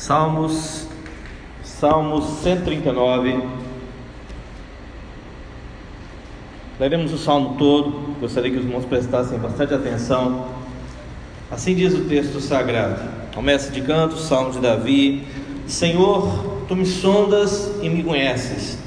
Salmos, 0.00 0.86
Salmos 1.62 2.24
139. 2.42 3.38
Leremos 6.80 7.12
o 7.12 7.18
salmo 7.18 7.56
todo, 7.58 8.16
gostaria 8.18 8.50
que 8.50 8.56
os 8.56 8.64
irmãos 8.64 8.86
prestassem 8.86 9.38
bastante 9.38 9.74
atenção. 9.74 10.46
Assim 11.50 11.74
diz 11.74 11.92
o 11.92 12.04
texto 12.04 12.40
sagrado, 12.40 12.98
começa 13.34 13.70
de 13.70 13.82
canto, 13.82 14.16
salmo 14.16 14.52
de 14.52 14.60
Davi: 14.60 15.26
Senhor, 15.66 16.64
tu 16.66 16.74
me 16.74 16.86
sondas 16.86 17.70
e 17.82 17.90
me 17.90 18.02
conheces, 18.02 18.78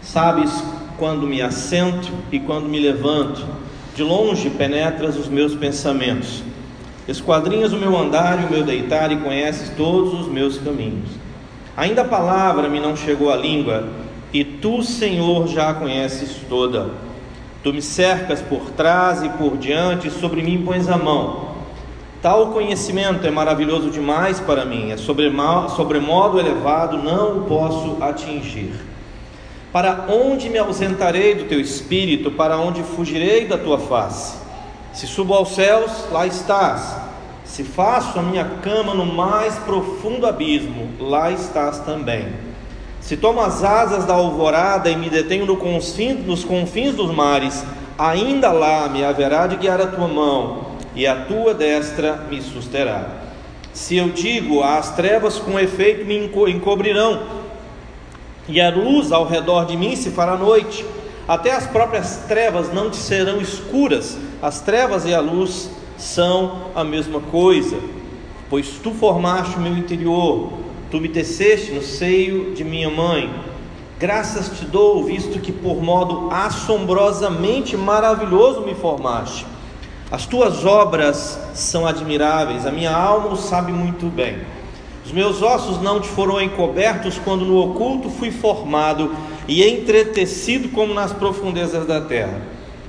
sabes 0.00 0.64
quando 0.96 1.26
me 1.26 1.42
assento 1.42 2.10
e 2.32 2.40
quando 2.40 2.70
me 2.70 2.80
levanto, 2.80 3.46
de 3.94 4.02
longe 4.02 4.48
penetras 4.48 5.18
os 5.18 5.28
meus 5.28 5.54
pensamentos. 5.54 6.42
Esquadrinhas 7.08 7.72
o 7.72 7.78
meu 7.78 7.96
andar 7.96 8.40
e 8.42 8.46
o 8.46 8.50
meu 8.50 8.62
deitar 8.62 9.10
e 9.10 9.16
conheces 9.16 9.70
todos 9.70 10.20
os 10.20 10.28
meus 10.28 10.58
caminhos. 10.58 11.10
Ainda 11.76 12.02
a 12.02 12.06
palavra 12.06 12.68
me 12.68 12.78
não 12.78 12.94
chegou 12.94 13.32
à 13.32 13.36
língua, 13.36 13.88
e 14.32 14.44
tu, 14.44 14.82
Senhor, 14.82 15.48
já 15.48 15.70
a 15.70 15.74
conheces 15.74 16.36
toda. 16.48 16.90
Tu 17.62 17.72
me 17.72 17.82
cercas 17.82 18.40
por 18.40 18.70
trás 18.70 19.22
e 19.22 19.28
por 19.30 19.56
diante, 19.56 20.08
e 20.08 20.10
sobre 20.10 20.42
mim 20.42 20.62
pões 20.64 20.88
a 20.88 20.96
mão. 20.96 21.52
Tal 22.20 22.52
conhecimento 22.52 23.26
é 23.26 23.30
maravilhoso 23.30 23.90
demais 23.90 24.38
para 24.38 24.64
mim, 24.64 24.92
é 24.92 24.96
sobremodo 24.96 26.38
elevado, 26.38 26.98
não 26.98 27.38
o 27.38 27.44
posso 27.46 27.96
atingir. 28.00 28.72
Para 29.72 30.06
onde 30.08 30.48
me 30.48 30.58
ausentarei 30.58 31.34
do 31.34 31.44
teu 31.44 31.58
espírito? 31.58 32.30
Para 32.30 32.58
onde 32.58 32.82
fugirei 32.82 33.46
da 33.46 33.58
tua 33.58 33.78
face? 33.78 34.41
Se 34.92 35.06
subo 35.06 35.34
aos 35.34 35.54
céus, 35.54 36.06
lá 36.10 36.26
estás. 36.26 36.96
Se 37.44 37.64
faço 37.64 38.18
a 38.18 38.22
minha 38.22 38.44
cama 38.62 38.94
no 38.94 39.06
mais 39.06 39.54
profundo 39.60 40.26
abismo, 40.26 40.88
lá 41.00 41.30
estás 41.30 41.80
também. 41.80 42.28
Se 43.00 43.16
tomo 43.16 43.40
as 43.40 43.64
asas 43.64 44.04
da 44.04 44.14
alvorada 44.14 44.90
e 44.90 44.96
me 44.96 45.10
detenho 45.10 45.44
no 45.44 45.56
confins, 45.56 46.24
nos 46.24 46.44
confins 46.44 46.94
dos 46.94 47.10
mares, 47.10 47.64
ainda 47.98 48.52
lá 48.52 48.88
me 48.88 49.04
haverá 49.04 49.46
de 49.46 49.56
guiar 49.56 49.80
a 49.80 49.86
tua 49.86 50.06
mão, 50.06 50.66
e 50.94 51.06
a 51.06 51.16
tua 51.24 51.52
destra 51.52 52.26
me 52.30 52.40
susterá. 52.40 53.06
Se 53.72 53.96
eu 53.96 54.10
digo, 54.10 54.62
as 54.62 54.94
trevas 54.94 55.38
com 55.38 55.58
efeito 55.58 56.04
me 56.04 56.16
encobrirão, 56.50 57.22
e 58.46 58.60
a 58.60 58.70
luz 58.70 59.10
ao 59.10 59.26
redor 59.26 59.64
de 59.64 59.76
mim 59.76 59.96
se 59.96 60.10
fará 60.10 60.36
noite, 60.36 60.84
até 61.26 61.52
as 61.52 61.66
próprias 61.66 62.24
trevas 62.28 62.72
não 62.72 62.90
te 62.90 62.96
serão 62.96 63.40
escuras, 63.40 64.18
as 64.40 64.60
trevas 64.60 65.04
e 65.04 65.14
a 65.14 65.20
luz 65.20 65.70
são 65.96 66.70
a 66.74 66.82
mesma 66.82 67.20
coisa, 67.20 67.78
pois 68.50 68.68
tu 68.82 68.90
formaste 68.90 69.56
o 69.56 69.60
meu 69.60 69.76
interior, 69.76 70.52
tu 70.90 71.00
me 71.00 71.08
teceste 71.08 71.72
no 71.72 71.82
seio 71.82 72.54
de 72.54 72.64
minha 72.64 72.90
mãe. 72.90 73.32
Graças 73.98 74.58
te 74.58 74.64
dou, 74.64 75.04
visto 75.04 75.38
que 75.38 75.52
por 75.52 75.80
modo 75.80 76.28
assombrosamente 76.30 77.76
maravilhoso 77.76 78.62
me 78.62 78.74
formaste. 78.74 79.46
As 80.10 80.26
tuas 80.26 80.66
obras 80.66 81.40
são 81.54 81.86
admiráveis, 81.86 82.66
a 82.66 82.72
minha 82.72 82.94
alma 82.94 83.28
o 83.28 83.36
sabe 83.36 83.72
muito 83.72 84.06
bem. 84.06 84.40
Os 85.06 85.12
meus 85.12 85.40
ossos 85.40 85.80
não 85.80 86.00
te 86.00 86.08
foram 86.08 86.40
encobertos 86.40 87.18
quando 87.24 87.44
no 87.44 87.56
oculto 87.58 88.10
fui 88.10 88.30
formado 88.30 89.10
e 89.48 89.62
entretecido 89.64 90.68
como 90.68 90.94
nas 90.94 91.12
profundezas 91.12 91.86
da 91.86 92.00
terra. 92.00 92.40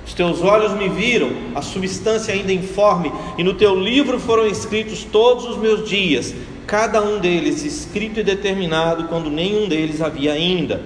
Os 0.06 0.14
teus 0.14 0.42
olhos 0.42 0.74
me 0.74 0.90
viram, 0.90 1.32
a 1.56 1.62
substância 1.62 2.34
ainda 2.34 2.52
informe, 2.52 3.12
e 3.38 3.44
no 3.44 3.54
teu 3.54 3.74
livro 3.74 4.20
foram 4.20 4.46
escritos 4.46 5.04
todos 5.04 5.46
os 5.46 5.58
meus 5.58 5.88
dias, 5.88 6.36
cada 6.68 7.02
um 7.02 7.20
deles 7.20 7.64
escrito 7.64 8.20
e 8.20 8.24
determinado, 8.24 9.06
quando 9.06 9.30
nenhum 9.30 9.68
deles 9.68 10.02
havia 10.02 10.34
ainda. 10.34 10.82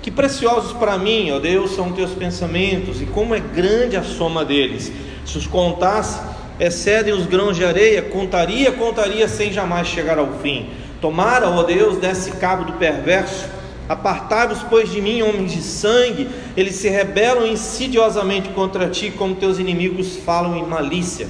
Que 0.00 0.10
preciosos 0.10 0.72
para 0.72 0.96
mim, 0.96 1.30
ó 1.30 1.38
Deus, 1.38 1.72
são 1.72 1.92
teus 1.92 2.12
pensamentos, 2.12 3.02
e 3.02 3.06
como 3.06 3.34
é 3.34 3.40
grande 3.40 3.96
a 3.96 4.02
soma 4.02 4.44
deles. 4.44 4.90
Se 5.26 5.36
os 5.36 5.46
contasse, 5.46 6.18
excedem 6.58 7.12
os 7.12 7.26
grãos 7.26 7.54
de 7.54 7.64
areia, 7.64 8.00
contaria, 8.00 8.72
contaria 8.72 9.28
sem 9.28 9.52
jamais 9.52 9.86
chegar 9.86 10.18
ao 10.18 10.38
fim. 10.38 10.70
Tomara, 11.02 11.50
ó 11.50 11.62
Deus, 11.64 11.98
desse 11.98 12.32
cabo 12.32 12.64
do 12.64 12.72
perverso 12.72 13.57
Apartai-vos, 13.88 14.62
pois, 14.68 14.90
de 14.90 15.00
mim, 15.00 15.22
homens 15.22 15.52
de 15.52 15.62
sangue, 15.62 16.28
eles 16.56 16.74
se 16.74 16.88
rebelam 16.88 17.46
insidiosamente 17.46 18.50
contra 18.50 18.88
ti, 18.88 19.10
como 19.10 19.34
teus 19.34 19.58
inimigos 19.58 20.16
falam 20.16 20.56
em 20.56 20.66
malícia. 20.66 21.26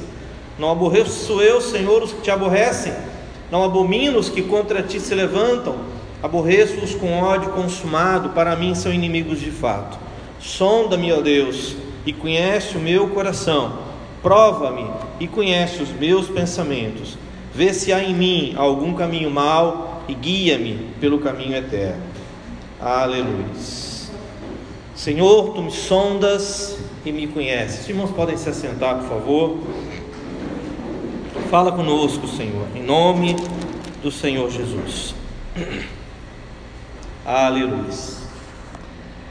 Não 0.59 0.73
aborreço 0.73 1.41
eu, 1.41 1.61
Senhor, 1.61 2.03
os 2.03 2.13
que 2.13 2.23
te 2.23 2.33
aborrecem, 2.33 2.93
não 3.51 3.63
abomino 3.63 4.19
os 4.19 4.29
que 4.29 4.43
contra 4.43 4.83
ti 4.83 4.99
se 4.99 5.15
levantam, 5.15 5.77
aborreço-os 6.21 6.97
com 6.97 7.23
ódio 7.23 7.51
consumado, 7.51 8.31
para 8.31 8.57
mim 8.57 8.75
são 8.75 8.93
inimigos 8.93 9.41
de 9.41 9.53
fato. 9.53 9.97
Sonda-me, 10.41 11.13
ó 11.13 11.21
Deus, 11.21 11.77
e 12.05 12.13
conhece 12.13 12.77
o 12.77 12.81
meu 12.81 13.09
coração, 13.09 13.79
prova-me 14.21 14.85
e 15.21 15.29
conhece 15.29 15.81
os 15.81 15.91
meus 15.91 16.27
pensamentos, 16.27 17.17
vê 17.55 17.73
se 17.73 17.93
há 17.93 18.03
em 18.03 18.15
mim 18.15 18.55
algum 18.57 18.95
caminho 18.95 19.31
mau 19.31 20.03
e 20.09 20.15
guia-me 20.15 20.89
pelo 21.01 21.21
caminho 21.21 21.57
eterno. 21.57 22.18
Aleluia. 22.81 23.45
Senhor, 24.95 25.53
tu 25.53 25.63
me 25.63 25.73
sondas 25.73 26.79
e 27.05 27.11
me 27.11 27.27
conheces. 27.27 27.81
Os 27.81 27.89
irmãos 27.89 28.13
podem 28.13 28.37
se 28.37 28.49
assentar, 28.49 29.01
por 29.01 29.09
favor. 29.09 29.59
Fala 31.51 31.73
conosco, 31.73 32.29
Senhor, 32.29 32.69
em 32.77 32.83
nome 32.85 33.35
do 34.01 34.13
Senhor 34.13 34.49
Jesus. 34.49 35.13
Aleluia. 37.27 37.83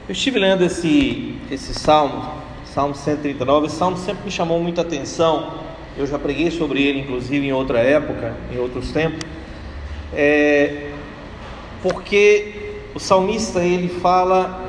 Eu 0.09 0.11
estive 0.11 0.39
lendo 0.39 0.65
esse, 0.65 1.37
esse 1.49 1.73
salmo, 1.73 2.29
Salmo 2.65 2.95
139. 2.95 3.67
Esse 3.67 3.77
salmo 3.77 3.95
sempre 3.95 4.25
me 4.25 4.31
chamou 4.31 4.61
muita 4.61 4.81
atenção. 4.81 5.53
Eu 5.97 6.05
já 6.05 6.19
preguei 6.19 6.51
sobre 6.51 6.83
ele, 6.83 6.99
inclusive, 6.99 7.47
em 7.47 7.53
outra 7.53 7.79
época, 7.79 8.35
em 8.53 8.57
outros 8.57 8.91
tempos. 8.91 9.21
É, 10.13 10.91
porque 11.81 12.56
o 12.97 12.99
salmista 12.99 13.63
ele 13.63 13.89
fala 13.89 14.59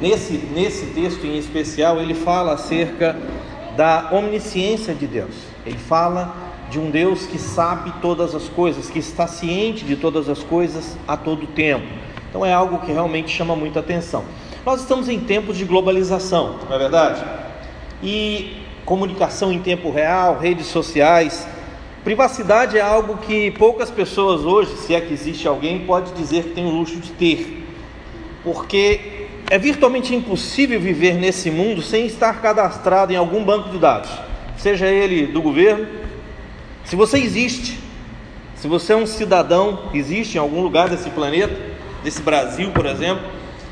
nesse 0.00 0.32
nesse 0.52 0.86
texto 0.86 1.24
em 1.24 1.38
especial, 1.38 2.00
ele 2.00 2.12
fala 2.12 2.54
acerca 2.54 3.16
da 3.76 4.08
omnisciência 4.10 4.92
de 4.92 5.06
Deus. 5.06 5.36
Ele 5.64 5.78
fala 5.78 6.34
de 6.68 6.80
um 6.80 6.90
Deus 6.90 7.26
que 7.26 7.38
sabe 7.38 7.92
todas 8.02 8.34
as 8.34 8.48
coisas, 8.48 8.90
que 8.90 8.98
está 8.98 9.28
ciente 9.28 9.84
de 9.84 9.94
todas 9.94 10.28
as 10.28 10.42
coisas 10.42 10.98
a 11.06 11.16
todo 11.16 11.46
tempo. 11.46 11.86
Então 12.28 12.44
é 12.44 12.52
algo 12.52 12.78
que 12.78 12.90
realmente 12.90 13.30
chama 13.30 13.54
muita 13.54 13.78
atenção. 13.78 14.24
Nós 14.66 14.80
estamos 14.80 15.08
em 15.08 15.20
tempos 15.20 15.56
de 15.56 15.64
globalização, 15.64 16.56
não 16.68 16.74
é 16.74 16.78
verdade? 16.78 17.24
E 18.02 18.64
comunicação 18.84 19.52
em 19.52 19.60
tempo 19.60 19.92
real, 19.92 20.40
redes 20.40 20.66
sociais, 20.66 21.46
Privacidade 22.08 22.78
é 22.78 22.80
algo 22.80 23.18
que 23.18 23.50
poucas 23.50 23.90
pessoas 23.90 24.40
hoje, 24.40 24.74
se 24.78 24.94
é 24.94 25.00
que 25.02 25.12
existe 25.12 25.46
alguém, 25.46 25.80
pode 25.80 26.10
dizer 26.12 26.44
que 26.44 26.50
tem 26.54 26.64
o 26.64 26.70
luxo 26.70 26.96
de 26.96 27.10
ter, 27.12 27.66
porque 28.42 29.26
é 29.50 29.58
virtualmente 29.58 30.14
impossível 30.14 30.80
viver 30.80 31.16
nesse 31.16 31.50
mundo 31.50 31.82
sem 31.82 32.06
estar 32.06 32.40
cadastrado 32.40 33.12
em 33.12 33.16
algum 33.16 33.44
banco 33.44 33.68
de 33.68 33.78
dados, 33.78 34.08
seja 34.56 34.86
ele 34.86 35.26
do 35.26 35.42
governo. 35.42 35.86
Se 36.82 36.96
você 36.96 37.18
existe, 37.18 37.78
se 38.56 38.66
você 38.66 38.94
é 38.94 38.96
um 38.96 39.06
cidadão, 39.06 39.90
existe 39.92 40.36
em 40.36 40.40
algum 40.40 40.62
lugar 40.62 40.88
desse 40.88 41.10
planeta, 41.10 41.54
desse 42.02 42.22
Brasil, 42.22 42.70
por 42.70 42.86
exemplo, 42.86 43.22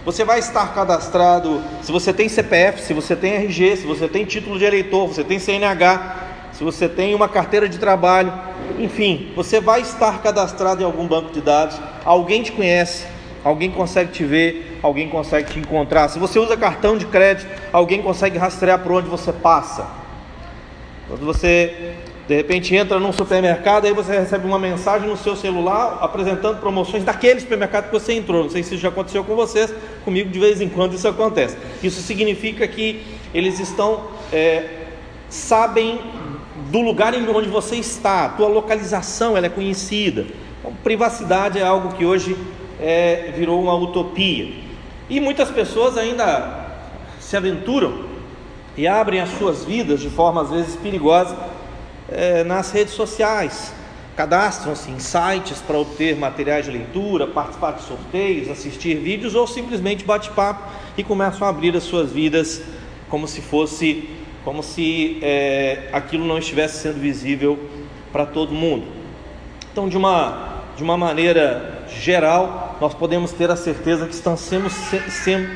você 0.04 0.26
vai 0.26 0.40
estar 0.40 0.74
cadastrado. 0.74 1.62
Se 1.80 1.90
você 1.90 2.12
tem 2.12 2.28
CPF, 2.28 2.82
se 2.82 2.92
você 2.92 3.16
tem 3.16 3.32
RG, 3.32 3.78
se 3.78 3.86
você 3.86 4.06
tem 4.06 4.26
título 4.26 4.58
de 4.58 4.66
eleitor, 4.66 5.06
você 5.06 5.24
tem 5.24 5.38
CNH, 5.38 6.25
se 6.56 6.64
você 6.64 6.88
tem 6.88 7.14
uma 7.14 7.28
carteira 7.28 7.68
de 7.68 7.78
trabalho, 7.78 8.32
enfim, 8.78 9.30
você 9.36 9.60
vai 9.60 9.82
estar 9.82 10.22
cadastrado 10.22 10.80
em 10.80 10.86
algum 10.86 11.06
banco 11.06 11.30
de 11.30 11.42
dados, 11.42 11.78
alguém 12.02 12.42
te 12.42 12.50
conhece, 12.50 13.06
alguém 13.44 13.70
consegue 13.70 14.10
te 14.10 14.24
ver, 14.24 14.78
alguém 14.82 15.06
consegue 15.06 15.52
te 15.52 15.58
encontrar. 15.58 16.08
Se 16.08 16.18
você 16.18 16.38
usa 16.38 16.56
cartão 16.56 16.96
de 16.96 17.04
crédito, 17.04 17.46
alguém 17.70 18.00
consegue 18.00 18.38
rastrear 18.38 18.78
por 18.78 18.92
onde 18.92 19.06
você 19.06 19.34
passa. 19.34 19.86
Quando 21.06 21.26
você 21.26 21.94
de 22.26 22.34
repente 22.34 22.74
entra 22.74 22.98
num 22.98 23.12
supermercado, 23.12 23.84
aí 23.84 23.92
você 23.92 24.18
recebe 24.18 24.46
uma 24.46 24.58
mensagem 24.58 25.06
no 25.10 25.16
seu 25.16 25.36
celular 25.36 25.98
apresentando 26.00 26.58
promoções 26.58 27.04
daquele 27.04 27.38
supermercado 27.38 27.90
que 27.90 27.92
você 27.92 28.14
entrou. 28.14 28.44
Não 28.44 28.50
sei 28.50 28.62
se 28.62 28.72
isso 28.74 28.82
já 28.82 28.88
aconteceu 28.88 29.22
com 29.22 29.36
vocês, 29.36 29.74
comigo 30.06 30.30
de 30.30 30.38
vez 30.38 30.62
em 30.62 30.70
quando 30.70 30.94
isso 30.94 31.06
acontece. 31.06 31.54
Isso 31.82 32.00
significa 32.00 32.66
que 32.66 33.04
eles 33.34 33.60
estão 33.60 34.04
é, 34.32 34.86
sabem 35.28 36.00
do 36.70 36.80
lugar 36.80 37.14
em 37.14 37.28
onde 37.28 37.48
você 37.48 37.76
está, 37.76 38.24
a 38.24 38.28
tua 38.30 38.48
localização 38.48 39.36
ela 39.36 39.46
é 39.46 39.50
conhecida. 39.50 40.26
Então, 40.58 40.72
privacidade 40.82 41.58
é 41.58 41.62
algo 41.62 41.94
que 41.94 42.04
hoje 42.04 42.36
é, 42.80 43.32
virou 43.36 43.62
uma 43.62 43.74
utopia. 43.74 44.52
E 45.08 45.20
muitas 45.20 45.50
pessoas 45.50 45.96
ainda 45.96 46.66
se 47.20 47.36
aventuram 47.36 48.04
e 48.76 48.86
abrem 48.86 49.20
as 49.20 49.30
suas 49.38 49.64
vidas 49.64 50.00
de 50.00 50.10
forma 50.10 50.42
às 50.42 50.50
vezes 50.50 50.76
perigosa 50.76 51.36
é, 52.08 52.44
nas 52.44 52.70
redes 52.70 52.94
sociais. 52.94 53.72
cadastram-se 54.16 54.90
em 54.90 54.98
sites 54.98 55.60
para 55.60 55.76
obter 55.76 56.16
materiais 56.16 56.64
de 56.64 56.70
leitura, 56.70 57.26
participar 57.26 57.72
de 57.72 57.82
sorteios, 57.82 58.48
assistir 58.48 58.96
vídeos 58.96 59.34
ou 59.34 59.46
simplesmente 59.46 60.04
bate-papo 60.04 60.62
e 60.96 61.04
começam 61.04 61.46
a 61.46 61.50
abrir 61.50 61.76
as 61.76 61.82
suas 61.82 62.10
vidas 62.10 62.62
como 63.10 63.28
se 63.28 63.42
fosse, 63.42 64.08
como 64.46 64.62
se 64.62 65.18
é, 65.22 65.88
aquilo 65.92 66.24
não 66.24 66.38
estivesse 66.38 66.80
sendo 66.80 67.00
visível 67.00 67.58
para 68.12 68.24
todo 68.24 68.54
mundo. 68.54 68.86
Então, 69.72 69.88
de 69.88 69.96
uma, 69.96 70.62
de 70.76 70.84
uma 70.84 70.96
maneira 70.96 71.84
geral, 72.00 72.78
nós 72.80 72.94
podemos 72.94 73.32
ter 73.32 73.50
a 73.50 73.56
certeza 73.56 74.06
que 74.06 74.14
estão 74.14 74.36
sendo, 74.36 74.70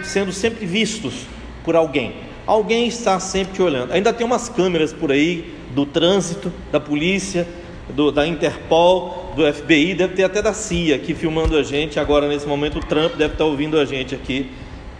sendo 0.02 0.32
sempre 0.32 0.66
vistos 0.66 1.24
por 1.64 1.76
alguém. 1.76 2.16
Alguém 2.44 2.88
está 2.88 3.20
sempre 3.20 3.54
te 3.54 3.62
olhando. 3.62 3.92
Ainda 3.92 4.12
tem 4.12 4.26
umas 4.26 4.48
câmeras 4.48 4.92
por 4.92 5.12
aí 5.12 5.54
do 5.72 5.86
trânsito, 5.86 6.52
da 6.72 6.80
polícia, 6.80 7.46
do, 7.90 8.10
da 8.10 8.26
Interpol, 8.26 9.32
do 9.36 9.54
FBI, 9.54 9.94
deve 9.94 10.14
ter 10.14 10.24
até 10.24 10.42
da 10.42 10.52
CIA 10.52 10.96
aqui 10.96 11.14
filmando 11.14 11.56
a 11.56 11.62
gente. 11.62 12.00
Agora, 12.00 12.26
nesse 12.26 12.46
momento, 12.48 12.78
o 12.78 12.80
Trump 12.80 13.14
deve 13.14 13.34
estar 13.34 13.44
ouvindo 13.44 13.78
a 13.78 13.84
gente 13.84 14.16
aqui 14.16 14.50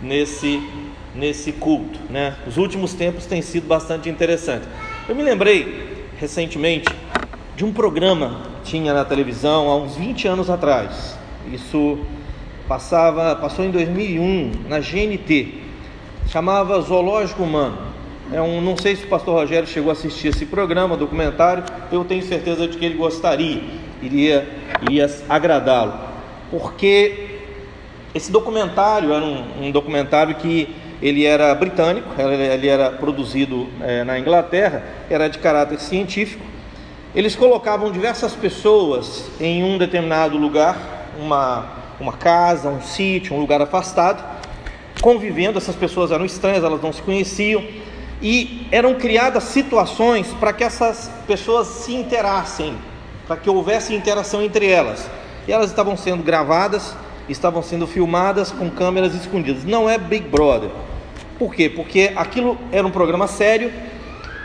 nesse, 0.01 0.63
nesse 1.15 1.53
culto. 1.53 1.99
Né? 2.09 2.35
Os 2.47 2.57
últimos 2.57 2.95
tempos 2.95 3.27
têm 3.27 3.43
sido 3.43 3.67
bastante 3.67 4.09
interessantes. 4.09 4.69
Eu 5.09 5.15
me 5.15 5.23
lembrei 5.23 6.05
recentemente 6.19 6.89
de 7.57 7.65
um 7.65 7.73
programa 7.73 8.43
que 8.63 8.71
tinha 8.71 8.93
na 8.93 9.05
televisão 9.05 9.69
há 9.69 9.77
uns 9.77 9.97
20 9.97 10.29
anos 10.29 10.51
atrás. 10.51 11.17
Isso 11.53 11.99
passava, 12.69 13.35
passou 13.37 13.65
em 13.65 13.71
2001 13.71 14.69
na 14.69 14.79
GNT. 14.79 15.55
Chamava 16.29 16.81
Zoológico 16.81 17.43
Humano. 17.43 17.91
É 18.33 18.41
um, 18.41 18.61
não 18.61 18.77
sei 18.77 18.95
se 18.95 19.05
o 19.05 19.09
pastor 19.09 19.35
Rogério 19.35 19.67
chegou 19.67 19.91
a 19.91 19.93
assistir 19.93 20.29
esse 20.29 20.47
programa, 20.47 20.97
documentário, 20.97 21.65
eu 21.91 22.05
tenho 22.05 22.23
certeza 22.23 22.69
de 22.69 22.79
que 22.79 22.85
ele 22.85 22.95
gostaria, 22.95 23.61
iria, 24.01 24.49
iria 24.83 25.11
agradá-lo. 25.29 25.95
Porque 26.49 27.41
esse 28.15 28.31
documentário 28.31 29.13
era 29.13 29.25
um, 29.25 29.67
um, 29.67 29.71
documentário 29.73 30.37
que 30.37 30.73
ele 31.03 31.25
era 31.25 31.55
britânico, 31.55 32.09
ele 32.19 32.69
era 32.69 32.91
produzido 32.91 33.69
é, 33.81 34.05
na 34.05 34.19
Inglaterra, 34.19 34.83
era 35.09 35.29
de 35.29 35.39
caráter 35.39 35.81
científico. 35.81 36.45
Eles 37.15 37.35
colocavam 37.35 37.91
diversas 37.91 38.35
pessoas 38.35 39.25
em 39.41 39.65
um 39.65 39.79
determinado 39.79 40.37
lugar, 40.37 40.77
uma, 41.19 41.67
uma 41.99 42.13
casa, 42.13 42.69
um 42.69 42.83
sítio, 42.83 43.35
um 43.35 43.41
lugar 43.41 43.63
afastado, 43.63 44.23
convivendo. 45.01 45.59
Essas 45.59 45.75
pessoas 45.75 46.13
eram 46.13 46.25
estranhas, 46.25 46.63
elas 46.63 46.83
não 46.83 46.93
se 46.93 47.01
conheciam 47.01 47.65
e 48.21 48.67
eram 48.71 48.95
criadas 48.95 49.45
situações 49.45 50.29
para 50.39 50.53
que 50.53 50.63
essas 50.63 51.11
pessoas 51.27 51.67
se 51.67 51.95
interassem, 51.95 52.77
para 53.27 53.37
que 53.37 53.49
houvesse 53.49 53.95
interação 53.95 54.43
entre 54.43 54.69
elas. 54.69 55.09
E 55.49 55.53
elas 55.53 55.71
estavam 55.71 55.97
sendo 55.97 56.23
gravadas, 56.23 56.95
estavam 57.27 57.63
sendo 57.63 57.87
filmadas 57.87 58.53
com 58.53 58.71
câmeras 58.71 59.15
escondidas. 59.15 59.65
Não 59.65 59.89
é 59.89 59.97
Big 59.97 60.29
Brother. 60.29 60.71
Por 61.41 61.55
quê? 61.55 61.71
Porque 61.71 62.13
aquilo 62.17 62.59
era 62.71 62.87
um 62.87 62.91
programa 62.91 63.27
sério 63.27 63.73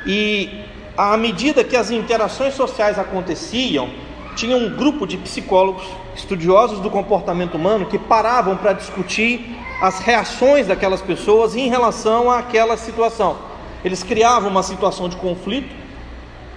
e 0.07 0.62
à 0.97 1.18
medida 1.18 1.62
que 1.62 1.75
as 1.75 1.92
interações 1.92 2.53
sociais 2.53 2.97
aconteciam, 2.97 3.89
tinha 4.33 4.56
um 4.56 4.74
grupo 4.74 5.06
de 5.06 5.18
psicólogos, 5.18 5.83
estudiosos 6.15 6.80
do 6.80 6.89
comportamento 6.89 7.56
humano, 7.56 7.86
que 7.86 8.00
paravam 8.00 8.56
para 8.56 8.71
discutir 8.71 9.57
as 9.81 10.00
reações 10.00 10.68
daquelas 10.68 11.01
pessoas 11.01 11.53
em 11.53 11.68
relação 11.68 12.31
àquela 12.31 12.77
situação. 12.77 13.39
Eles 13.83 14.01
criavam 14.01 14.50
uma 14.50 14.63
situação 14.63 15.09
de 15.09 15.18
conflito, 15.18 15.75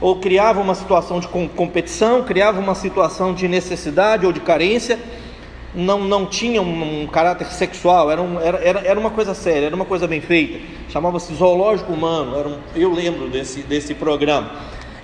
ou 0.01 0.21
criavam 0.21 0.63
uma 0.63 0.77
situação 0.77 1.19
de 1.19 1.27
competição, 1.27 2.23
criavam 2.23 2.63
uma 2.63 2.77
situação 2.77 3.35
de 3.35 3.49
necessidade 3.49 4.25
ou 4.25 4.33
de 4.33 4.39
carência, 4.39 5.01
não, 5.75 6.01
não 6.01 6.27
tinha 6.27 6.63
um, 6.63 7.03
um 7.03 7.07
caráter 7.07 7.47
sexual, 7.49 8.11
era, 8.11 8.23
um, 8.23 8.41
era, 8.41 8.81
era 8.81 8.99
uma 8.99 9.11
coisa 9.11 9.35
séria, 9.35 9.67
era 9.67 9.77
uma 9.77 9.85
coisa 9.85 10.07
bem 10.07 10.21
feita, 10.21 10.61
chamava-se 10.89 11.35
Zoológico 11.35 11.93
Humano, 11.93 12.39
era 12.39 12.49
um, 12.49 12.59
eu 12.75 12.93
lembro 12.93 13.29
desse, 13.29 13.61
desse 13.61 13.95
programa. 13.95 14.51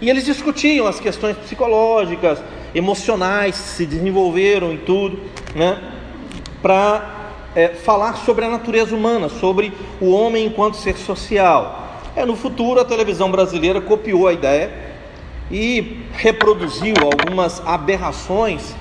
E 0.00 0.10
eles 0.10 0.24
discutiam 0.24 0.86
as 0.86 0.98
questões 0.98 1.36
psicológicas, 1.36 2.42
emocionais, 2.74 3.54
se 3.54 3.86
desenvolveram 3.86 4.72
em 4.72 4.78
tudo, 4.78 5.20
né, 5.54 5.78
para 6.60 7.30
é, 7.54 7.68
falar 7.68 8.16
sobre 8.16 8.44
a 8.44 8.48
natureza 8.48 8.94
humana, 8.94 9.28
sobre 9.28 9.72
o 10.00 10.10
homem 10.10 10.46
enquanto 10.46 10.76
ser 10.76 10.96
social. 10.96 12.00
É, 12.16 12.24
no 12.24 12.36
futuro, 12.36 12.80
a 12.80 12.84
televisão 12.84 13.30
brasileira 13.30 13.80
copiou 13.80 14.26
a 14.26 14.32
ideia 14.32 14.72
e 15.50 16.00
reproduziu 16.12 16.94
algumas 17.02 17.62
aberrações 17.66 18.74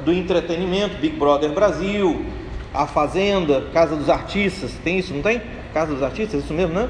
do 0.00 0.12
entretenimento, 0.12 0.96
Big 0.98 1.16
Brother 1.16 1.50
Brasil, 1.52 2.24
A 2.72 2.86
Fazenda, 2.86 3.66
Casa 3.72 3.96
dos 3.96 4.08
Artistas, 4.08 4.72
tem 4.82 4.98
isso, 4.98 5.12
não 5.14 5.22
tem? 5.22 5.40
Casa 5.72 5.92
dos 5.92 6.02
Artistas, 6.02 6.44
isso 6.44 6.54
mesmo, 6.54 6.74
né? 6.74 6.88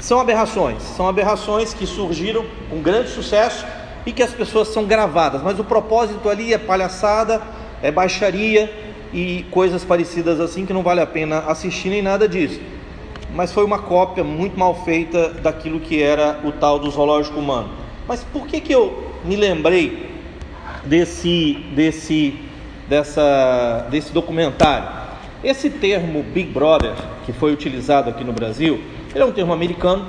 São 0.00 0.18
aberrações, 0.18 0.82
são 0.82 1.08
aberrações 1.08 1.72
que 1.72 1.86
surgiram 1.86 2.44
com 2.68 2.80
grande 2.80 3.10
sucesso 3.10 3.64
e 4.04 4.12
que 4.12 4.22
as 4.22 4.32
pessoas 4.32 4.68
são 4.68 4.84
gravadas, 4.84 5.42
mas 5.42 5.60
o 5.60 5.64
propósito 5.64 6.28
ali 6.28 6.52
é 6.52 6.58
palhaçada, 6.58 7.40
é 7.82 7.90
baixaria 7.90 8.72
e 9.12 9.44
coisas 9.50 9.84
parecidas 9.84 10.40
assim 10.40 10.66
que 10.66 10.72
não 10.72 10.82
vale 10.82 11.00
a 11.00 11.06
pena 11.06 11.40
assistir 11.40 11.90
nem 11.90 12.02
nada 12.02 12.28
disso 12.28 12.60
mas 13.34 13.52
foi 13.52 13.64
uma 13.64 13.78
cópia 13.78 14.22
muito 14.22 14.58
mal 14.58 14.84
feita 14.84 15.30
daquilo 15.30 15.80
que 15.80 16.02
era 16.02 16.40
o 16.44 16.52
tal 16.52 16.78
do 16.78 16.90
zoológico 16.90 17.38
humano. 17.38 17.70
Mas 18.06 18.22
por 18.24 18.46
que, 18.46 18.60
que 18.60 18.74
eu 18.74 19.10
me 19.24 19.36
lembrei 19.36 20.11
desse, 20.84 21.54
desse, 21.74 22.38
dessa, 22.88 23.86
desse 23.90 24.12
documentário? 24.12 25.02
Esse 25.42 25.68
termo 25.70 26.22
Big 26.22 26.50
Brother, 26.50 26.92
que 27.26 27.32
foi 27.32 27.52
utilizado 27.52 28.08
aqui 28.08 28.22
no 28.22 28.32
Brasil, 28.32 28.80
ele 29.14 29.22
é 29.22 29.26
um 29.26 29.32
termo 29.32 29.52
americano. 29.52 30.06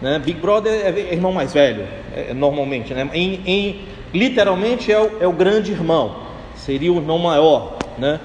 Né? 0.00 0.18
Big 0.18 0.40
Brother 0.40 0.72
é 0.72 1.12
irmão 1.12 1.32
mais 1.32 1.52
velho, 1.52 1.86
é, 2.14 2.32
normalmente. 2.32 2.94
Né? 2.94 3.08
Em, 3.12 3.42
em, 3.44 3.80
literalmente 4.14 4.90
é 4.90 4.98
o, 4.98 5.10
é 5.20 5.26
o 5.26 5.32
grande 5.32 5.72
irmão, 5.72 6.16
seria 6.56 6.92
o 6.92 6.96
irmão 6.96 7.18
maior. 7.18 7.76
Né? 7.98 8.18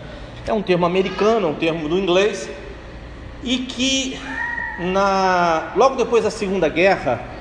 É 0.47 0.53
um 0.53 0.61
termo 0.61 0.85
americano, 0.85 1.47
é 1.47 1.49
um 1.49 1.55
termo 1.55 1.89
do 1.89 1.99
inglês, 1.99 2.49
e 3.43 3.57
que 3.57 4.17
na, 4.79 5.73
logo 5.75 5.95
depois 5.95 6.23
da 6.23 6.31
Segunda 6.31 6.69
Guerra 6.69 7.34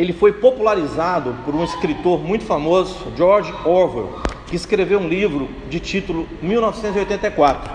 ele 0.00 0.14
foi 0.14 0.32
popularizado 0.32 1.36
por 1.44 1.54
um 1.54 1.62
escritor 1.62 2.24
muito 2.24 2.42
famoso, 2.44 3.12
George 3.14 3.52
Orwell, 3.66 4.18
que 4.46 4.56
escreveu 4.56 4.98
um 4.98 5.06
livro 5.06 5.46
de 5.68 5.78
título 5.78 6.26
1984. 6.40 7.70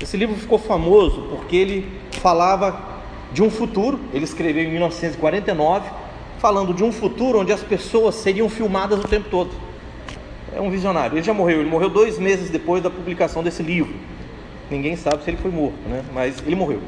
Esse 0.00 0.16
livro 0.16 0.36
ficou 0.36 0.58
famoso 0.58 1.22
porque 1.22 1.56
ele 1.56 1.88
falava 2.12 2.80
de 3.32 3.42
um 3.42 3.50
futuro, 3.50 3.98
ele 4.14 4.24
escreveu 4.24 4.62
em 4.62 4.70
1949, 4.70 5.90
falando 6.38 6.72
de 6.72 6.84
um 6.84 6.92
futuro 6.92 7.40
onde 7.40 7.52
as 7.52 7.64
pessoas 7.64 8.14
seriam 8.14 8.48
filmadas 8.48 9.00
o 9.00 9.08
tempo 9.08 9.28
todo. 9.28 9.50
É 10.54 10.60
um 10.60 10.70
visionário. 10.70 11.16
Ele 11.16 11.24
já 11.24 11.34
morreu, 11.34 11.62
ele 11.62 11.68
morreu 11.68 11.90
dois 11.90 12.16
meses 12.16 12.48
depois 12.48 12.80
da 12.80 12.90
publicação 12.90 13.42
desse 13.42 13.60
livro. 13.60 13.92
Ninguém 14.70 14.94
sabe 14.94 15.24
se 15.24 15.30
ele 15.30 15.36
foi 15.36 15.50
morto, 15.50 15.76
né? 15.88 16.04
mas 16.14 16.40
ele 16.46 16.54
morreu 16.54 16.80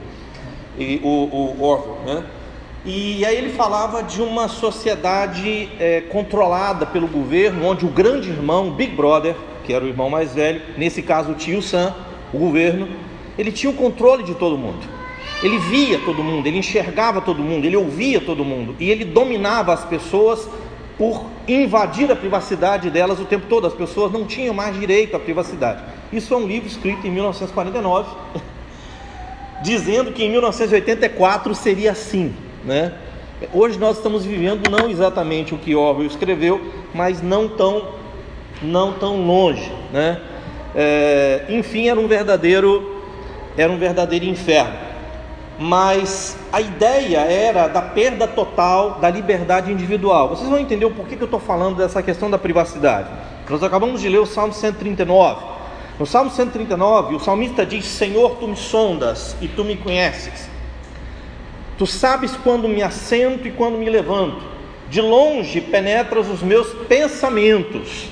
e, 0.78 1.00
o, 1.02 1.08
o 1.08 1.62
Orwell, 1.64 1.98
né? 2.06 2.24
E 2.84 3.24
aí 3.24 3.36
ele 3.36 3.50
falava 3.50 4.02
de 4.02 4.20
uma 4.20 4.48
sociedade 4.48 5.68
é, 5.78 6.00
controlada 6.00 6.84
pelo 6.84 7.06
governo, 7.06 7.64
onde 7.64 7.86
o 7.86 7.88
grande 7.88 8.28
irmão, 8.28 8.72
Big 8.72 8.96
Brother, 8.96 9.36
que 9.62 9.72
era 9.72 9.84
o 9.84 9.88
irmão 9.88 10.10
mais 10.10 10.34
velho, 10.34 10.60
nesse 10.76 11.00
caso 11.00 11.30
o 11.30 11.34
tio 11.36 11.62
Sam, 11.62 11.94
o 12.32 12.38
governo, 12.38 12.88
ele 13.38 13.52
tinha 13.52 13.70
o 13.70 13.74
controle 13.74 14.24
de 14.24 14.34
todo 14.34 14.58
mundo. 14.58 14.80
Ele 15.44 15.58
via 15.58 16.00
todo 16.04 16.24
mundo, 16.24 16.46
ele 16.46 16.58
enxergava 16.58 17.20
todo 17.20 17.40
mundo, 17.40 17.64
ele 17.64 17.76
ouvia 17.76 18.20
todo 18.20 18.44
mundo 18.44 18.74
e 18.80 18.90
ele 18.90 19.04
dominava 19.04 19.72
as 19.72 19.84
pessoas 19.84 20.48
por 20.98 21.24
invadir 21.46 22.10
a 22.10 22.16
privacidade 22.16 22.90
delas 22.90 23.20
o 23.20 23.24
tempo 23.24 23.46
todo. 23.48 23.66
As 23.66 23.74
pessoas 23.74 24.10
não 24.10 24.26
tinham 24.26 24.54
mais 24.54 24.78
direito 24.78 25.16
à 25.16 25.20
privacidade. 25.20 25.82
Isso 26.12 26.34
é 26.34 26.36
um 26.36 26.46
livro 26.46 26.68
escrito 26.68 27.06
em 27.06 27.10
1949 27.10 28.10
dizendo 29.62 30.12
que 30.12 30.24
em 30.24 30.30
1984 30.30 31.54
seria 31.54 31.92
assim, 31.92 32.34
né? 32.64 32.92
Hoje 33.52 33.78
nós 33.78 33.96
estamos 33.96 34.24
vivendo 34.24 34.70
não 34.70 34.88
exatamente 34.88 35.54
o 35.54 35.58
que 35.58 35.74
Orwell 35.74 36.06
escreveu, 36.06 36.60
mas 36.94 37.20
não 37.20 37.48
tão, 37.48 37.88
não 38.62 38.92
tão 38.92 39.26
longe, 39.26 39.72
né? 39.92 40.20
É, 40.74 41.44
enfim, 41.48 41.88
era 41.88 41.98
um 41.98 42.06
verdadeiro, 42.06 43.02
era 43.56 43.70
um 43.70 43.78
verdadeiro 43.78 44.24
inferno. 44.24 44.92
Mas 45.58 46.36
a 46.52 46.60
ideia 46.60 47.18
era 47.18 47.68
da 47.68 47.82
perda 47.82 48.26
total 48.26 48.98
da 49.00 49.10
liberdade 49.10 49.70
individual. 49.70 50.30
Vocês 50.30 50.48
vão 50.48 50.58
entender 50.58 50.84
o 50.84 50.90
porquê 50.90 51.16
que 51.16 51.22
eu 51.22 51.26
estou 51.26 51.40
falando 51.40 51.76
dessa 51.76 52.02
questão 52.02 52.30
da 52.30 52.38
privacidade. 52.38 53.08
Nós 53.48 53.62
acabamos 53.62 54.00
de 54.00 54.08
ler 54.08 54.18
o 54.18 54.26
Salmo 54.26 54.52
139. 54.52 55.52
No 55.98 56.06
Salmo 56.06 56.30
139, 56.30 57.16
o 57.16 57.20
salmista 57.20 57.66
diz: 57.66 57.84
Senhor, 57.84 58.36
tu 58.36 58.48
me 58.48 58.56
sondas 58.56 59.36
e 59.40 59.48
tu 59.48 59.62
me 59.62 59.76
conheces. 59.76 60.51
Tu 61.82 61.86
sabes 61.88 62.36
quando 62.44 62.68
me 62.68 62.80
assento 62.80 63.48
e 63.48 63.50
quando 63.50 63.76
me 63.76 63.90
levanto. 63.90 64.40
De 64.88 65.00
longe 65.00 65.60
penetras 65.60 66.28
os 66.28 66.40
meus 66.40 66.72
pensamentos. 66.86 68.06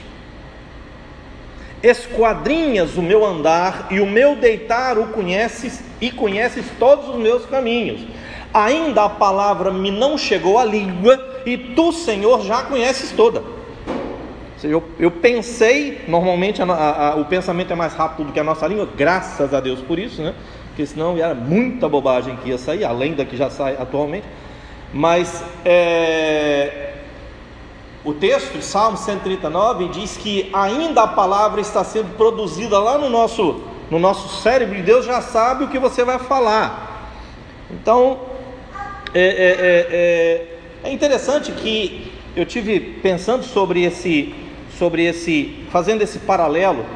esquadrinhas 1.80 2.96
o 2.96 3.02
meu 3.02 3.24
andar 3.24 3.86
e 3.88 4.00
o 4.00 4.06
meu 4.06 4.34
deitar 4.34 4.98
o 4.98 5.06
conheces 5.12 5.84
e 6.00 6.10
conheces 6.10 6.66
todos 6.80 7.10
os 7.10 7.14
meus 7.14 7.46
caminhos. 7.46 8.00
Ainda 8.52 9.04
a 9.04 9.08
palavra 9.08 9.70
me 9.70 9.92
não 9.92 10.18
chegou 10.18 10.58
à 10.58 10.64
língua 10.64 11.42
e 11.46 11.56
tu, 11.56 11.92
Senhor, 11.92 12.42
já 12.42 12.64
conheces 12.64 13.12
toda. 13.12 13.40
Eu, 14.64 14.82
eu 14.98 15.12
pensei, 15.12 16.04
normalmente 16.08 16.60
a, 16.60 16.64
a, 16.64 17.08
a, 17.10 17.14
o 17.14 17.24
pensamento 17.26 17.72
é 17.72 17.76
mais 17.76 17.94
rápido 17.94 18.26
do 18.26 18.32
que 18.32 18.40
a 18.40 18.44
nossa 18.44 18.66
língua, 18.66 18.88
graças 18.96 19.54
a 19.54 19.60
Deus 19.60 19.80
por 19.80 19.96
isso, 19.96 20.20
né? 20.22 20.34
Porque 20.80 20.94
senão 20.94 21.14
era 21.18 21.34
muita 21.34 21.87
bobagem 21.90 22.37
que 22.37 22.49
ia 22.49 22.56
sair, 22.56 22.87
além 22.87 23.12
da 23.12 23.22
que 23.22 23.37
já 23.37 23.50
sai 23.50 23.76
atualmente. 23.78 24.25
Mas 24.94 25.44
é, 25.62 26.94
o 28.02 28.14
texto 28.14 28.62
Salmo 28.62 28.96
139 28.96 29.88
diz 29.88 30.16
que 30.16 30.49
ainda 30.54 31.02
a 31.02 31.06
palavra 31.06 31.60
está 31.60 31.84
sendo 31.84 32.16
produzida 32.16 32.78
lá 32.78 32.96
no 32.96 33.10
nosso, 33.10 33.62
no 33.90 33.99
nosso 33.99 34.40
cérebro 34.40 34.78
e 34.78 34.80
Deus 34.80 35.04
já 35.04 35.20
sabe 35.20 35.64
o 35.64 35.68
que 35.68 35.78
você 35.78 36.02
vai 36.02 36.18
falar. 36.18 37.12
Então, 37.70 38.20
é, 39.12 39.20
é, 39.20 39.26
é, 39.26 40.87
é, 40.87 40.88
é 40.88 40.92
interessante 40.94 41.52
que 41.52 42.10
eu 42.34 42.46
tive 42.46 42.80
pensando 42.80 43.42
sobre 43.42 43.84
esse 43.84 44.34
sobre 44.78 45.04
esse, 45.04 45.66
fazendo 45.70 46.00
esse 46.00 46.20
paralelo 46.20 46.87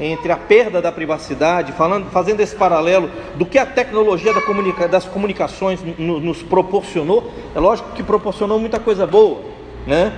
entre 0.00 0.32
a 0.32 0.36
perda 0.36 0.80
da 0.80 0.90
privacidade, 0.90 1.72
falando, 1.72 2.10
fazendo 2.10 2.40
esse 2.40 2.56
paralelo 2.56 3.10
do 3.34 3.44
que 3.44 3.58
a 3.58 3.66
tecnologia 3.66 4.32
da 4.32 4.40
comunica, 4.40 4.88
das 4.88 5.04
comunicações 5.04 5.80
nos 5.98 6.42
proporcionou. 6.42 7.30
É 7.54 7.60
lógico 7.60 7.92
que 7.92 8.02
proporcionou 8.02 8.58
muita 8.58 8.80
coisa 8.80 9.06
boa, 9.06 9.42
né? 9.86 10.16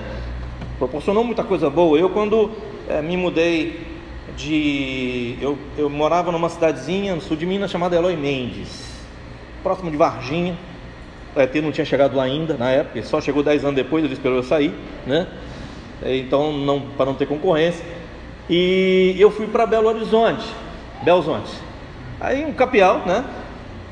Proporcionou 0.78 1.24
muita 1.24 1.42
coisa 1.42 1.68
boa. 1.68 1.98
Eu 1.98 2.10
quando 2.10 2.50
é, 2.88 3.02
me 3.02 3.16
mudei 3.16 3.80
de, 4.36 5.36
eu, 5.40 5.58
eu 5.76 5.90
morava 5.90 6.30
numa 6.30 6.48
cidadezinha 6.48 7.14
no 7.14 7.20
sul 7.20 7.36
de 7.36 7.44
Minas 7.44 7.70
chamada 7.70 7.96
Eloy 7.96 8.16
Mendes, 8.16 8.94
próximo 9.64 9.90
de 9.90 9.96
Varginha. 9.96 10.56
O 11.34 11.40
ET 11.40 11.54
não 11.56 11.72
tinha 11.72 11.84
chegado 11.84 12.14
lá 12.14 12.24
ainda 12.24 12.54
na 12.54 12.70
época, 12.70 13.02
só 13.02 13.20
chegou 13.20 13.42
10 13.42 13.64
anos 13.64 13.76
depois, 13.76 14.04
ele 14.04 14.12
esperou 14.12 14.36
eu 14.36 14.42
sair, 14.42 14.72
né? 15.06 15.26
então 16.04 16.52
não, 16.52 16.80
para 16.80 17.06
não 17.06 17.14
ter 17.14 17.26
concorrência. 17.26 17.84
E 18.54 19.16
eu 19.18 19.30
fui 19.30 19.46
para 19.46 19.64
Belo 19.64 19.88
Horizonte, 19.88 20.46
Belo 21.02 21.20
Horizonte. 21.20 21.50
Aí 22.20 22.44
um 22.44 22.52
capial, 22.52 22.98
né? 23.06 23.24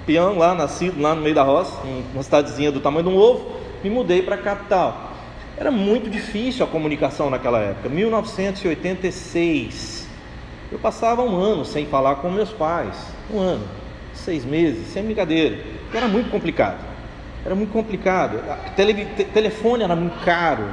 Peão 0.04 0.36
lá, 0.36 0.54
nascido 0.54 1.00
lá 1.00 1.14
no 1.14 1.22
meio 1.22 1.34
da 1.34 1.42
roça, 1.42 1.80
uma 2.12 2.22
cidadezinha 2.22 2.70
do 2.70 2.78
tamanho 2.78 3.04
de 3.04 3.08
um 3.08 3.16
ovo, 3.16 3.52
me 3.82 3.88
mudei 3.88 4.20
para 4.20 4.34
a 4.34 4.38
capital. 4.38 5.12
Era 5.56 5.70
muito 5.70 6.10
difícil 6.10 6.62
a 6.62 6.68
comunicação 6.68 7.30
naquela 7.30 7.58
época, 7.58 7.88
1986. 7.88 10.06
Eu 10.70 10.78
passava 10.78 11.22
um 11.22 11.40
ano 11.40 11.64
sem 11.64 11.86
falar 11.86 12.16
com 12.16 12.28
meus 12.28 12.50
pais, 12.50 12.94
um 13.32 13.38
ano, 13.38 13.66
seis 14.12 14.44
meses, 14.44 14.88
sem 14.88 15.02
brincadeira. 15.02 15.58
Era 15.94 16.06
muito 16.06 16.30
complicado. 16.30 16.84
Era 17.46 17.54
muito 17.54 17.72
complicado. 17.72 18.38
Tele, 18.76 19.06
telefone 19.32 19.84
era 19.84 19.96
muito 19.96 20.22
caro. 20.22 20.66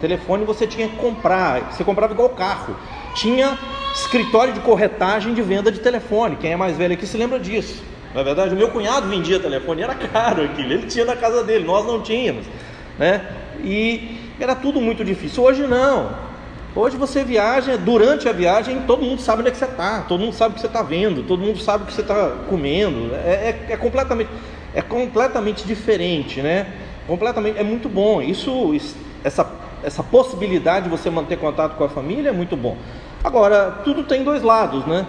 Telefone 0.00 0.44
você 0.44 0.64
tinha 0.64 0.88
que 0.88 0.94
comprar, 0.94 1.72
você 1.72 1.82
comprava 1.82 2.12
igual 2.12 2.28
carro. 2.28 2.76
Tinha 3.14 3.58
escritório 3.94 4.52
de 4.52 4.60
corretagem 4.60 5.34
de 5.34 5.42
venda 5.42 5.70
de 5.70 5.80
telefone. 5.80 6.36
Quem 6.36 6.52
é 6.52 6.56
mais 6.56 6.76
velho 6.76 6.94
aqui 6.94 7.06
se 7.06 7.16
lembra 7.16 7.38
disso. 7.38 7.82
Não 8.14 8.20
é 8.20 8.24
verdade? 8.24 8.54
O 8.54 8.56
meu 8.56 8.68
cunhado 8.68 9.08
vendia 9.08 9.40
telefone, 9.40 9.82
era 9.82 9.94
caro 9.94 10.44
aquilo, 10.44 10.72
ele 10.72 10.86
tinha 10.86 11.04
na 11.04 11.16
casa 11.16 11.42
dele, 11.42 11.64
nós 11.64 11.86
não 11.86 12.02
tínhamos. 12.02 12.46
Né? 12.98 13.24
E 13.62 14.18
era 14.38 14.54
tudo 14.54 14.80
muito 14.80 15.04
difícil. 15.04 15.42
Hoje 15.42 15.66
não. 15.66 16.10
Hoje 16.74 16.96
você 16.96 17.22
viaja, 17.22 17.76
durante 17.76 18.28
a 18.28 18.32
viagem, 18.32 18.82
todo 18.86 19.02
mundo 19.02 19.20
sabe 19.20 19.40
onde 19.40 19.48
é 19.48 19.52
que 19.52 19.58
você 19.58 19.66
está, 19.66 20.00
todo 20.02 20.20
mundo 20.20 20.34
sabe 20.34 20.52
o 20.52 20.54
que 20.54 20.60
você 20.60 20.66
está 20.66 20.82
vendo, 20.82 21.22
todo 21.22 21.40
mundo 21.40 21.58
sabe 21.58 21.84
o 21.84 21.86
que 21.86 21.92
você 21.92 22.00
está 22.00 22.30
comendo. 22.48 23.14
É, 23.14 23.28
é, 23.68 23.72
é, 23.72 23.76
completamente, 23.76 24.30
é 24.74 24.80
completamente 24.80 25.66
diferente, 25.66 26.40
né? 26.40 26.66
Completamente, 27.06 27.58
é 27.58 27.62
muito 27.62 27.90
bom. 27.90 28.22
Isso, 28.22 28.74
essa 29.22 29.44
essa 29.82 30.02
possibilidade 30.02 30.84
de 30.84 30.90
você 30.90 31.10
manter 31.10 31.38
contato 31.38 31.76
com 31.76 31.84
a 31.84 31.88
família 31.88 32.30
é 32.30 32.32
muito 32.32 32.56
bom. 32.56 32.76
Agora, 33.24 33.78
tudo 33.84 34.02
tem 34.02 34.24
dois 34.24 34.42
lados, 34.42 34.84
né? 34.84 35.06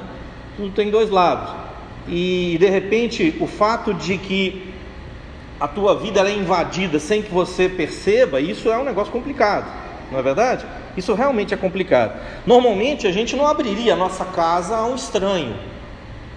Tudo 0.56 0.70
tem 0.72 0.92
dois 0.92 1.10
lados. 1.10 1.50
E 2.08 2.58
de 2.60 2.70
repente, 2.70 3.36
o 3.40 3.48
fato 3.48 3.94
de 3.94 4.18
que 4.18 4.74
a 5.60 5.68
tua 5.68 5.96
vida 5.96 6.20
é 6.20 6.36
invadida 6.36 7.00
sem 7.00 7.22
que 7.22 7.32
você 7.32 7.70
perceba, 7.70 8.40
isso 8.40 8.70
é 8.70 8.78
um 8.78 8.84
negócio 8.84 9.12
complicado, 9.12 9.66
não 10.12 10.20
é 10.20 10.22
verdade? 10.22 10.66
Isso 10.98 11.14
realmente 11.14 11.54
é 11.54 11.58
complicado. 11.58 12.20
Normalmente 12.46 13.08
a 13.08 13.12
gente 13.12 13.36
não 13.36 13.48
abriria 13.48 13.94
a 13.94 13.96
nossa 13.96 14.26
casa 14.26 14.76
a 14.76 14.86
um 14.86 14.96
estranho, 14.96 15.56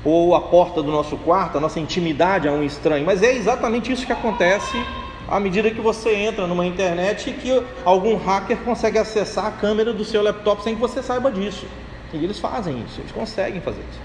ou 0.04 0.34
a 0.34 0.40
porta 0.40 0.82
do 0.82 0.92
nosso 0.92 1.16
quarto, 1.16 1.58
a 1.58 1.60
nossa 1.60 1.80
intimidade 1.80 2.46
a 2.46 2.52
um 2.52 2.62
estranho, 2.62 3.04
mas 3.04 3.22
é 3.22 3.34
exatamente 3.34 3.90
isso 3.90 4.06
que 4.06 4.12
acontece 4.12 4.80
à 5.28 5.40
medida 5.40 5.70
que 5.70 5.80
você 5.80 6.14
entra 6.14 6.46
numa 6.46 6.66
internet 6.66 7.32
que 7.32 7.62
algum 7.84 8.16
hacker 8.16 8.58
consegue 8.58 8.98
acessar 8.98 9.46
a 9.46 9.50
câmera 9.50 9.92
do 9.92 10.04
seu 10.04 10.22
laptop 10.22 10.62
sem 10.62 10.74
que 10.74 10.80
você 10.80 11.02
saiba 11.02 11.30
disso. 11.30 11.66
E 12.12 12.22
eles 12.22 12.38
fazem 12.38 12.82
isso, 12.86 13.00
eles 13.00 13.12
conseguem 13.12 13.60
fazer 13.60 13.80
isso. 13.90 14.00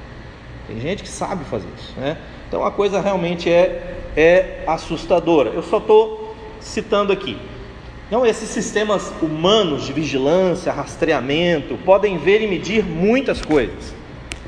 Tem 0.67 0.79
gente 0.79 1.03
que 1.03 1.09
sabe 1.09 1.43
fazer 1.45 1.67
isso, 1.77 1.93
né? 1.99 2.17
Então 2.47 2.65
a 2.65 2.71
coisa 2.71 2.99
realmente 2.99 3.49
é, 3.49 3.97
é 4.15 4.63
assustadora. 4.67 5.49
Eu 5.49 5.63
só 5.63 5.77
estou 5.77 6.35
citando 6.59 7.11
aqui. 7.11 7.37
Então, 8.11 8.25
esses 8.25 8.49
sistemas 8.49 9.09
humanos 9.21 9.85
de 9.85 9.93
vigilância, 9.93 10.69
rastreamento, 10.69 11.77
podem 11.85 12.17
ver 12.17 12.41
e 12.41 12.47
medir 12.47 12.83
muitas 12.83 13.41
coisas. 13.41 13.93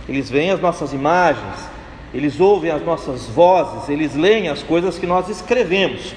Eles 0.08 0.30
veem 0.30 0.52
as 0.52 0.60
nossas 0.60 0.92
imagens, 0.92 1.70
eles 2.14 2.42
ouvem 2.42 2.70
as 2.70 2.84
nossas 2.84 3.26
vozes, 3.28 3.88
eles 3.88 4.16
leem 4.16 4.50
as 4.50 4.62
coisas 4.62 5.00
que 5.00 5.08
nós 5.08 5.30
escrevemos. 5.30 6.14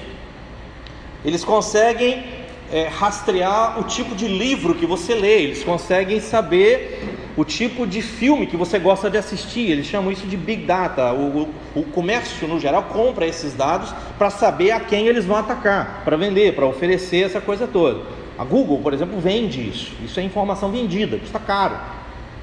Eles 1.25 1.43
conseguem 1.43 2.23
é, 2.71 2.87
rastrear 2.87 3.79
o 3.79 3.83
tipo 3.83 4.15
de 4.15 4.27
livro 4.27 4.75
que 4.75 4.85
você 4.85 5.13
lê, 5.13 5.43
eles 5.43 5.63
conseguem 5.63 6.19
saber 6.19 7.17
o 7.37 7.45
tipo 7.45 7.85
de 7.85 8.01
filme 8.01 8.47
que 8.47 8.57
você 8.57 8.79
gosta 8.79 9.09
de 9.09 9.17
assistir. 9.17 9.69
Eles 9.69 9.85
chamam 9.85 10.11
isso 10.11 10.25
de 10.25 10.35
Big 10.35 10.65
Data. 10.65 11.13
O, 11.13 11.43
o, 11.75 11.79
o 11.81 11.83
comércio, 11.83 12.47
no 12.47 12.59
geral, 12.59 12.83
compra 12.83 13.27
esses 13.27 13.53
dados 13.53 13.93
para 14.17 14.31
saber 14.31 14.71
a 14.71 14.79
quem 14.79 15.07
eles 15.07 15.23
vão 15.23 15.37
atacar, 15.37 16.01
para 16.03 16.17
vender, 16.17 16.55
para 16.55 16.65
oferecer 16.65 17.25
essa 17.25 17.39
coisa 17.39 17.67
toda. 17.67 18.01
A 18.39 18.43
Google, 18.43 18.79
por 18.79 18.91
exemplo, 18.91 19.19
vende 19.19 19.61
isso. 19.61 19.93
Isso 20.03 20.19
é 20.19 20.23
informação 20.23 20.71
vendida, 20.71 21.17
custa 21.17 21.39
caro. 21.39 21.77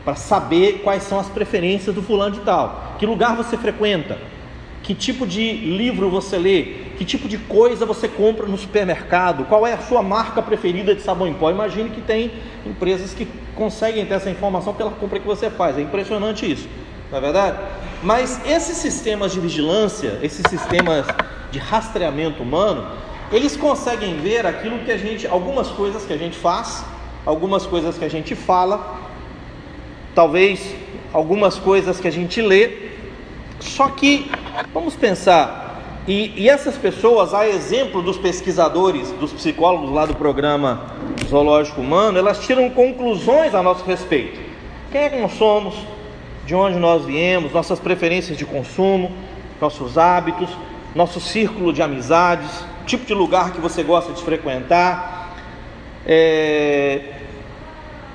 Para 0.04 0.14
saber 0.14 0.81
quais 0.85 1.02
são 1.02 1.19
as 1.19 1.28
preferências 1.28 1.95
do 1.95 2.02
fulano 2.02 2.37
de 2.37 2.40
tal. 2.40 2.95
Que 2.99 3.07
lugar 3.07 3.35
você 3.37 3.57
frequenta? 3.57 4.19
Que 4.83 4.95
tipo 4.95 5.26
de 5.26 5.52
livro 5.52 6.09
você 6.09 6.38
lê? 6.38 6.84
Que 6.96 7.04
tipo 7.04 7.28
de 7.28 7.38
coisa 7.38 7.84
você 7.84 8.08
compra 8.08 8.46
no 8.46 8.56
supermercado? 8.56 9.44
Qual 9.44 9.66
é 9.66 9.72
a 9.72 9.78
sua 9.78 10.02
marca 10.02 10.40
preferida 10.40 10.94
de 10.94 11.02
sabão 11.02 11.26
em 11.26 11.34
pó? 11.34 11.50
Imagine 11.50 11.90
que 11.90 12.00
tem 12.00 12.32
empresas 12.64 13.12
que 13.12 13.26
conseguem 13.54 14.06
ter 14.06 14.14
essa 14.14 14.30
informação 14.30 14.74
pela 14.74 14.90
compra 14.90 15.18
que 15.18 15.26
você 15.26 15.50
faz. 15.50 15.78
É 15.78 15.80
impressionante 15.80 16.50
isso, 16.50 16.68
não 17.10 17.18
é 17.18 17.20
verdade? 17.20 17.58
Mas 18.02 18.40
esses 18.46 18.76
sistemas 18.76 19.32
de 19.32 19.40
vigilância, 19.40 20.18
esses 20.22 20.44
sistemas 20.48 21.06
de 21.50 21.58
rastreamento 21.58 22.42
humano, 22.42 22.86
eles 23.32 23.56
conseguem 23.56 24.16
ver 24.18 24.46
aquilo 24.46 24.78
que 24.80 24.92
a 24.92 24.98
gente, 24.98 25.26
algumas 25.26 25.68
coisas 25.68 26.04
que 26.04 26.12
a 26.12 26.18
gente 26.18 26.36
faz, 26.36 26.84
algumas 27.24 27.66
coisas 27.66 27.96
que 27.96 28.04
a 28.04 28.10
gente 28.10 28.34
fala, 28.34 29.00
talvez 30.14 30.74
algumas 31.12 31.58
coisas 31.58 31.98
que 31.98 32.08
a 32.08 32.12
gente 32.12 32.42
lê. 32.42 32.90
Só 33.60 33.88
que 33.88 34.30
vamos 34.72 34.94
pensar 34.94 35.63
e, 36.06 36.34
e, 36.37 36.50
essas 36.50 36.76
pessoas, 36.76 37.32
a 37.32 37.49
exemplo 37.49 38.02
dos 38.02 38.18
pesquisadores, 38.18 39.11
dos 39.12 39.32
psicólogos 39.32 39.90
lá 39.90 40.04
do 40.04 40.14
programa 40.14 40.82
Zoológico 41.26 41.80
Humano, 41.80 42.18
elas 42.18 42.44
tiram 42.44 42.68
conclusões 42.68 43.54
a 43.54 43.62
nosso 43.62 43.84
respeito. 43.87 44.38
Quem 44.92 45.00
é 45.00 45.08
que 45.08 45.18
nós 45.18 45.32
somos? 45.32 45.75
De 46.44 46.54
onde 46.54 46.78
nós 46.78 47.06
viemos? 47.06 47.52
Nossas 47.52 47.80
preferências 47.80 48.37
de 48.37 48.44
consumo, 48.44 49.12
nossos 49.58 49.96
hábitos, 49.96 50.50
nosso 50.94 51.20
círculo 51.20 51.73
de 51.73 51.80
amizades, 51.80 52.50
tipo 52.84 53.06
de 53.06 53.14
lugar 53.14 53.52
que 53.52 53.61
você 53.61 53.82
gosta 53.82 54.12
de 54.12 54.23
frequentar. 54.23 55.34
É... 56.06 57.14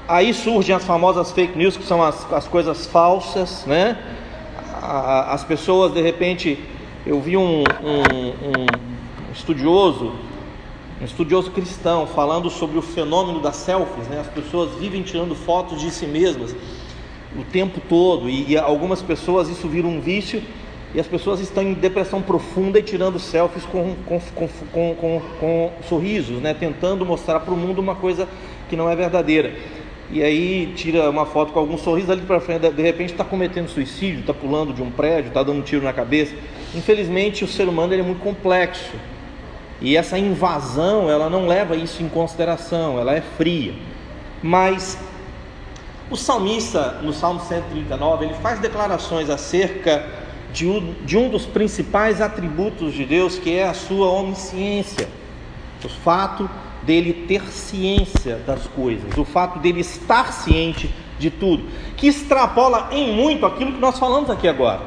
Aí 0.08 0.32
surgem 0.32 0.76
as 0.76 0.84
famosas 0.84 1.32
fake 1.32 1.58
news, 1.58 1.76
que 1.76 1.84
são 1.84 2.04
as, 2.04 2.32
as 2.32 2.48
coisas 2.48 2.86
falsas, 2.86 3.66
né? 3.66 3.98
As 4.80 5.44
pessoas 5.44 5.92
de 5.92 6.02
repente 6.02 6.64
eu 7.06 7.20
vi 7.22 7.38
um, 7.38 7.64
um, 7.64 7.64
um 7.64 9.32
estudioso, 9.32 10.14
um 11.02 11.06
estudioso 11.06 11.52
cristão, 11.52 12.06
falando 12.06 12.50
sobre 12.50 12.78
o 12.78 12.82
fenômeno 12.82 13.40
das 13.40 13.56
selfies, 13.56 14.08
né? 14.08 14.20
As 14.20 14.28
pessoas 14.28 14.78
vivem 14.80 15.02
tirando 15.02 15.34
fotos 15.34 15.80
de 15.80 15.90
si 15.92 16.06
mesmas 16.06 16.56
o 17.38 17.44
tempo 17.44 17.80
todo 17.88 18.30
e, 18.30 18.52
e 18.52 18.58
algumas 18.58 19.02
pessoas 19.02 19.50
isso 19.50 19.68
vira 19.68 19.88
um 19.88 20.02
vício 20.02 20.42
e 20.94 21.00
as 21.00 21.06
pessoas 21.06 21.40
estão 21.40 21.62
em 21.62 21.74
depressão 21.74 22.22
profunda 22.22 22.80
e 22.80 22.84
tirando 22.84 23.20
selfies 23.20 23.64
com, 23.66 23.96
com, 24.06 24.20
com, 24.72 25.22
com, 25.40 25.72
sorrisos, 25.88 26.42
né? 26.42 26.54
tentando 26.54 27.06
mostrar 27.06 27.40
para 27.42 27.54
o 27.54 27.58
mundo 27.58 27.80
uma 27.80 27.96
coisa 27.96 28.28
que 28.68 28.76
não 28.76 28.90
é 28.90 28.96
verdadeira. 28.96 29.54
E 30.12 30.24
aí 30.24 30.74
tira 30.76 31.10
uma 31.10 31.26
foto 31.26 31.54
com 31.54 31.60
algum 31.60 31.78
sorriso 31.78 32.12
ali 32.12 32.22
para 32.22 32.40
frente, 32.40 32.68
de 32.70 32.82
repente 32.82 33.12
está 33.12 33.24
cometendo 33.24 33.70
suicídio, 33.70 34.22
está 34.22 34.34
pulando 34.34 34.74
de 34.74 34.82
um 34.82 34.90
prédio, 34.90 35.28
está 35.28 35.44
dando 35.44 35.60
um 35.60 35.62
tiro 35.62 35.84
na 35.84 35.94
cabeça. 35.94 36.36
Infelizmente, 36.74 37.44
o 37.44 37.48
ser 37.48 37.68
humano 37.68 37.94
é 37.94 38.02
muito 38.02 38.22
complexo 38.22 38.96
e 39.80 39.96
essa 39.96 40.18
invasão 40.18 41.10
ela 41.10 41.30
não 41.30 41.48
leva 41.48 41.76
isso 41.76 42.02
em 42.02 42.10
consideração, 42.10 43.00
ela 43.00 43.14
é 43.14 43.22
fria. 43.22 43.74
Mas 44.42 44.98
o 46.10 46.16
salmista, 46.16 47.00
no 47.04 47.14
Salmo 47.14 47.40
139, 47.40 48.26
ele 48.26 48.34
faz 48.36 48.60
declarações 48.60 49.30
acerca 49.30 50.08
de 50.52 50.68
um, 50.68 50.94
de 51.06 51.18
um 51.18 51.30
dos 51.30 51.46
principais 51.46 52.20
atributos 52.20 52.94
de 52.94 53.06
Deus, 53.06 53.38
que 53.38 53.56
é 53.56 53.68
a 53.68 53.76
sua 53.76 54.10
onisciência, 54.10 55.08
o 55.84 55.88
fato 55.88 56.50
dele 56.84 57.26
ter 57.28 57.44
ciência 57.52 58.38
das 58.38 58.68
coisas, 58.68 59.18
o 59.18 59.26
fato 59.26 59.60
dele 59.60 59.82
estar 59.82 60.32
ciente 60.34 60.90
de 61.18 61.30
tudo, 61.30 61.66
que 61.98 62.08
extrapola 62.08 62.90
em 62.92 63.14
muito 63.14 63.46
aquilo 63.46 63.74
que 63.74 63.80
nós 63.80 64.00
falamos 64.00 64.30
aqui 64.30 64.48
agora. 64.48 64.82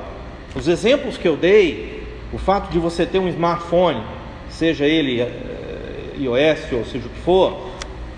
Os 0.54 0.68
exemplos 0.68 1.16
que 1.16 1.28
eu 1.28 1.36
dei, 1.36 2.02
o 2.32 2.38
fato 2.38 2.70
de 2.70 2.78
você 2.78 3.04
ter 3.04 3.18
um 3.18 3.28
smartphone, 3.28 4.02
seja 4.48 4.86
ele 4.86 5.20
eh, 5.20 5.32
iOS 6.18 6.72
ou 6.72 6.84
seja 6.84 7.06
o 7.06 7.10
que 7.10 7.20
for, 7.20 7.72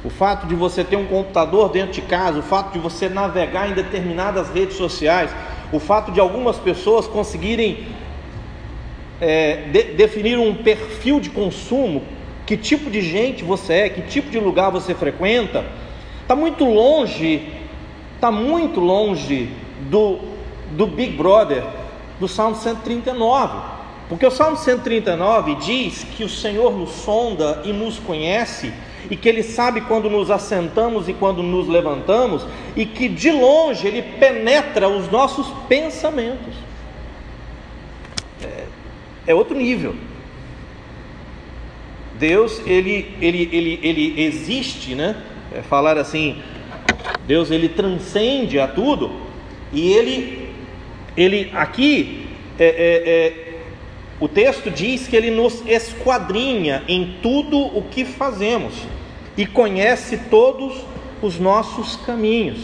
o 0.04 0.10
fato 0.10 0.46
de 0.46 0.54
você 0.54 0.84
ter 0.84 0.96
um 0.96 1.06
computador 1.06 1.70
dentro 1.70 1.92
de 1.92 2.02
casa, 2.02 2.38
o 2.38 2.42
fato 2.42 2.72
de 2.72 2.78
você 2.78 3.08
navegar 3.08 3.70
em 3.70 3.74
determinadas 3.74 4.50
redes 4.50 4.76
sociais, 4.76 5.34
o 5.72 5.80
fato 5.80 6.12
de 6.12 6.20
algumas 6.20 6.56
pessoas 6.56 7.06
conseguirem 7.06 7.86
é, 9.20 9.62
de, 9.72 9.82
definir 9.94 10.38
um 10.38 10.54
perfil 10.54 11.18
de 11.18 11.30
consumo, 11.30 12.02
que 12.46 12.56
tipo 12.56 12.90
de 12.90 13.00
gente 13.00 13.42
você 13.42 13.74
é, 13.74 13.88
que 13.88 14.02
tipo 14.02 14.30
de 14.30 14.38
lugar 14.38 14.70
você 14.70 14.94
frequenta, 14.94 15.64
está 16.22 16.36
muito 16.36 16.64
longe, 16.64 17.48
está 18.14 18.30
muito 18.30 18.80
longe 18.80 19.50
do, 19.90 20.18
do 20.72 20.86
Big 20.86 21.16
Brother, 21.16 21.64
do 22.20 22.28
Salmo 22.28 22.56
139. 22.56 23.74
Porque 24.08 24.26
o 24.26 24.30
Salmo 24.30 24.56
139 24.56 25.54
diz 25.56 26.04
que 26.04 26.24
o 26.24 26.28
Senhor 26.28 26.76
nos 26.76 26.90
sonda 26.90 27.62
e 27.64 27.72
nos 27.72 27.98
conhece, 27.98 28.72
e 29.10 29.16
que 29.16 29.28
Ele 29.28 29.42
sabe 29.42 29.80
quando 29.82 30.10
nos 30.10 30.30
assentamos 30.30 31.08
e 31.08 31.14
quando 31.14 31.42
nos 31.42 31.68
levantamos, 31.68 32.46
e 32.76 32.84
que 32.84 33.08
de 33.08 33.30
longe 33.30 33.86
Ele 33.86 34.02
penetra 34.02 34.88
os 34.88 35.10
nossos 35.10 35.48
pensamentos. 35.68 36.54
É, 38.42 38.64
é 39.28 39.34
outro 39.34 39.56
nível. 39.56 39.94
Deus, 42.18 42.60
ele, 42.66 43.14
ele, 43.20 43.48
ele, 43.52 43.80
ele 43.82 44.22
existe, 44.22 44.94
né? 44.94 45.16
É 45.52 45.62
falar 45.62 45.98
assim, 45.98 46.36
Deus 47.26 47.50
ele 47.50 47.68
transcende 47.68 48.58
a 48.58 48.66
tudo, 48.66 49.10
e 49.72 49.92
ele, 49.92 50.48
ele 51.16 51.50
aqui 51.54 52.26
é, 52.58 52.66
é, 52.66 53.10
é 53.10 53.44
o 54.20 54.28
texto 54.28 54.70
diz 54.70 55.08
que 55.08 55.16
ele 55.16 55.30
nos 55.30 55.66
esquadrinha 55.66 56.84
em 56.86 57.16
tudo 57.20 57.58
o 57.58 57.82
que 57.90 58.04
fazemos 58.04 58.74
e 59.36 59.44
conhece 59.44 60.16
todos 60.30 60.72
os 61.20 61.38
nossos 61.38 61.96
caminhos. 61.96 62.60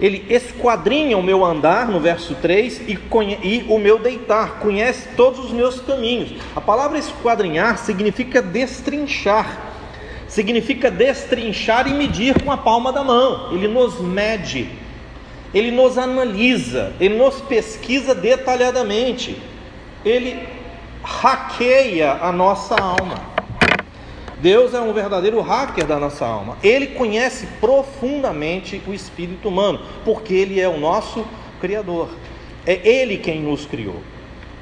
Ele 0.00 0.24
esquadrinha 0.32 1.18
o 1.18 1.22
meu 1.22 1.44
andar, 1.44 1.88
no 1.88 1.98
verso 1.98 2.34
3, 2.36 2.82
e, 2.88 2.98
e, 3.42 3.66
o 3.68 3.78
meu 3.78 3.98
deitar, 3.98 4.60
conhece 4.60 5.08
todos 5.16 5.46
os 5.46 5.50
meus 5.50 5.80
caminhos. 5.80 6.34
A 6.54 6.60
palavra 6.60 6.98
esquadrinhar 6.98 7.78
significa 7.78 8.40
destrinchar, 8.40 9.58
significa 10.28 10.88
destrinchar 10.88 11.88
e 11.88 11.94
medir 11.94 12.40
com 12.42 12.52
a 12.52 12.56
palma 12.56 12.92
da 12.92 13.02
mão. 13.02 13.52
Ele 13.52 13.66
nos 13.66 14.00
mede, 14.00 14.68
ele 15.52 15.72
nos 15.72 15.98
analisa, 15.98 16.92
ele 17.00 17.16
nos 17.16 17.40
pesquisa 17.40 18.14
detalhadamente, 18.14 19.36
ele 20.04 20.38
hackeia 21.02 22.18
a 22.20 22.30
nossa 22.30 22.76
alma. 22.76 23.37
Deus 24.40 24.72
é 24.72 24.80
um 24.80 24.92
verdadeiro 24.92 25.40
hacker 25.40 25.86
da 25.86 25.98
nossa 25.98 26.24
alma. 26.24 26.56
Ele 26.62 26.88
conhece 26.88 27.46
profundamente 27.60 28.80
o 28.86 28.94
espírito 28.94 29.48
humano, 29.48 29.80
porque 30.04 30.32
ele 30.34 30.60
é 30.60 30.68
o 30.68 30.78
nosso 30.78 31.24
criador. 31.60 32.08
É 32.66 32.80
ele 32.86 33.16
quem 33.16 33.40
nos 33.40 33.66
criou. 33.66 34.00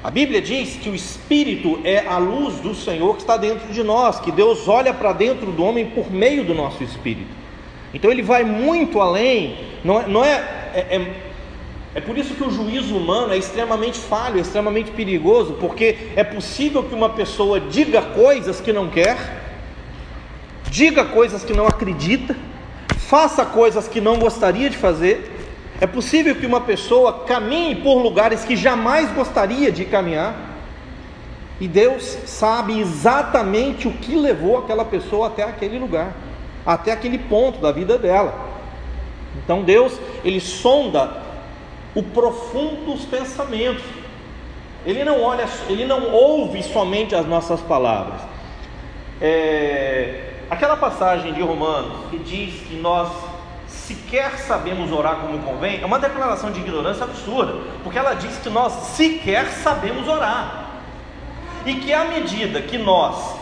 A 0.03 0.09
Bíblia 0.09 0.41
diz 0.41 0.77
que 0.77 0.89
o 0.89 0.95
espírito 0.95 1.79
é 1.83 2.05
a 2.07 2.17
luz 2.17 2.55
do 2.55 2.73
Senhor 2.73 3.15
que 3.15 3.21
está 3.21 3.35
dentro 3.35 3.71
de 3.73 3.83
nós, 3.83 4.19
que 4.19 4.31
Deus 4.31 4.67
olha 4.67 4.93
para 4.93 5.11
dentro 5.11 5.51
do 5.51 5.63
homem 5.63 5.87
por 5.87 6.11
meio 6.11 6.43
do 6.43 6.53
nosso 6.53 6.83
espírito. 6.83 7.35
Então 7.93 8.11
ele 8.11 8.21
vai 8.21 8.43
muito 8.43 9.01
além, 9.01 9.57
não 9.83 9.99
é, 9.99 10.07
não 10.07 10.23
é, 10.23 10.31
é, 10.73 10.95
é 10.95 11.27
é 11.95 11.99
por 12.01 12.15
isso 12.15 12.35
que 12.35 12.43
o 12.43 12.51
juízo 12.51 12.95
humano 12.95 13.33
é 13.33 13.37
extremamente 13.39 13.97
falho, 13.97 14.37
é 14.37 14.41
extremamente 14.41 14.91
perigoso, 14.91 15.53
porque 15.53 15.97
é 16.15 16.23
possível 16.23 16.83
que 16.83 16.93
uma 16.93 17.09
pessoa 17.09 17.59
diga 17.59 18.03
coisas 18.03 18.61
que 18.61 18.71
não 18.71 18.87
quer, 18.87 19.46
diga 20.69 21.05
coisas 21.05 21.43
que 21.43 21.53
não 21.53 21.67
acredita, 21.67 22.35
faça 22.97 23.45
coisas 23.45 23.87
que 23.87 24.01
não 24.01 24.17
gostaria 24.17 24.69
de 24.69 24.77
fazer. 24.77 25.33
É 25.79 25.87
possível 25.87 26.35
que 26.35 26.45
uma 26.45 26.61
pessoa 26.61 27.25
caminhe 27.25 27.75
por 27.75 28.01
lugares 28.01 28.43
que 28.43 28.55
jamais 28.55 29.11
gostaria 29.11 29.71
de 29.71 29.85
caminhar. 29.85 30.35
E 31.59 31.67
Deus 31.67 32.03
sabe 32.25 32.79
exatamente 32.79 33.87
o 33.87 33.91
que 33.91 34.15
levou 34.15 34.57
aquela 34.57 34.85
pessoa 34.85 35.27
até 35.27 35.43
aquele 35.43 35.79
lugar, 35.79 36.13
até 36.65 36.91
aquele 36.91 37.17
ponto 37.17 37.59
da 37.59 37.71
vida 37.71 37.97
dela. 37.97 38.33
Então 39.43 39.63
Deus, 39.63 39.99
ele 40.23 40.39
sonda 40.39 41.21
o 41.95 42.03
profundo 42.03 42.85
dos 42.85 43.05
pensamentos. 43.05 43.83
Ele 44.85 45.03
não 45.03 45.21
olha, 45.21 45.47
ele 45.67 45.85
não 45.85 46.11
ouve 46.11 46.61
somente 46.63 47.15
as 47.15 47.25
nossas 47.25 47.59
palavras. 47.61 48.21
É, 49.19 50.26
aquela 50.49 50.77
passagem 50.77 51.33
de 51.33 51.41
Romanos 51.41 52.09
que 52.09 52.17
diz 52.19 52.61
que 52.67 52.75
nós 52.75 53.09
sequer 53.67 54.37
sabemos 54.39 54.91
orar 54.91 55.17
como 55.17 55.39
convém, 55.39 55.81
é 55.81 55.85
uma 55.85 55.99
declaração 55.99 56.51
de 56.51 56.59
ignorância 56.59 57.05
absurda, 57.05 57.53
porque 57.83 57.97
ela 57.97 58.13
diz 58.13 58.37
que 58.37 58.49
nós 58.49 58.73
sequer 58.73 59.47
sabemos 59.47 60.07
orar. 60.07 60.65
E 61.65 61.75
que 61.75 61.93
à 61.93 62.05
medida 62.05 62.61
que 62.61 62.77
nós, 62.77 63.35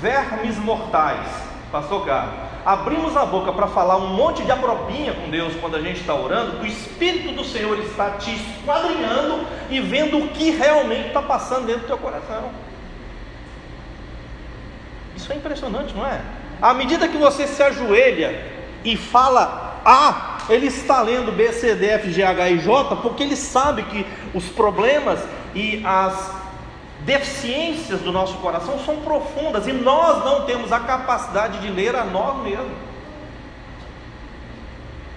vermes 0.00 0.56
mortais, 0.58 1.26
pastor 1.70 2.04
Carlos, 2.04 2.34
abrimos 2.64 3.16
a 3.16 3.24
boca 3.24 3.52
para 3.52 3.66
falar 3.68 3.96
um 3.96 4.14
monte 4.14 4.42
de 4.44 4.50
apropinha 4.50 5.12
com 5.14 5.30
Deus 5.30 5.54
quando 5.60 5.76
a 5.76 5.80
gente 5.80 6.00
está 6.00 6.14
orando, 6.14 6.60
o 6.60 6.66
Espírito 6.66 7.32
do 7.32 7.44
Senhor 7.44 7.78
está 7.78 8.10
te 8.10 8.30
esquadrinhando 8.30 9.46
e 9.70 9.80
vendo 9.80 10.18
o 10.18 10.28
que 10.28 10.50
realmente 10.50 11.08
está 11.08 11.22
passando 11.22 11.66
dentro 11.66 11.82
do 11.82 11.86
teu 11.86 11.98
coração. 11.98 12.50
Isso 15.16 15.32
é 15.32 15.36
impressionante, 15.36 15.94
não 15.94 16.06
é? 16.06 16.20
À 16.60 16.74
medida 16.74 17.08
que 17.08 17.16
você 17.16 17.46
se 17.46 17.62
ajoelha 17.62 18.44
e 18.84 18.96
fala 18.96 19.80
A, 19.84 20.38
ele 20.48 20.66
está 20.66 21.02
lendo 21.02 21.32
B, 21.32 21.52
C, 21.52 21.74
D, 21.74 21.86
F, 21.86 22.10
G, 22.10 22.22
H 22.22 22.50
e 22.50 22.58
J, 22.58 22.96
porque 22.96 23.22
ele 23.22 23.36
sabe 23.36 23.82
que 23.84 24.06
os 24.34 24.44
problemas 24.46 25.20
e 25.54 25.82
as 25.84 26.32
deficiências 27.00 28.00
do 28.00 28.12
nosso 28.12 28.34
coração 28.38 28.78
são 28.84 28.96
profundas 28.96 29.66
e 29.66 29.72
nós 29.72 30.24
não 30.24 30.44
temos 30.46 30.72
a 30.72 30.80
capacidade 30.80 31.58
de 31.60 31.68
ler 31.68 31.94
a 31.94 32.04
nós 32.04 32.42
mesmos. 32.42 32.88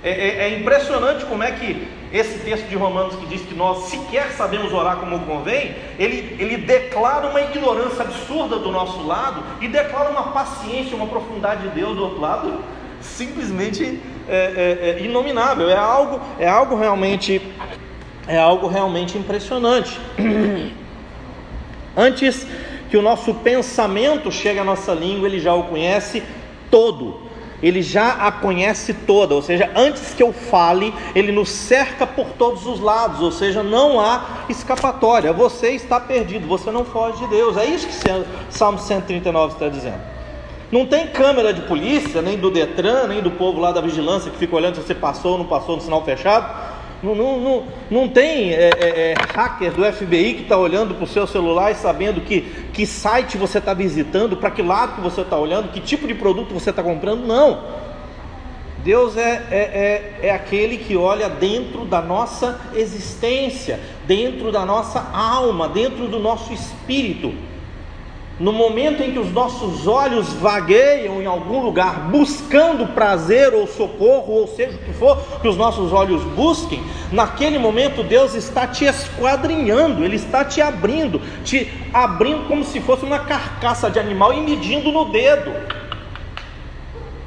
É, 0.03 0.09
é, 0.09 0.37
é, 0.47 0.59
impressionante 0.59 1.25
como 1.25 1.43
é 1.43 1.51
que 1.51 1.87
esse 2.13 2.39
texto 2.39 2.67
de 2.67 2.75
Romanos 2.75 3.15
que 3.15 3.25
diz 3.25 3.41
que 3.41 3.53
nós 3.53 3.85
sequer 3.85 4.31
sabemos 4.31 4.73
orar 4.73 4.97
como 4.97 5.19
convém, 5.19 5.75
ele, 5.97 6.35
ele 6.39 6.57
declara 6.57 7.27
uma 7.27 7.41
ignorância 7.41 8.01
absurda 8.01 8.59
do 8.59 8.71
nosso 8.71 9.05
lado 9.05 9.43
e 9.61 9.67
declara 9.67 10.09
uma 10.09 10.31
paciência, 10.31 10.95
uma 10.95 11.07
profundidade 11.07 11.63
de 11.63 11.69
Deus 11.69 11.95
do 11.95 12.03
outro 12.03 12.19
lado, 12.19 12.59
simplesmente 12.99 13.99
é, 14.27 14.97
é, 14.97 14.99
é 14.99 15.03
inominável. 15.03 15.69
É 15.69 15.77
algo, 15.77 16.19
é 16.37 16.47
algo 16.47 16.75
realmente, 16.75 17.41
é 18.27 18.37
algo 18.37 18.67
realmente 18.67 19.17
impressionante. 19.17 19.97
Antes 21.95 22.45
que 22.89 22.97
o 22.97 23.01
nosso 23.01 23.33
pensamento 23.35 24.29
chegue 24.31 24.59
à 24.59 24.65
nossa 24.65 24.93
língua, 24.93 25.27
ele 25.27 25.39
já 25.39 25.53
o 25.53 25.63
conhece 25.63 26.21
todo. 26.69 27.30
Ele 27.61 27.81
já 27.81 28.13
a 28.13 28.31
conhece 28.31 28.93
toda, 28.93 29.35
ou 29.35 29.41
seja, 29.41 29.69
antes 29.75 30.13
que 30.13 30.23
eu 30.23 30.33
fale, 30.33 30.93
ele 31.13 31.31
nos 31.31 31.49
cerca 31.49 32.07
por 32.07 32.27
todos 32.29 32.65
os 32.65 32.79
lados, 32.79 33.21
ou 33.21 33.31
seja, 33.31 33.61
não 33.61 33.99
há 33.99 34.45
escapatória. 34.49 35.31
Você 35.31 35.71
está 35.71 35.99
perdido, 35.99 36.47
você 36.47 36.71
não 36.71 36.83
foge 36.83 37.19
de 37.19 37.27
Deus. 37.27 37.57
É 37.57 37.65
isso 37.65 37.87
que 37.87 37.93
Salmo 38.49 38.79
139 38.79 39.53
está 39.53 39.69
dizendo. 39.69 40.01
Não 40.71 40.85
tem 40.85 41.07
câmera 41.07 41.53
de 41.53 41.61
polícia, 41.63 42.21
nem 42.21 42.37
do 42.37 42.49
Detran, 42.49 43.07
nem 43.07 43.21
do 43.21 43.31
povo 43.31 43.59
lá 43.59 43.73
da 43.73 43.81
vigilância 43.81 44.31
que 44.31 44.37
fica 44.37 44.55
olhando 44.55 44.75
se 44.75 44.81
você 44.81 44.95
passou 44.95 45.33
ou 45.33 45.37
não 45.39 45.45
passou 45.45 45.75
no 45.75 45.81
sinal 45.81 46.03
fechado. 46.05 46.70
Não, 47.03 47.15
não, 47.15 47.39
não, 47.39 47.63
não 47.89 48.07
tem 48.07 48.51
é, 48.51 48.69
é, 48.79 49.11
é 49.11 49.15
hacker 49.33 49.71
do 49.71 49.83
FBI 49.91 50.35
que 50.35 50.43
está 50.43 50.55
olhando 50.55 50.93
para 50.93 51.03
o 51.03 51.07
seu 51.07 51.25
celular 51.25 51.71
e 51.71 51.75
sabendo 51.75 52.21
que, 52.21 52.41
que 52.71 52.85
site 52.85 53.37
você 53.37 53.57
está 53.57 53.73
visitando, 53.73 54.37
para 54.37 54.51
que 54.51 54.61
lado 54.61 54.95
que 54.95 55.01
você 55.01 55.21
está 55.21 55.37
olhando, 55.37 55.71
que 55.71 55.79
tipo 55.79 56.07
de 56.07 56.13
produto 56.13 56.53
você 56.53 56.69
está 56.69 56.83
comprando. 56.83 57.25
Não. 57.25 57.81
Deus 58.83 59.15
é, 59.15 59.47
é, 59.51 60.19
é, 60.21 60.27
é, 60.27 60.31
aquele 60.31 60.77
que 60.77 60.95
olha 60.95 61.29
dentro 61.29 61.85
da 61.85 62.01
nossa 62.01 62.59
existência, 62.75 63.79
dentro 64.05 64.51
da 64.51 64.65
nossa 64.65 64.99
alma, 65.13 65.69
dentro 65.69 66.07
do 66.07 66.19
nosso 66.19 66.51
espírito. 66.53 67.33
No 68.41 68.51
momento 68.51 69.03
em 69.03 69.11
que 69.11 69.19
os 69.19 69.31
nossos 69.31 69.85
olhos 69.85 70.33
vagueiam 70.33 71.21
em 71.21 71.27
algum 71.27 71.61
lugar 71.61 72.09
buscando 72.09 72.87
prazer 72.87 73.53
ou 73.53 73.67
socorro, 73.67 74.33
ou 74.33 74.47
seja 74.47 74.77
o 74.77 74.79
que 74.79 74.93
for 74.93 75.15
que 75.39 75.47
os 75.47 75.55
nossos 75.55 75.93
olhos 75.93 76.23
busquem, 76.23 76.81
naquele 77.11 77.59
momento 77.59 78.01
Deus 78.01 78.33
está 78.33 78.65
te 78.65 78.85
esquadrinhando, 78.85 80.03
Ele 80.03 80.15
está 80.15 80.43
te 80.43 80.59
abrindo, 80.59 81.21
te 81.45 81.71
abrindo 81.93 82.47
como 82.47 82.63
se 82.63 82.79
fosse 82.79 83.05
uma 83.05 83.19
carcaça 83.19 83.91
de 83.91 83.99
animal 83.99 84.33
e 84.33 84.41
medindo 84.41 84.91
no 84.91 85.11
dedo. 85.11 85.51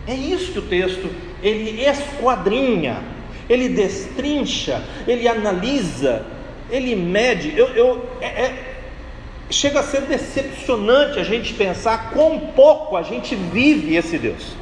É 0.09 0.15
isso 0.15 0.51
que 0.51 0.59
o 0.59 0.63
texto 0.63 1.09
ele 1.41 1.81
esquadrinha, 1.81 3.01
ele 3.49 3.69
destrincha, 3.69 4.83
ele 5.07 5.29
analisa, 5.29 6.27
ele 6.69 6.97
mede. 6.97 7.57
Eu, 7.57 7.69
eu 7.69 8.09
é, 8.21 8.27
é, 8.27 8.74
chega 9.51 9.81
a 9.81 9.83
ser 9.83 10.03
decepcionante 10.03 11.19
a 11.19 11.25
gente 11.25 11.55
pensar 11.55 12.11
quão 12.11 12.39
pouco 12.39 12.97
a 12.97 13.03
gente 13.03 13.35
vive 13.35 13.97
esse 13.97 14.19
Deus. 14.19 14.55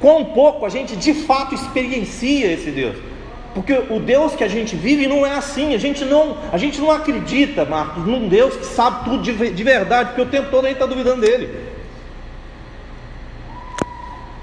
Quão 0.00 0.24
pouco 0.26 0.64
a 0.64 0.68
gente 0.68 0.96
de 0.96 1.12
fato 1.12 1.54
experiencia 1.54 2.52
esse 2.52 2.70
Deus. 2.70 2.96
Porque 3.54 3.72
o 3.72 3.98
Deus 3.98 4.34
que 4.34 4.44
a 4.44 4.48
gente 4.48 4.76
vive 4.76 5.06
não 5.06 5.26
é 5.26 5.34
assim. 5.34 5.74
A 5.74 5.78
gente 5.78 6.04
não, 6.04 6.36
a 6.52 6.58
gente 6.58 6.80
não 6.80 6.90
acredita, 6.90 7.64
Marcos, 7.64 8.06
num 8.06 8.28
Deus 8.28 8.56
que 8.56 8.66
sabe 8.66 9.04
tudo 9.04 9.22
de, 9.22 9.50
de 9.50 9.64
verdade, 9.64 10.10
porque 10.10 10.22
o 10.22 10.26
tempo 10.26 10.50
todo 10.50 10.64
a 10.64 10.68
gente 10.68 10.76
está 10.76 10.86
duvidando 10.86 11.20
dele. 11.20 11.68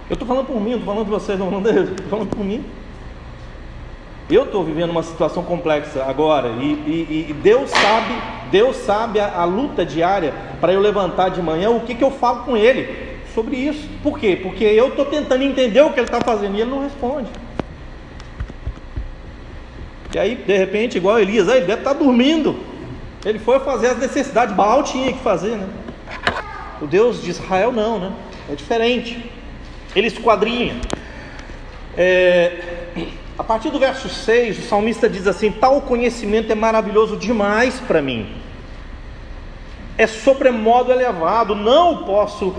Eu 0.10 0.14
estou 0.14 0.28
falando 0.28 0.46
por 0.46 0.60
mim, 0.60 0.72
estou 0.72 0.86
falando 0.86 1.06
de 1.06 1.12
vocês, 1.12 1.40
não 1.40 1.50
falando 1.50 1.70
estou 1.70 2.08
falando 2.10 2.30
por 2.30 2.44
mim. 2.44 2.64
Eu 4.30 4.46
estou 4.46 4.64
vivendo 4.64 4.90
uma 4.90 5.04
situação 5.04 5.44
complexa 5.44 6.04
agora 6.04 6.50
e, 6.50 6.64
e, 6.64 7.28
e, 7.30 7.34
Deus 7.34 7.70
sabe, 7.70 8.14
Deus 8.50 8.76
sabe 8.78 9.20
a, 9.20 9.36
a 9.36 9.46
luta 9.46 9.86
diária 9.86 10.34
para 10.60 10.74
eu 10.74 10.80
levantar 10.80 11.30
de 11.30 11.42
manhã. 11.44 11.70
O 11.70 11.82
que, 11.82 11.94
que 11.94 12.04
eu 12.04 12.10
falo 12.10 12.44
com 12.44 12.58
Ele 12.58 13.20
sobre 13.36 13.56
isso? 13.56 13.88
Por 14.02 14.18
quê? 14.18 14.40
Porque 14.42 14.64
eu 14.64 14.88
estou 14.88 15.06
tentando 15.06 15.44
entender 15.44 15.82
o 15.82 15.92
que 15.92 16.00
Ele 16.00 16.08
está 16.08 16.22
fazendo 16.22 16.58
e 16.58 16.62
Ele 16.62 16.72
não 16.72 16.82
responde. 16.82 17.30
E 20.16 20.18
aí, 20.18 20.34
de 20.34 20.58
repente, 20.58 20.98
igual 20.98 21.20
Elias, 21.20 21.48
ele 21.48 21.66
deve 21.66 21.82
estar 21.82 21.94
tá 21.94 22.00
dormindo. 22.00 22.58
Ele 23.24 23.38
foi 23.38 23.60
fazer 23.60 23.88
as 23.88 23.98
necessidades, 23.98 24.56
Baal 24.56 24.82
tinha 24.82 25.12
que 25.12 25.20
fazer, 25.20 25.58
né? 25.58 25.68
O 26.82 26.88
Deus 26.88 27.22
de 27.22 27.30
Israel 27.30 27.72
não, 27.72 28.00
né? 28.00 28.12
É 28.50 28.56
diferente. 28.56 29.30
Ele 29.96 30.08
esquadrinha. 30.08 30.76
É, 31.98 32.85
a 33.38 33.43
partir 33.43 33.69
do 33.69 33.80
verso 33.80 34.08
6, 34.08 34.60
o 34.60 34.62
salmista 34.62 35.10
diz 35.10 35.28
assim: 35.28 35.52
Tal 35.52 35.82
conhecimento 35.82 36.52
é 36.52 36.56
maravilhoso 36.56 37.17
demais 37.17 37.80
para 37.82 38.02
mim, 38.02 38.28
é 39.98 40.08
sobremodo 40.08 40.91
elevado, 40.91 41.54
não 41.54 41.93
o 41.93 41.98
posso 42.06 42.56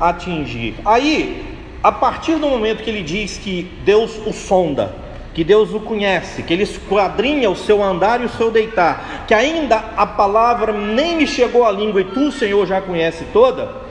atingir. 0.00 0.76
Aí, 0.84 1.58
a 1.82 1.92
partir 1.92 2.36
do 2.36 2.48
momento 2.48 2.82
que 2.82 2.88
ele 2.88 3.02
diz 3.02 3.36
que 3.36 3.70
Deus 3.84 4.18
o 4.26 4.32
sonda, 4.32 4.94
que 5.34 5.44
Deus 5.44 5.74
o 5.74 5.80
conhece, 5.80 6.42
que 6.42 6.54
ele 6.54 6.62
esquadrinha 6.62 7.50
o 7.50 7.56
seu 7.56 7.82
andar 7.82 8.22
e 8.22 8.24
o 8.24 8.28
seu 8.30 8.50
deitar, 8.50 9.24
que 9.26 9.34
ainda 9.34 9.76
a 9.96 10.06
palavra 10.06 10.72
nem 10.72 11.16
me 11.16 11.26
chegou 11.26 11.66
à 11.66 11.70
língua 11.70 12.00
e 12.00 12.04
tu, 12.04 12.32
Senhor, 12.32 12.66
já 12.66 12.80
conhece 12.80 13.26
toda. 13.34 13.84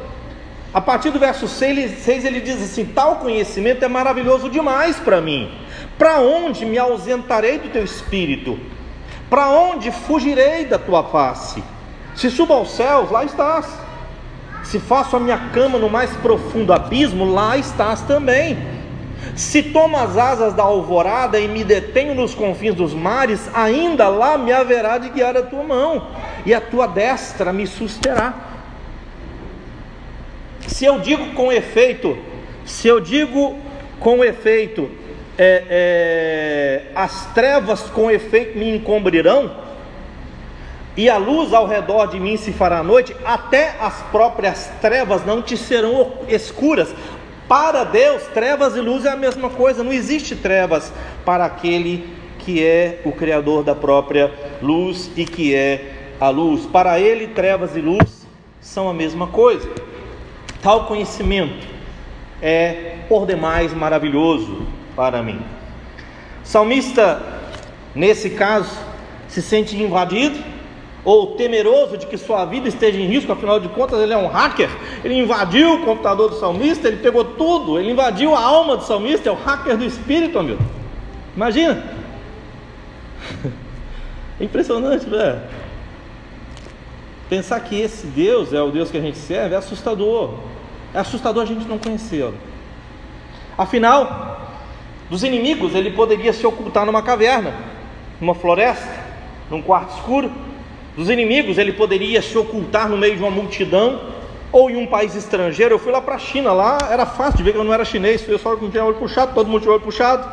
A 0.74 0.82
partir 0.82 1.12
do 1.12 1.20
verso 1.20 1.48
6, 1.48 2.08
ele 2.26 2.40
diz 2.40 2.60
assim: 2.64 2.84
Tal 2.84 3.18
conhecimento 3.18 3.86
é 3.86 3.88
maravilhoso 3.88 4.50
demais 4.50 4.98
para 4.98 5.22
mim. 5.22 5.63
Para 5.98 6.20
onde 6.20 6.66
me 6.66 6.78
ausentarei 6.78 7.60
do 7.60 7.70
teu 7.70 7.84
espírito? 7.84 8.60
Para 9.30 9.50
onde 9.50 9.92
fugirei 9.92 10.66
da 10.66 10.78
tua 10.78 11.04
face? 11.04 11.64
Se 12.16 12.30
subo 12.30 12.54
aos 12.54 12.72
céus, 12.72 13.10
lá 13.10 13.24
estás. 13.24 13.68
Se 14.64 14.80
faço 14.80 15.16
a 15.16 15.20
minha 15.20 15.38
cama 15.52 15.78
no 15.78 15.90
mais 15.90 16.12
profundo 16.18 16.74
abismo, 16.74 17.26
lá 17.26 17.58
estás 17.58 18.02
também. 18.02 18.58
Se 19.36 19.64
tomo 19.64 19.98
as 19.98 20.18
asas 20.18 20.54
da 20.54 20.64
alvorada 20.64 21.40
e 21.40 21.48
me 21.48 21.64
detenho 21.64 22.14
nos 22.14 22.36
confins 22.36 22.76
dos 22.76 22.94
mares, 22.94 23.50
ainda 23.54 24.08
lá 24.08 24.38
me 24.38 24.52
haverá 24.52 24.98
de 24.98 25.10
guiar 25.10 25.36
a 25.36 25.42
tua 25.42 25.64
mão, 25.64 26.08
e 26.46 26.54
a 26.54 26.62
tua 26.62 26.88
destra 26.88 27.52
me 27.52 27.66
susterá. 27.66 28.34
Se 30.68 30.86
eu 30.86 31.00
digo 31.00 31.34
com 31.34 31.52
efeito, 31.52 32.18
se 32.66 32.88
eu 32.88 33.00
digo 33.00 33.58
com 34.00 34.24
efeito, 34.24 34.90
é, 35.38 35.64
é, 35.70 36.82
as 36.96 37.26
trevas 37.34 37.82
com 37.90 38.12
efeito 38.12 38.58
me 38.58 38.76
encobrirão, 38.76 39.52
e 40.96 41.10
a 41.10 41.18
luz 41.18 41.54
ao 41.54 41.68
redor 41.68 42.08
de 42.08 42.20
mim 42.20 42.38
se 42.38 42.54
fará 42.54 42.84
noite, 42.84 43.16
até 43.26 43.76
as 43.80 44.02
próprias 44.12 44.72
trevas 44.80 45.26
não 45.26 45.42
te 45.42 45.58
serão 45.58 46.20
escuras. 46.28 46.94
Para 47.48 47.84
Deus, 47.84 48.24
trevas 48.28 48.76
e 48.76 48.80
luz 48.80 49.06
é 49.06 49.10
a 49.10 49.16
mesma 49.16 49.50
coisa, 49.50 49.84
não 49.84 49.92
existe 49.92 50.36
trevas 50.36 50.94
para 51.26 51.46
aquele 51.46 52.08
que 52.40 52.64
é 52.64 53.02
o 53.06 53.12
Criador 53.12 53.64
da 53.64 53.74
própria 53.74 54.32
luz 54.62 55.10
e 55.16 55.26
que 55.26 55.56
é 55.56 55.94
a 56.20 56.30
luz. 56.30 56.66
Para 56.66 57.00
Ele, 57.00 57.28
trevas 57.28 57.76
e 57.76 57.82
luz 57.82 58.28
são 58.62 58.88
a 58.88 58.94
mesma 58.94 59.28
coisa. 59.28 59.68
Tal 60.62 60.86
conhecimento 60.86 61.68
é 62.42 62.98
por 63.10 63.26
demais 63.26 63.74
maravilhoso 63.74 64.62
para 64.96 65.22
mim. 65.22 65.42
Salmista, 66.44 67.22
nesse 67.96 68.32
caso, 68.32 68.78
se 69.28 69.42
sente 69.42 69.76
invadido 69.76 70.38
ou 71.06 71.36
temeroso 71.36 71.98
de 71.98 72.06
que 72.06 72.18
sua 72.18 72.46
vida 72.46 72.68
esteja 72.68 73.00
em 73.00 73.08
risco, 73.08 73.32
afinal 73.32 73.60
de 73.60 73.68
contas 73.70 74.00
ele 74.00 74.14
é 74.14 74.18
um 74.18 74.28
hacker, 74.28 74.70
ele 75.04 75.16
invadiu 75.16 75.76
o 75.76 75.86
computador 75.86 76.30
do 76.30 76.40
salmista, 76.40 76.88
ele 76.88 76.98
pegou 76.98 77.26
tudo, 77.26 77.78
ele 77.80 77.92
invadiu 77.92 78.34
a 78.34 78.42
alma 78.42 78.78
do 78.78 78.84
salmista, 78.84 79.30
é 79.30 79.32
o 79.32 79.36
hacker 79.36 79.78
do 79.78 79.84
espírito, 79.84 80.40
amigo. 80.40 80.64
Imagina! 81.36 81.84
É 84.40 84.46
impressionante, 84.46 85.08
velho. 85.08 85.42
Pensar 87.30 87.60
que 87.60 87.80
esse 87.80 88.08
Deus 88.08 88.52
é 88.52 88.62
o 88.62 88.72
Deus 88.72 88.90
que 88.90 88.98
a 88.98 89.02
gente 89.02 89.18
serve 89.18 89.54
é 89.54 89.58
assustador. 89.58 90.34
É 90.94 91.00
assustador 91.00 91.44
a 91.44 91.46
gente 91.46 91.68
não 91.68 91.78
conhecê-lo. 91.78 92.34
Afinal, 93.56 94.33
dos 95.14 95.24
inimigos 95.24 95.76
ele 95.76 95.92
poderia 95.92 96.34
se 96.34 96.44
ocultar 96.44 96.88
numa 96.88 97.04
caverna, 97.04 97.54
numa 98.20 98.34
floresta, 98.34 98.90
num 99.48 99.62
quarto 99.62 99.94
escuro. 99.94 100.32
Dos 100.98 101.08
inimigos 101.08 101.60
ele 101.60 101.72
poderia 101.72 102.20
se 102.20 102.36
ocultar 102.36 102.90
no 102.90 102.98
meio 102.98 103.16
de 103.16 103.22
uma 103.22 103.30
multidão 103.30 104.02
ou 104.52 104.72
em 104.72 104.76
um 104.76 104.88
país 104.88 105.14
estrangeiro. 105.14 105.76
Eu 105.76 105.78
fui 105.78 105.92
lá 105.92 106.02
para 106.02 106.16
a 106.16 106.18
China, 106.18 106.52
lá 106.52 106.80
era 106.90 107.06
fácil 107.06 107.38
de 107.38 107.44
ver 107.44 107.52
que 107.52 107.60
eu 107.60 107.64
não 107.64 107.72
era 107.72 107.86
chinês, 107.86 108.28
eu 108.28 108.40
só 108.40 108.56
não 108.56 108.72
tinha 108.72 108.84
olho 108.84 108.96
puxado, 108.96 109.36
todo 109.36 109.48
mundo 109.48 109.62
tinha 109.62 109.74
olho 109.74 109.82
puxado. 109.82 110.28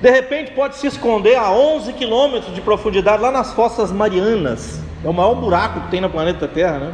De 0.00 0.08
repente 0.08 0.52
pode 0.52 0.76
se 0.76 0.86
esconder 0.86 1.34
a 1.34 1.50
11 1.50 1.94
quilômetros 1.94 2.54
de 2.54 2.60
profundidade 2.60 3.20
lá 3.20 3.32
nas 3.32 3.52
Fossas 3.52 3.90
Marianas. 3.90 4.80
É 5.04 5.08
o 5.08 5.12
maior 5.12 5.34
buraco 5.34 5.80
que 5.80 5.90
tem 5.90 6.00
no 6.00 6.08
planeta 6.08 6.46
Terra, 6.46 6.78
né? 6.78 6.92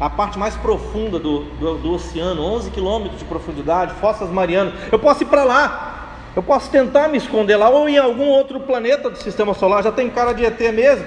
A 0.00 0.08
parte 0.08 0.38
mais 0.38 0.54
profunda 0.54 1.18
do, 1.18 1.40
do, 1.40 1.78
do 1.78 1.92
oceano, 1.92 2.42
11 2.42 2.70
quilômetros 2.70 3.18
de 3.18 3.24
profundidade, 3.24 3.94
Fossas 3.94 4.30
Marianas. 4.30 4.74
Eu 4.92 4.98
posso 4.98 5.24
ir 5.24 5.26
para 5.26 5.42
lá, 5.42 6.08
eu 6.36 6.42
posso 6.42 6.70
tentar 6.70 7.08
me 7.08 7.18
esconder 7.18 7.56
lá, 7.56 7.68
ou 7.68 7.88
em 7.88 7.98
algum 7.98 8.28
outro 8.28 8.60
planeta 8.60 9.10
do 9.10 9.18
sistema 9.18 9.54
solar, 9.54 9.82
já 9.82 9.90
tem 9.90 10.08
cara 10.08 10.32
de 10.32 10.44
ET 10.44 10.60
mesmo. 10.72 11.06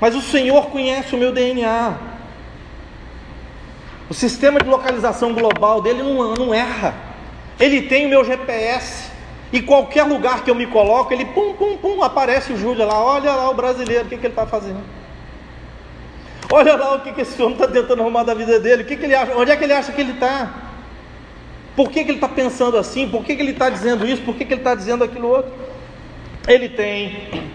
Mas 0.00 0.14
o 0.14 0.20
Senhor 0.20 0.66
conhece 0.66 1.14
o 1.14 1.18
meu 1.18 1.32
DNA. 1.32 1.94
O 4.10 4.12
sistema 4.12 4.60
de 4.60 4.68
localização 4.68 5.32
global 5.32 5.80
dele 5.80 6.02
não, 6.02 6.34
não 6.34 6.52
erra. 6.52 6.94
Ele 7.58 7.82
tem 7.82 8.04
o 8.04 8.08
meu 8.10 8.22
GPS. 8.22 9.10
E 9.50 9.62
qualquer 9.62 10.02
lugar 10.02 10.42
que 10.42 10.50
eu 10.50 10.54
me 10.54 10.66
coloco, 10.66 11.12
ele 11.12 11.24
pum, 11.26 11.54
pum, 11.54 11.76
pum, 11.76 12.02
aparece 12.02 12.52
o 12.52 12.56
Júlio 12.56 12.84
lá. 12.86 13.02
Olha 13.02 13.34
lá 13.34 13.48
o 13.48 13.54
brasileiro, 13.54 14.04
o 14.04 14.08
que, 14.08 14.18
que 14.18 14.26
ele 14.26 14.32
está 14.32 14.46
fazendo? 14.46 14.80
Olha 16.50 16.76
lá 16.76 16.94
o 16.94 17.00
que, 17.00 17.12
que 17.12 17.22
esse 17.22 17.40
homem 17.42 17.54
está 17.54 17.66
tentando 17.66 18.02
arrumar 18.02 18.22
da 18.22 18.34
vida 18.34 18.60
dele. 18.60 18.82
O 18.82 18.86
que, 18.86 18.96
que 18.96 19.04
ele 19.04 19.14
acha? 19.14 19.36
Onde 19.36 19.50
é 19.50 19.56
que 19.56 19.64
ele 19.64 19.72
acha 19.72 19.92
que 19.92 20.00
ele 20.00 20.12
está? 20.12 20.52
Por 21.74 21.90
que, 21.90 22.04
que 22.04 22.10
ele 22.10 22.18
está 22.18 22.28
pensando 22.28 22.76
assim? 22.76 23.08
Por 23.08 23.24
que, 23.24 23.34
que 23.34 23.42
ele 23.42 23.50
está 23.50 23.68
dizendo 23.68 24.06
isso? 24.06 24.22
Por 24.22 24.34
que, 24.36 24.44
que 24.44 24.54
ele 24.54 24.60
está 24.60 24.74
dizendo 24.74 25.02
aquilo 25.02 25.28
outro? 25.28 25.52
Ele 26.46 26.68
tem. 26.68 27.50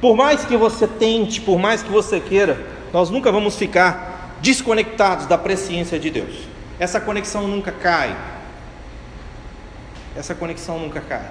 Por 0.00 0.16
mais 0.16 0.44
que 0.44 0.56
você 0.56 0.86
tente, 0.86 1.40
por 1.40 1.58
mais 1.58 1.82
que 1.82 1.90
você 1.90 2.20
queira, 2.20 2.58
nós 2.92 3.10
nunca 3.10 3.30
vamos 3.30 3.56
ficar 3.56 4.36
desconectados 4.40 5.26
da 5.26 5.36
presciência 5.36 5.98
de 5.98 6.10
Deus. 6.10 6.48
Essa 6.78 6.98
conexão 6.98 7.46
nunca 7.46 7.70
cai. 7.70 8.16
Essa 10.16 10.34
conexão 10.34 10.78
nunca 10.78 11.00
cai. 11.00 11.30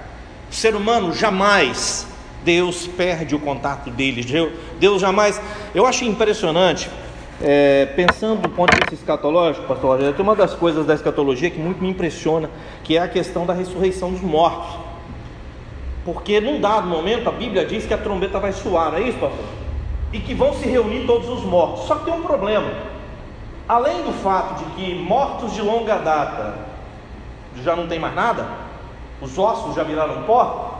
O 0.50 0.54
ser 0.54 0.76
humano 0.76 1.12
jamais 1.12 2.06
Deus 2.44 2.86
perde 2.86 3.34
o 3.34 3.38
contato 3.38 3.90
deles. 3.90 4.26
Deus 4.78 5.00
jamais. 5.00 5.40
Eu 5.74 5.86
acho 5.86 6.04
impressionante 6.04 6.90
é, 7.42 7.86
pensando 7.96 8.42
do 8.42 8.50
ponto 8.50 8.70
de 8.70 8.80
vista 8.80 8.94
escatológico, 8.94 9.66
pastor 9.66 9.92
Rogério, 9.92 10.14
tem 10.14 10.22
uma 10.22 10.36
das 10.36 10.54
coisas 10.54 10.84
da 10.84 10.94
escatologia 10.94 11.50
que 11.50 11.58
muito 11.58 11.82
me 11.82 11.88
impressiona, 11.88 12.50
que 12.84 12.96
é 12.98 13.00
a 13.00 13.08
questão 13.08 13.46
da 13.46 13.54
ressurreição 13.54 14.10
dos 14.10 14.20
mortos. 14.20 14.78
Porque 16.04 16.40
num 16.40 16.60
dado 16.60 16.86
momento 16.86 17.28
a 17.28 17.32
Bíblia 17.32 17.64
diz 17.64 17.86
que 17.86 17.94
a 17.94 17.98
trombeta 17.98 18.38
vai 18.38 18.52
soar, 18.52 18.92
não 18.92 18.98
é 18.98 19.02
isso, 19.02 19.18
pastor? 19.18 19.44
E 20.12 20.20
que 20.20 20.34
vão 20.34 20.52
se 20.54 20.68
reunir 20.68 21.06
todos 21.06 21.28
os 21.28 21.42
mortos. 21.44 21.86
Só 21.86 21.94
que 21.96 22.04
tem 22.04 22.14
um 22.14 22.22
problema. 22.22 22.70
Além 23.68 24.02
do 24.02 24.12
fato 24.12 24.64
de 24.64 24.70
que 24.72 24.94
mortos 24.96 25.54
de 25.54 25.62
longa 25.62 25.96
data 25.98 26.58
já 27.62 27.76
não 27.76 27.86
tem 27.86 27.98
mais 27.98 28.14
nada, 28.14 28.46
os 29.20 29.38
ossos 29.38 29.74
já 29.74 29.82
viraram 29.82 30.24
pó, 30.24 30.79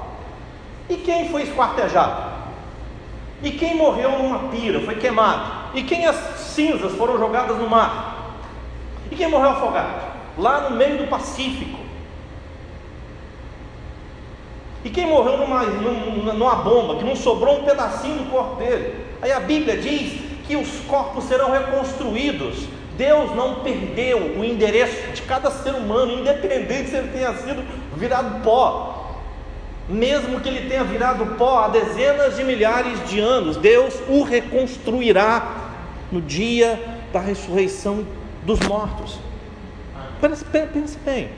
e 0.90 0.96
quem 0.96 1.28
foi 1.28 1.42
esquartejado? 1.44 2.30
E 3.42 3.52
quem 3.52 3.76
morreu 3.76 4.18
numa 4.18 4.50
pira, 4.50 4.80
foi 4.80 4.96
queimado? 4.96 5.70
E 5.72 5.84
quem 5.84 6.04
as 6.04 6.16
cinzas 6.38 6.92
foram 6.96 7.16
jogadas 7.16 7.56
no 7.56 7.70
mar? 7.70 8.40
E 9.10 9.14
quem 9.14 9.28
morreu 9.28 9.50
afogado? 9.50 10.10
Lá 10.36 10.68
no 10.68 10.76
meio 10.76 10.98
do 10.98 11.08
Pacífico. 11.08 11.78
E 14.84 14.90
quem 14.90 15.06
morreu 15.06 15.38
numa, 15.38 15.62
numa 15.62 16.56
bomba, 16.56 16.96
que 16.96 17.04
não 17.04 17.14
sobrou 17.14 17.60
um 17.60 17.64
pedacinho 17.64 18.18
do 18.18 18.30
corpo 18.30 18.56
dele? 18.56 19.06
Aí 19.22 19.30
a 19.30 19.40
Bíblia 19.40 19.76
diz 19.76 20.20
que 20.46 20.56
os 20.56 20.80
corpos 20.88 21.24
serão 21.24 21.52
reconstruídos. 21.52 22.66
Deus 22.96 23.34
não 23.34 23.60
perdeu 23.60 24.18
o 24.38 24.44
endereço 24.44 25.12
de 25.12 25.22
cada 25.22 25.50
ser 25.50 25.74
humano, 25.74 26.18
independente 26.18 26.90
se 26.90 26.96
ele 26.96 27.08
tenha 27.08 27.32
sido 27.34 27.64
virado 27.96 28.42
pó 28.42 28.99
mesmo 29.90 30.40
que 30.40 30.48
ele 30.48 30.68
tenha 30.68 30.84
virado 30.84 31.26
pó 31.36 31.64
há 31.64 31.68
dezenas 31.68 32.36
de 32.36 32.44
milhares 32.44 33.08
de 33.08 33.18
anos, 33.18 33.56
Deus 33.56 33.94
o 34.08 34.22
reconstruirá 34.22 35.72
no 36.12 36.20
dia 36.20 36.80
da 37.12 37.20
ressurreição 37.20 38.06
dos 38.44 38.60
mortos. 38.60 39.18
Pense 40.20 40.44
bem. 41.04 41.28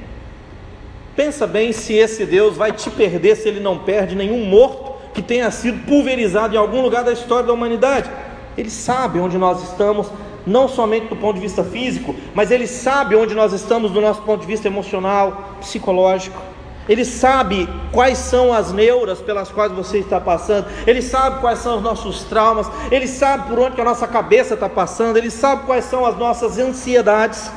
Pensa 1.17 1.47
bem 1.47 1.73
se 1.73 1.95
esse 1.95 2.25
Deus 2.25 2.57
vai 2.57 2.73
te 2.73 2.91
perder 2.91 3.37
se 3.37 3.49
ele 3.49 3.61
não 3.61 3.79
perde 3.79 4.15
nenhum 4.15 4.45
morto 4.45 4.93
que 5.15 5.23
tenha 5.23 5.51
sido 5.51 5.85
pulverizado 5.87 6.55
em 6.55 6.59
algum 6.59 6.81
lugar 6.81 7.05
da 7.05 7.13
história 7.13 7.47
da 7.47 7.53
humanidade. 7.53 8.11
Ele 8.57 8.71
sabe 8.71 9.19
onde 9.19 9.39
nós 9.39 9.63
estamos, 9.63 10.11
não 10.47 10.69
somente 10.69 11.09
do 11.09 11.17
ponto 11.17 11.35
de 11.35 11.41
vista 11.41 11.63
físico, 11.63 12.15
mas 12.35 12.51
ele 12.51 12.67
sabe 12.67 13.15
onde 13.15 13.35
nós 13.35 13.53
estamos 13.53 13.93
do 13.93 14.01
nosso 14.01 14.23
ponto 14.23 14.41
de 14.41 14.47
vista 14.47 14.69
emocional, 14.69 15.57
psicológico. 15.61 16.52
Ele 16.89 17.05
sabe 17.05 17.69
quais 17.93 18.19
são 18.19 18.53
as 18.53 18.73
neuras 18.73 19.21
pelas 19.21 19.51
quais 19.51 19.71
você 19.71 19.99
está 19.99 20.21
passando, 20.21 20.67
Ele 20.87 21.01
sabe 21.01 21.41
quais 21.41 21.61
são 21.61 21.77
os 21.77 21.83
nossos 21.83 22.25
traumas, 22.25 22.69
Ele 22.91 23.07
sabe 23.07 23.49
por 23.49 23.59
onde 23.61 23.81
a 23.81 23.85
nossa 23.85 24.07
cabeça 24.07 24.55
está 24.55 24.69
passando, 24.69 25.17
Ele 25.17 25.31
sabe 25.31 25.65
quais 25.65 25.85
são 25.85 26.05
as 26.05 26.17
nossas 26.17 26.59
ansiedades. 26.59 27.51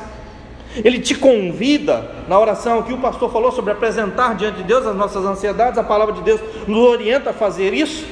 Ele 0.76 1.00
te 1.00 1.14
convida 1.14 2.08
na 2.28 2.38
oração 2.38 2.82
que 2.82 2.92
o 2.92 2.98
pastor 2.98 3.32
falou 3.32 3.50
sobre 3.50 3.72
apresentar 3.72 4.36
diante 4.36 4.58
de 4.58 4.64
Deus 4.64 4.86
as 4.86 4.94
nossas 4.94 5.24
ansiedades, 5.24 5.78
a 5.78 5.84
palavra 5.84 6.14
de 6.14 6.22
Deus 6.22 6.40
nos 6.68 6.78
orienta 6.78 7.30
a 7.30 7.32
fazer 7.32 7.72
isso, 7.72 8.06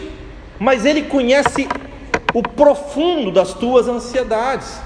mas 0.58 0.84
Ele 0.84 1.02
conhece 1.02 1.68
o 2.32 2.42
profundo 2.42 3.30
das 3.30 3.52
tuas 3.52 3.86
ansiedades, 3.86 4.80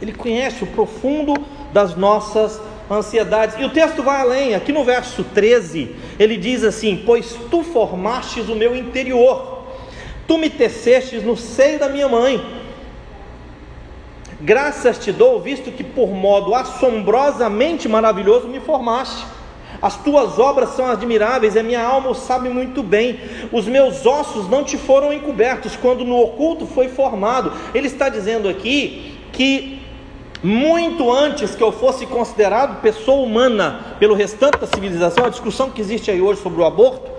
Ele 0.00 0.12
conhece 0.12 0.64
o 0.64 0.68
profundo 0.68 1.34
das 1.72 1.94
nossas 1.94 2.52
ansiedades 2.52 2.75
ansiedades. 2.90 3.56
E 3.58 3.64
o 3.64 3.70
texto 3.70 4.02
vai 4.02 4.20
além, 4.20 4.54
aqui 4.54 4.72
no 4.72 4.84
verso 4.84 5.24
13, 5.24 5.94
ele 6.18 6.36
diz 6.36 6.64
assim: 6.64 7.02
Pois 7.04 7.36
tu 7.50 7.62
formastes 7.62 8.48
o 8.48 8.54
meu 8.54 8.74
interior, 8.74 9.64
tu 10.26 10.38
me 10.38 10.50
tecestes 10.50 11.22
no 11.22 11.36
seio 11.36 11.78
da 11.78 11.88
minha 11.88 12.08
mãe. 12.08 12.64
Graças 14.40 14.98
te 14.98 15.12
dou, 15.12 15.40
visto 15.40 15.72
que 15.72 15.82
por 15.82 16.08
modo 16.08 16.54
assombrosamente 16.54 17.88
maravilhoso 17.88 18.46
me 18.46 18.60
formaste. 18.60 19.24
As 19.80 19.96
tuas 20.02 20.38
obras 20.38 20.70
são 20.70 20.86
admiráveis, 20.86 21.56
a 21.56 21.62
minha 21.62 21.82
alma 21.82 22.10
o 22.10 22.14
sabe 22.14 22.48
muito 22.48 22.82
bem. 22.82 23.18
Os 23.52 23.66
meus 23.66 24.04
ossos 24.06 24.48
não 24.48 24.64
te 24.64 24.76
foram 24.76 25.12
encobertos 25.12 25.76
quando 25.76 26.04
no 26.04 26.18
oculto 26.18 26.66
foi 26.66 26.88
formado. 26.88 27.52
Ele 27.74 27.86
está 27.86 28.08
dizendo 28.08 28.48
aqui 28.48 29.18
que 29.32 29.85
muito 30.46 31.12
antes 31.12 31.56
que 31.56 31.62
eu 31.62 31.72
fosse 31.72 32.06
considerado 32.06 32.80
pessoa 32.80 33.20
humana 33.20 33.96
pelo 33.98 34.14
restante 34.14 34.58
da 34.58 34.66
civilização, 34.68 35.24
a 35.24 35.28
discussão 35.28 35.70
que 35.70 35.80
existe 35.80 36.08
aí 36.08 36.20
hoje 36.20 36.40
sobre 36.40 36.60
o 36.60 36.64
aborto 36.64 37.10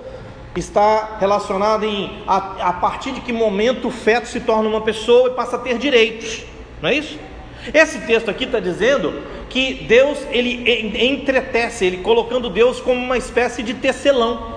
está 0.55 1.17
relacionada 1.19 1.85
em 1.85 2.23
a, 2.25 2.69
a 2.69 2.73
partir 2.73 3.11
de 3.11 3.19
que 3.19 3.33
momento 3.33 3.89
o 3.89 3.91
feto 3.91 4.29
se 4.29 4.39
torna 4.39 4.69
uma 4.69 4.79
pessoa 4.79 5.27
e 5.27 5.33
passa 5.33 5.57
a 5.57 5.59
ter 5.59 5.77
direitos, 5.77 6.45
não 6.81 6.89
é 6.89 6.95
isso? 6.95 7.19
Esse 7.73 7.99
texto 8.07 8.31
aqui 8.31 8.45
está 8.45 8.61
dizendo 8.61 9.21
que 9.49 9.73
Deus 9.73 10.19
ele 10.29 11.05
entretece, 11.05 11.85
ele 11.85 11.97
colocando 11.97 12.49
Deus 12.49 12.79
como 12.79 12.97
uma 12.97 13.17
espécie 13.17 13.61
de 13.61 13.73
tecelão, 13.73 14.55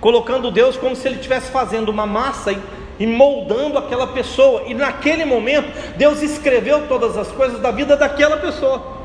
colocando 0.00 0.50
Deus 0.50 0.76
como 0.76 0.96
se 0.96 1.06
ele 1.06 1.16
estivesse 1.16 1.52
fazendo 1.52 1.88
uma 1.88 2.04
massa 2.04 2.50
e 2.50 2.58
e 2.98 3.06
moldando 3.06 3.78
aquela 3.78 4.08
pessoa. 4.08 4.64
E 4.66 4.74
naquele 4.74 5.24
momento, 5.24 5.68
Deus 5.96 6.22
escreveu 6.22 6.88
todas 6.88 7.16
as 7.16 7.28
coisas 7.28 7.60
da 7.60 7.70
vida 7.70 7.96
daquela 7.96 8.36
pessoa. 8.36 8.98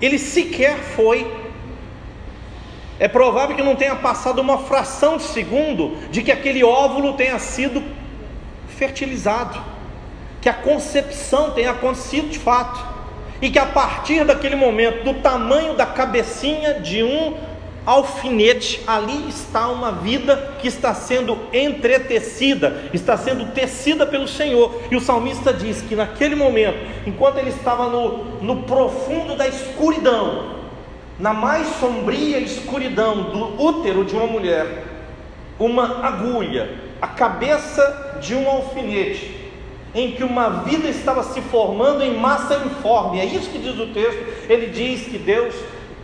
Ele 0.00 0.18
sequer 0.18 0.76
foi. 0.78 1.30
É 2.98 3.08
provável 3.08 3.56
que 3.56 3.62
não 3.62 3.74
tenha 3.74 3.96
passado 3.96 4.40
uma 4.40 4.58
fração 4.58 5.16
de 5.16 5.24
segundo 5.24 5.96
de 6.10 6.22
que 6.22 6.30
aquele 6.30 6.62
óvulo 6.62 7.14
tenha 7.14 7.38
sido 7.38 7.82
fertilizado, 8.68 9.58
que 10.40 10.48
a 10.48 10.54
concepção 10.54 11.52
tenha 11.52 11.70
acontecido 11.70 12.28
de 12.28 12.38
fato, 12.38 12.92
e 13.40 13.50
que 13.50 13.58
a 13.58 13.66
partir 13.66 14.24
daquele 14.24 14.54
momento, 14.54 15.04
do 15.04 15.14
tamanho 15.14 15.74
da 15.74 15.86
cabecinha 15.86 16.74
de 16.74 17.02
um 17.02 17.36
alfinete, 17.84 18.80
ali 18.86 19.28
está 19.28 19.68
uma 19.68 19.90
vida 19.90 20.54
que 20.60 20.68
está 20.68 20.94
sendo 20.94 21.38
entretecida, 21.52 22.84
está 22.92 23.16
sendo 23.16 23.52
tecida 23.52 24.06
pelo 24.06 24.28
Senhor. 24.28 24.82
E 24.90 24.96
o 24.96 25.00
salmista 25.00 25.52
diz 25.52 25.82
que 25.82 25.96
naquele 25.96 26.34
momento, 26.34 26.78
enquanto 27.06 27.38
ele 27.38 27.50
estava 27.50 27.88
no, 27.88 28.40
no 28.40 28.62
profundo 28.62 29.36
da 29.36 29.48
escuridão, 29.48 30.62
na 31.18 31.32
mais 31.32 31.66
sombria 31.78 32.38
escuridão 32.38 33.22
do 33.24 33.62
útero 33.62 34.04
de 34.04 34.14
uma 34.14 34.26
mulher, 34.26 34.84
uma 35.58 36.04
agulha, 36.06 36.78
a 37.00 37.08
cabeça 37.08 38.18
de 38.20 38.34
um 38.34 38.48
alfinete, 38.48 39.42
em 39.94 40.12
que 40.12 40.24
uma 40.24 40.48
vida 40.64 40.88
estava 40.88 41.22
se 41.22 41.40
formando 41.42 42.02
em 42.02 42.16
massa 42.16 42.56
informe. 42.64 43.20
É 43.20 43.24
isso 43.24 43.50
que 43.50 43.58
diz 43.58 43.78
o 43.78 43.88
texto. 43.88 44.24
Ele 44.48 44.68
diz 44.68 45.02
que 45.02 45.18
Deus 45.18 45.54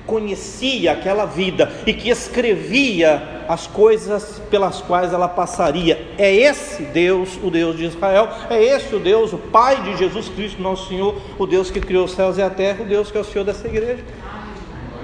conhecia 0.09 0.92
aquela 0.92 1.27
vida 1.27 1.71
e 1.87 1.92
que 1.92 2.09
escrevia 2.09 3.44
as 3.47 3.66
coisas 3.66 4.40
pelas 4.51 4.81
quais 4.81 5.12
ela 5.12 5.29
passaria. 5.29 6.09
É 6.16 6.35
esse 6.35 6.83
Deus, 6.83 7.38
o 7.42 7.51
Deus 7.51 7.77
de 7.77 7.85
Israel, 7.85 8.29
é 8.49 8.61
esse 8.61 8.94
o 8.94 8.99
Deus, 8.99 9.35
o 9.35 9.38
Pai 9.38 9.83
de 9.83 9.99
Jesus 9.99 10.31
Cristo, 10.31 10.62
nosso 10.62 10.88
Senhor, 10.88 11.14
o 11.38 11.47
Deus 11.47 11.71
que 11.71 11.79
criou 11.79 12.07
os 12.07 12.12
céus 12.12 12.38
e 12.38 12.42
a 12.42 12.49
terra, 12.49 12.83
o 12.83 12.87
Deus 12.87 13.11
que 13.11 13.18
é 13.18 13.21
o 13.21 13.25
Senhor 13.25 13.44
dessa 13.44 13.68
igreja. 13.68 14.03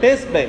Pense 0.00 0.26
bem, 0.26 0.48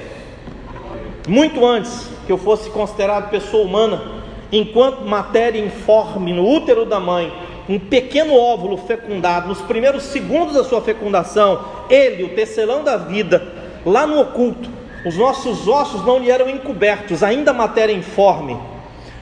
muito 1.28 1.66
antes 1.66 2.08
que 2.26 2.32
eu 2.32 2.38
fosse 2.38 2.70
considerado 2.70 3.30
pessoa 3.30 3.64
humana, 3.64 4.24
enquanto 4.52 5.02
matéria 5.02 5.60
informe 5.60 6.32
no 6.32 6.48
útero 6.48 6.86
da 6.86 7.00
mãe, 7.00 7.32
um 7.68 7.80
pequeno 7.80 8.36
óvulo 8.36 8.78
fecundado, 8.78 9.48
nos 9.50 9.62
primeiros 9.62 10.04
segundos 10.04 10.54
da 10.54 10.64
sua 10.64 10.82
fecundação, 10.82 11.66
ele, 11.90 12.24
o 12.24 12.30
tecelão 12.30 12.84
da 12.84 12.96
vida, 12.96 13.55
lá 13.86 14.08
no 14.08 14.20
oculto, 14.20 14.70
os 15.06 15.16
nossos 15.16 15.68
ossos 15.68 16.04
não 16.04 16.18
lhe 16.18 16.32
eram 16.32 16.50
encobertos, 16.50 17.22
ainda 17.22 17.54
matéria 17.54 17.94
informe. 17.94 18.58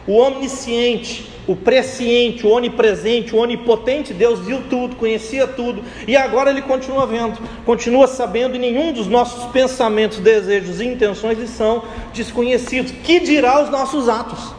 O 0.08 0.17
omnisciente, 0.17 1.30
o 1.47 1.56
presciente, 1.56 2.47
o 2.47 2.49
onipresente, 2.49 3.36
o 3.36 3.39
onipotente 3.39 4.13
Deus 4.13 4.39
viu 4.39 4.62
tudo, 4.69 4.95
conhecia 4.95 5.45
tudo, 5.45 5.84
e 6.08 6.15
agora 6.15 6.49
ele 6.49 6.62
continua 6.62 7.06
vendo, 7.06 7.38
continua 7.65 8.08
sabendo, 8.08 8.56
e 8.56 8.60
nenhum 8.60 8.93
dos 8.93 9.08
nossos 9.08 9.52
pensamentos, 9.52 10.19
desejos 10.19 10.80
e 10.80 10.86
intenções 10.86 11.38
lhe 11.38 11.47
são 11.47 11.84
desconhecidos. 12.13 12.93
Que 13.04 13.19
dirá 13.19 13.62
os 13.62 13.69
nossos 13.69 14.08
atos? 14.08 14.54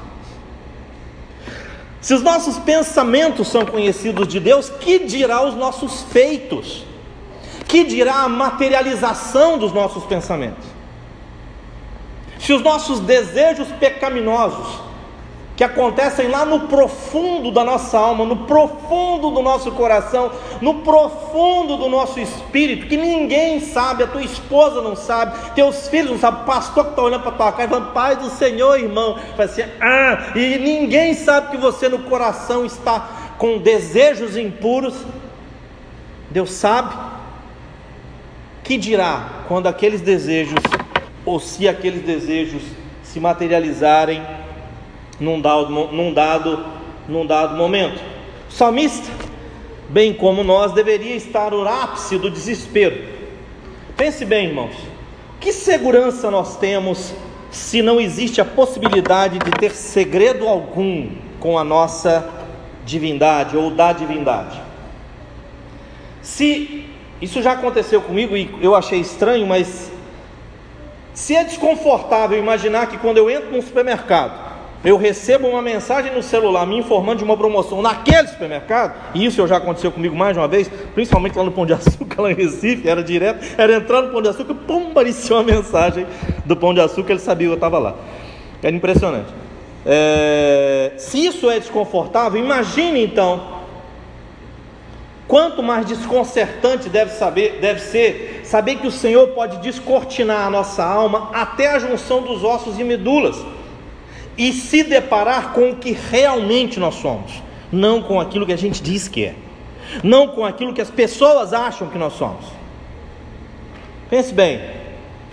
Se 2.01 2.13
os 2.13 2.23
nossos 2.23 2.59
pensamentos 2.59 3.49
são 3.49 3.65
conhecidos 3.65 4.29
de 4.29 4.39
Deus, 4.39 4.69
que 4.69 4.99
dirá 4.99 5.43
os 5.47 5.55
nossos 5.55 6.03
feitos? 6.03 6.85
Que 7.75 7.83
dirá 7.83 8.21
a 8.21 8.29
materialização 8.29 9.59
dos 9.59 9.73
nossos 9.73 10.05
pensamentos? 10.05 10.65
Se 12.39 12.53
os 12.53 12.63
nossos 12.63 13.01
desejos 13.01 13.67
pecaminosos, 13.81 14.79
que 15.57 15.65
acontecem 15.65 16.29
lá 16.29 16.45
no 16.45 16.69
profundo 16.69 17.51
da 17.51 17.65
nossa 17.65 17.99
alma, 17.99 18.25
no 18.25 18.47
profundo 18.47 19.29
do 19.29 19.43
nosso 19.43 19.73
coração, 19.73 20.31
no 20.61 20.83
profundo 20.83 21.77
do 21.77 21.89
nosso 21.89 22.21
espírito, 22.21 22.87
que 22.87 22.97
ninguém 22.97 23.59
sabe, 23.59 24.05
a 24.05 24.07
tua 24.07 24.23
esposa 24.23 24.81
não 24.81 24.95
sabe, 24.95 25.37
teus 25.57 25.89
filhos 25.89 26.13
não 26.13 26.19
sabem, 26.19 26.43
o 26.43 26.45
pastor 26.45 26.85
que 26.85 26.91
está 26.91 27.03
olhando 27.03 27.23
para 27.23 27.33
tua 27.33 27.51
casa 27.51 27.69
falando, 27.71 27.93
Pai 27.93 28.15
do 28.15 28.31
Senhor, 28.31 28.79
irmão, 28.79 29.19
vai 29.37 29.49
ser, 29.49 29.77
ah, 29.81 30.31
e 30.37 30.59
ninguém 30.59 31.13
sabe 31.13 31.51
que 31.51 31.57
você 31.57 31.89
no 31.89 32.05
coração 32.05 32.65
está 32.65 33.35
com 33.37 33.59
desejos 33.59 34.37
impuros, 34.37 34.95
Deus 36.31 36.53
sabe 36.53 37.14
que 38.65 38.79
dirá 38.79 39.45
quando 39.47 39.67
aqueles 39.67 40.01
desejos, 40.01 40.59
ou 41.25 41.39
se 41.39 41.69
aqueles 41.69 42.03
desejos 42.03 42.63
se 43.03 43.21
materializarem 43.21 44.23
num 45.21 45.41
dado, 45.41 45.69
num 45.69 46.13
dado, 46.13 46.67
num 47.07 47.27
dado 47.27 47.57
momento. 47.57 48.03
O 48.49 48.53
salmista, 48.53 49.09
bem 49.91 50.15
como 50.15 50.43
nós, 50.43 50.73
deveria 50.73 51.15
estar 51.15 51.51
no 51.51 51.69
ápice 51.69 52.19
do 52.19 52.31
desespero. 52.31 53.05
Pense 53.97 54.25
bem, 54.25 54.47
irmãos, 54.49 54.75
que 55.39 55.53
segurança 55.53 56.31
nós 56.31 56.57
temos 56.57 57.15
se 57.51 57.83
não 57.83 58.01
existe 58.01 58.41
a 58.41 58.45
possibilidade 58.45 59.39
de 59.39 59.51
ter 59.53 59.71
segredo 59.73 60.49
algum 60.49 61.11
com 61.39 61.59
a 61.59 61.63
nossa 61.63 62.29
divindade 62.85 63.57
ou 63.57 63.71
da 63.71 63.93
divindade? 63.93 64.61
Se 66.23 66.94
isso 67.25 67.43
já 67.43 67.53
aconteceu 67.53 68.01
comigo 68.03 68.37
e 68.37 68.55
eu 68.61 68.75
achei 68.75 69.01
estranho, 69.01 69.47
mas 69.47 69.91
se 71.15 71.35
é 71.35 71.43
desconfortável 71.43 72.39
imaginar 72.39 72.87
que 72.87 72.99
quando 72.99 73.19
eu 73.19 73.31
entro 73.31 73.51
num 73.51 73.63
supermercado, 73.63 74.45
eu 74.85 74.99
recebo 74.99 75.49
uma 75.49 75.63
mensagem 75.63 76.13
no 76.13 76.23
celular 76.23 76.67
me 76.67 76.77
informando 76.77 77.19
de 77.19 77.25
uma 77.25 77.37
promoção 77.37 77.81
naquele 77.81 78.29
supermercado, 78.29 78.95
e 79.15 79.25
isso 79.25 79.47
já 79.47 79.57
aconteceu 79.57 79.91
comigo 79.91 80.15
mais 80.15 80.35
de 80.35 80.39
uma 80.39 80.47
vez, 80.47 80.71
principalmente 80.95 81.39
lá 81.39 81.45
no 81.45 81.53
Pão 81.53 81.65
de 81.65 81.73
Açúcar, 81.73 82.21
lá 82.23 82.31
em 82.31 82.35
Recife, 82.35 82.87
era 82.87 83.03
direto, 83.03 83.43
era 83.57 83.75
entrar 83.77 84.03
no 84.03 84.11
Pão 84.11 84.21
de 84.21 84.29
Açúcar, 84.29 84.55
pum, 84.55 84.91
aparecia 84.91 85.35
uma 85.35 85.43
mensagem 85.43 86.07
do 86.45 86.55
Pão 86.55 86.75
de 86.75 86.81
Açúcar, 86.81 87.13
ele 87.13 87.21
sabia 87.21 87.47
que 87.47 87.53
eu 87.53 87.55
estava 87.55 87.79
lá. 87.79 87.95
Era 88.63 88.77
impressionante. 88.77 89.33
É, 89.87 90.93
se 90.99 91.25
isso 91.25 91.51
é 91.51 91.59
desconfortável, 91.59 92.39
imagine 92.39 93.03
então 93.03 93.64
Quanto 95.27 95.63
mais 95.63 95.87
desconcertante 95.87 96.89
deve, 96.89 97.11
saber, 97.13 97.59
deve 97.61 97.81
ser 97.81 98.43
saber 98.45 98.77
que 98.77 98.87
o 98.87 98.91
Senhor 98.91 99.29
pode 99.29 99.57
descortinar 99.59 100.47
a 100.47 100.51
nossa 100.51 100.85
alma 100.85 101.31
até 101.33 101.69
a 101.69 101.79
junção 101.79 102.23
dos 102.23 102.45
ossos 102.45 102.79
e 102.79 102.85
medulas 102.85 103.43
e 104.37 104.53
se 104.53 104.83
deparar 104.83 105.53
com 105.53 105.71
o 105.71 105.77
que 105.77 105.93
realmente 105.93 106.79
nós 106.79 106.97
somos, 106.97 107.43
não 107.73 108.03
com 108.03 108.21
aquilo 108.21 108.45
que 108.45 108.53
a 108.53 108.59
gente 108.59 108.83
diz 108.83 109.09
que 109.09 109.25
é, 109.25 109.35
não 110.03 110.29
com 110.29 110.45
aquilo 110.45 110.75
que 110.75 110.81
as 110.81 110.91
pessoas 110.91 111.53
acham 111.53 111.89
que 111.89 111.97
nós 111.97 112.13
somos. 112.15 112.45
Pense 114.11 114.35
bem, 114.35 114.61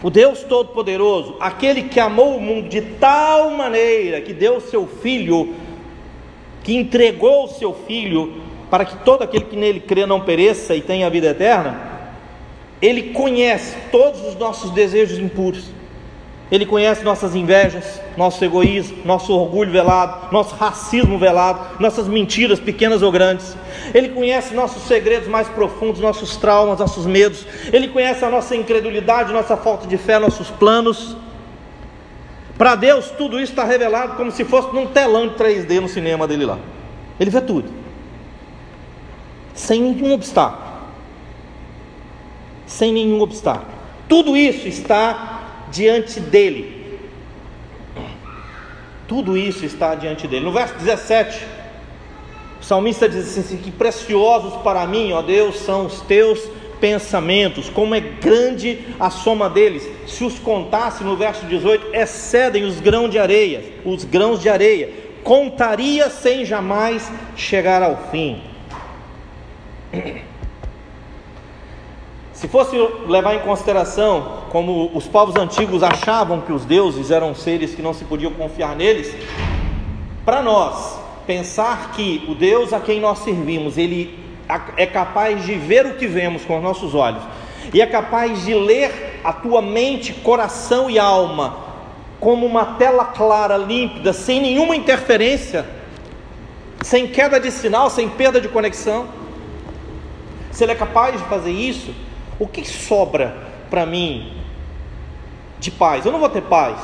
o 0.02 0.10
Deus 0.10 0.44
Todo-Poderoso, 0.44 1.36
aquele 1.40 1.84
que 1.84 2.00
amou 2.00 2.38
o 2.38 2.42
mundo 2.42 2.70
de 2.70 2.82
tal 2.82 3.52
maneira 3.52 4.22
que 4.22 4.34
deu 4.34 4.62
seu 4.62 4.88
filho, 4.88 5.54
que 6.64 6.76
entregou 6.76 7.46
o 7.46 7.48
seu 7.50 7.74
filho 7.74 8.42
para 8.72 8.86
que 8.86 8.96
todo 9.04 9.22
aquele 9.22 9.44
que 9.44 9.58
nele 9.58 9.82
crê 9.82 10.06
não 10.06 10.22
pereça 10.22 10.74
e 10.74 10.82
tenha 10.82 11.06
a 11.06 11.10
vida 11.10 11.28
eterna, 11.28 11.78
ele 12.82 13.12
conhece 13.12 13.76
todos 13.92 14.26
os 14.26 14.36
nossos 14.36 14.72
desejos 14.72 15.20
impuros. 15.20 15.66
Ele 16.50 16.66
conhece 16.66 17.04
nossas 17.04 17.36
invejas, 17.36 18.02
nosso 18.16 18.44
egoísmo, 18.44 19.00
nosso 19.04 19.34
orgulho 19.34 19.72
velado, 19.72 20.32
nosso 20.32 20.56
racismo 20.56 21.18
velado, 21.18 21.82
nossas 21.82 22.08
mentiras 22.08 22.62
pequenas 22.62 23.02
ou 23.02 23.12
grandes. 23.12 23.58
Ele 23.94 24.10
conhece 24.10 24.54
nossos 24.54 24.84
segredos 24.84 25.28
mais 25.28 25.50
profundos, 25.50 26.00
nossos 26.00 26.38
traumas, 26.38 26.80
nossos 26.80 27.06
medos. 27.06 27.46
Ele 27.74 27.90
conhece 27.90 28.24
a 28.24 28.30
nossa 28.30 28.56
incredulidade, 28.56 29.34
nossa 29.34 29.58
falta 29.58 29.86
de 29.86 29.98
fé, 29.98 30.18
nossos 30.18 30.50
planos. 30.50 31.16
Para 32.58 32.76
Deus, 32.76 33.12
tudo 33.18 33.38
isso 33.40 33.52
está 33.52 33.66
revelado 33.66 34.16
como 34.16 34.32
se 34.32 34.46
fosse 34.46 34.74
num 34.74 34.88
telão 34.88 35.28
de 35.28 35.36
3D 35.36 35.82
no 35.82 35.90
cinema 35.90 36.26
dele 36.26 36.46
lá. 36.46 36.58
Ele 37.20 37.30
vê 37.30 37.42
tudo 37.42 37.81
sem 39.54 39.82
nenhum 39.82 40.14
obstáculo. 40.14 40.72
Sem 42.66 42.94
nenhum 42.94 43.22
obstáculo. 43.22 43.72
Tudo 44.08 44.36
isso 44.36 44.68
está 44.68 45.68
diante 45.72 46.20
dele. 46.20 47.00
Tudo 49.08 49.38
isso 49.38 49.66
está 49.66 49.96
diante 49.96 50.28
dele. 50.28 50.46
No 50.46 50.52
verso 50.52 50.76
17, 50.76 51.46
o 52.62 52.64
salmista 52.64 53.10
diz 53.10 53.38
assim: 53.38 53.58
Que 53.58 53.72
preciosos 53.72 54.62
para 54.62 54.86
mim, 54.88 55.12
ó 55.12 55.22
Deus, 55.22 55.58
são 55.58 55.86
os 55.86 56.02
teus 56.02 56.40
pensamentos, 56.80 57.70
como 57.70 57.94
é 57.94 58.00
grande 58.00 58.80
a 59.00 59.10
soma 59.10 59.50
deles. 59.50 59.88
Se 60.08 60.24
os 60.24 60.40
contasse 60.40 61.04
no 61.04 61.16
verso 61.16 61.46
18, 61.46 61.94
excedem 61.94 62.64
os 62.64 62.80
grãos 62.80 63.12
de 63.12 63.20
areia, 63.20 63.64
os 63.86 64.04
grãos 64.04 64.42
de 64.42 64.50
areia. 64.50 64.90
Contaria 65.24 66.10
sem 66.10 66.44
jamais 66.44 67.12
chegar 67.36 67.84
ao 67.84 67.98
fim. 68.12 68.42
Se 72.34 72.48
fosse 72.48 72.76
levar 73.08 73.36
em 73.36 73.40
consideração 73.40 74.46
como 74.50 74.90
os 74.96 75.06
povos 75.06 75.36
antigos 75.36 75.84
achavam 75.84 76.42
que 76.42 76.52
os 76.52 76.66
deuses 76.66 77.12
eram 77.12 77.36
seres 77.36 77.76
que 77.76 77.82
não 77.82 77.94
se 77.94 78.04
podiam 78.06 78.32
confiar 78.32 78.76
neles, 78.76 79.14
para 80.26 80.42
nós 80.42 81.00
pensar 81.28 81.92
que 81.92 82.26
o 82.28 82.34
Deus 82.34 82.74
a 82.74 82.80
quem 82.80 83.00
nós 83.00 83.20
servimos, 83.20 83.78
ele 83.78 84.18
é 84.76 84.86
capaz 84.86 85.46
de 85.46 85.54
ver 85.56 85.86
o 85.86 85.94
que 85.96 86.08
vemos 86.08 86.44
com 86.44 86.58
os 86.58 86.64
nossos 86.64 86.96
olhos 86.96 87.22
e 87.74 87.80
é 87.80 87.86
capaz 87.86 88.44
de 88.44 88.54
ler 88.54 89.20
a 89.24 89.32
tua 89.32 89.62
mente, 89.62 90.12
coração 90.14 90.90
e 90.90 90.98
alma 90.98 91.58
como 92.20 92.46
uma 92.46 92.66
tela 92.76 93.06
clara, 93.06 93.58
límpida, 93.58 94.14
sem 94.14 94.42
nenhuma 94.42 94.76
interferência, 94.76 95.66
sem 96.82 97.08
queda 97.08 97.40
de 97.40 97.52
sinal, 97.52 97.90
sem 97.90 98.10
perda 98.10 98.40
de 98.40 98.48
conexão 98.48 99.21
se 100.52 100.64
Ele 100.64 100.74
é 100.74 100.76
capaz 100.76 101.20
de 101.20 101.28
fazer 101.28 101.52
isso, 101.52 101.94
o 102.38 102.48
que 102.48 102.68
sobra 102.68 103.36
para 103.70 103.86
mim 103.86 104.34
de 105.60 105.72
paz? 105.72 106.06
Eu 106.06 106.12
não 106.12 106.20
vou 106.20 106.30
ter 106.30 106.42
paz, 106.42 106.78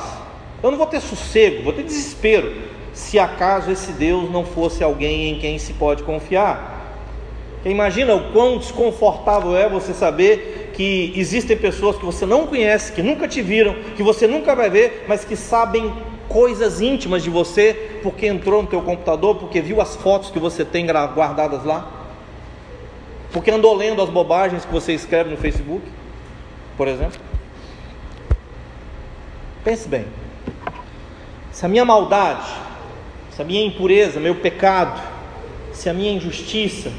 eu 0.62 0.70
não 0.70 0.78
vou 0.78 0.86
ter 0.86 1.00
sossego, 1.00 1.62
vou 1.62 1.72
ter 1.72 1.82
desespero, 1.82 2.52
se 2.92 3.18
acaso 3.18 3.70
esse 3.70 3.92
Deus 3.92 4.30
não 4.30 4.44
fosse 4.44 4.82
alguém 4.82 5.30
em 5.30 5.38
quem 5.38 5.58
se 5.58 5.74
pode 5.74 6.02
confiar. 6.02 6.76
Imagina 7.64 8.14
o 8.14 8.32
quão 8.32 8.56
desconfortável 8.56 9.56
é 9.56 9.68
você 9.68 9.92
saber 9.92 10.70
que 10.74 11.12
existem 11.16 11.56
pessoas 11.56 11.96
que 11.96 12.04
você 12.04 12.24
não 12.24 12.46
conhece, 12.46 12.92
que 12.92 13.02
nunca 13.02 13.28
te 13.28 13.42
viram, 13.42 13.74
que 13.96 14.02
você 14.02 14.26
nunca 14.26 14.54
vai 14.54 14.70
ver, 14.70 15.04
mas 15.08 15.24
que 15.24 15.36
sabem 15.36 15.92
coisas 16.28 16.80
íntimas 16.80 17.22
de 17.22 17.30
você 17.30 17.98
porque 18.02 18.26
entrou 18.26 18.62
no 18.62 18.68
teu 18.68 18.80
computador, 18.80 19.34
porque 19.36 19.60
viu 19.60 19.80
as 19.80 19.96
fotos 19.96 20.30
que 20.30 20.38
você 20.38 20.64
tem 20.64 20.86
guardadas 20.86 21.64
lá 21.64 21.97
porque 23.32 23.50
andou 23.50 23.74
lendo 23.74 24.00
as 24.00 24.08
bobagens 24.08 24.64
que 24.64 24.72
você 24.72 24.92
escreve 24.92 25.30
no 25.30 25.36
Facebook, 25.36 25.82
por 26.76 26.88
exemplo. 26.88 27.20
Pense 29.64 29.88
bem: 29.88 30.06
se 31.52 31.64
a 31.66 31.68
minha 31.68 31.84
maldade, 31.84 32.48
se 33.30 33.42
a 33.42 33.44
minha 33.44 33.64
impureza, 33.64 34.18
meu 34.18 34.36
pecado, 34.36 35.00
se 35.72 35.88
a 35.88 35.94
minha 35.94 36.12
injustiça, 36.12 36.90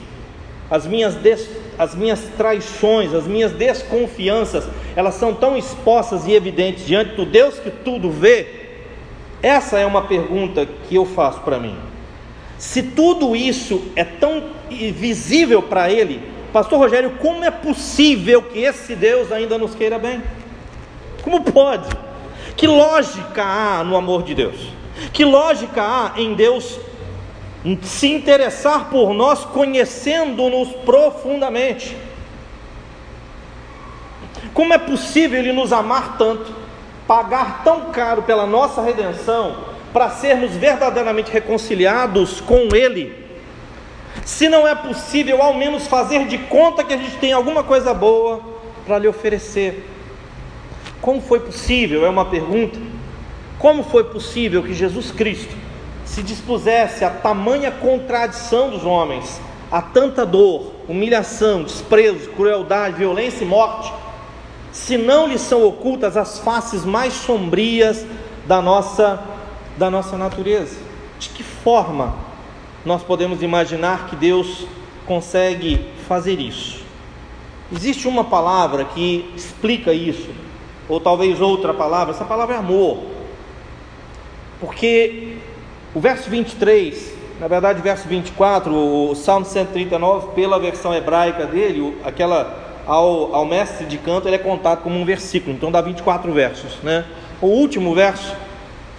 as 0.69 0.85
minhas, 0.85 1.15
des, 1.15 1.49
as 1.77 1.95
minhas 1.95 2.21
traições, 2.37 3.13
as 3.13 3.25
minhas 3.25 3.51
desconfianças, 3.51 4.67
elas 4.95 5.15
são 5.15 5.33
tão 5.33 5.57
expostas 5.57 6.27
e 6.27 6.33
evidentes 6.33 6.85
diante 6.85 7.15
do 7.15 7.25
Deus 7.25 7.57
que 7.57 7.71
tudo 7.71 8.11
vê, 8.11 8.59
essa 9.41 9.79
é 9.79 9.85
uma 9.85 10.03
pergunta 10.03 10.67
que 10.87 10.95
eu 10.95 11.05
faço 11.05 11.39
para 11.41 11.57
mim. 11.57 11.88
Se 12.59 12.83
tudo 12.83 13.37
isso 13.37 13.81
é 13.95 14.03
tão 14.03 14.43
visível 14.69 15.63
para 15.63 15.89
ele, 15.89 16.21
Pastor 16.51 16.77
Rogério, 16.77 17.11
como 17.11 17.45
é 17.45 17.49
possível 17.49 18.41
que 18.41 18.59
esse 18.59 18.95
Deus 18.95 19.31
ainda 19.31 19.57
nos 19.57 19.73
queira 19.73 19.97
bem? 19.97 20.21
Como 21.23 21.41
pode? 21.41 21.87
Que 22.57 22.67
lógica 22.67 23.41
há 23.41 23.83
no 23.85 23.95
amor 23.95 24.23
de 24.23 24.35
Deus? 24.35 24.57
Que 25.13 25.23
lógica 25.23 25.81
há 25.81 26.19
em 26.19 26.33
Deus 26.33 26.77
se 27.81 28.11
interessar 28.11 28.89
por 28.89 29.13
nós, 29.13 29.45
conhecendo-nos 29.45 30.69
profundamente? 30.83 31.95
Como 34.53 34.73
é 34.73 34.77
possível 34.77 35.39
Ele 35.39 35.53
nos 35.53 35.71
amar 35.71 36.17
tanto, 36.17 36.53
pagar 37.07 37.63
tão 37.63 37.85
caro 37.91 38.23
pela 38.23 38.45
nossa 38.45 38.81
redenção, 38.81 39.68
para 39.91 40.09
sermos 40.09 40.51
verdadeiramente 40.51 41.31
reconciliados 41.31 42.41
com 42.41 42.75
Ele, 42.75 43.27
se 44.25 44.49
não 44.49 44.67
é 44.67 44.75
possível, 44.75 45.41
ao 45.41 45.53
menos 45.53 45.87
fazer 45.87 46.25
de 46.27 46.37
conta 46.37 46.83
que 46.83 46.93
a 46.93 46.97
gente 46.97 47.17
tem 47.17 47.31
alguma 47.31 47.63
coisa 47.63 47.93
boa 47.93 48.41
para 48.85 48.99
lhe 48.99 49.07
oferecer. 49.07 49.87
Como 51.01 51.21
foi 51.21 51.39
possível? 51.39 52.05
É 52.05 52.09
uma 52.09 52.25
pergunta. 52.25 52.79
Como 53.57 53.83
foi 53.83 54.03
possível 54.03 54.63
que 54.63 54.73
Jesus 54.73 55.11
Cristo 55.11 55.55
se 56.05 56.23
dispusesse 56.23 57.05
a 57.05 57.09
tamanha 57.09 57.71
contradição 57.71 58.69
dos 58.69 58.83
homens, 58.83 59.39
a 59.71 59.81
tanta 59.81 60.25
dor, 60.25 60.73
humilhação, 60.87 61.63
desprezo, 61.63 62.29
crueldade, 62.31 62.97
violência 62.97 63.43
e 63.43 63.47
morte, 63.47 63.91
se 64.71 64.97
não 64.97 65.27
lhe 65.27 65.37
são 65.37 65.63
ocultas 65.63 66.17
as 66.17 66.39
faces 66.39 66.85
mais 66.85 67.13
sombrias 67.13 68.05
da 68.47 68.61
nossa 68.61 69.19
da 69.79 69.89
nossa 69.89 70.17
natureza. 70.17 70.77
De 71.17 71.29
que 71.29 71.41
forma 71.41 72.15
nós 72.85 73.01
podemos 73.01 73.41
imaginar 73.41 74.07
que 74.07 74.15
Deus 74.15 74.67
consegue 75.07 75.87
fazer 76.07 76.39
isso? 76.39 76.83
Existe 77.71 78.07
uma 78.07 78.23
palavra 78.23 78.85
que 78.85 79.31
explica 79.35 79.93
isso, 79.93 80.29
ou 80.87 80.99
talvez 80.99 81.39
outra 81.39 81.73
palavra, 81.73 82.13
essa 82.13 82.25
palavra 82.25 82.55
é 82.55 82.57
amor. 82.57 83.05
Porque 84.59 85.37
o 85.95 85.99
verso 85.99 86.29
23, 86.29 87.13
na 87.39 87.47
verdade, 87.47 87.81
verso 87.81 88.07
24, 88.07 88.73
o 88.73 89.15
Salmo 89.15 89.45
139, 89.45 90.33
pela 90.33 90.59
versão 90.59 90.93
hebraica 90.93 91.45
dele, 91.45 91.97
aquela 92.03 92.67
ao, 92.85 93.35
ao 93.35 93.45
mestre 93.45 93.85
de 93.85 93.99
canto, 93.99 94.27
ele 94.27 94.35
é 94.35 94.39
contado 94.39 94.81
como 94.81 94.99
um 94.99 95.05
versículo, 95.05 95.55
então 95.55 95.71
dá 95.71 95.79
24 95.79 96.31
versos, 96.33 96.77
né? 96.81 97.05
O 97.39 97.45
último 97.45 97.93
verso, 97.93 98.35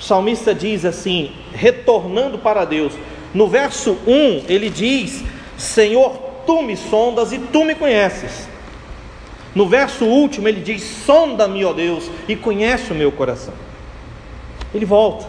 o 0.01 0.03
salmista 0.03 0.55
diz 0.55 0.87
assim, 0.87 1.31
retornando 1.53 2.39
para 2.39 2.65
Deus. 2.65 2.95
No 3.35 3.47
verso 3.47 3.99
1, 4.07 4.45
ele 4.49 4.71
diz: 4.71 5.23
Senhor, 5.59 6.17
tu 6.47 6.63
me 6.63 6.75
sondas 6.75 7.33
e 7.33 7.39
tu 7.39 7.65
me 7.67 7.75
conheces. 7.75 8.49
No 9.55 9.69
verso 9.69 10.07
último, 10.07 10.49
ele 10.49 10.63
diz: 10.63 10.83
Sonda-me, 10.83 11.63
ó 11.67 11.75
Deus, 11.75 12.11
e 12.27 12.35
conhece 12.35 12.93
o 12.93 12.95
meu 12.95 13.13
coração. 13.13 13.53
Ele 14.75 14.87
volta. 14.87 15.27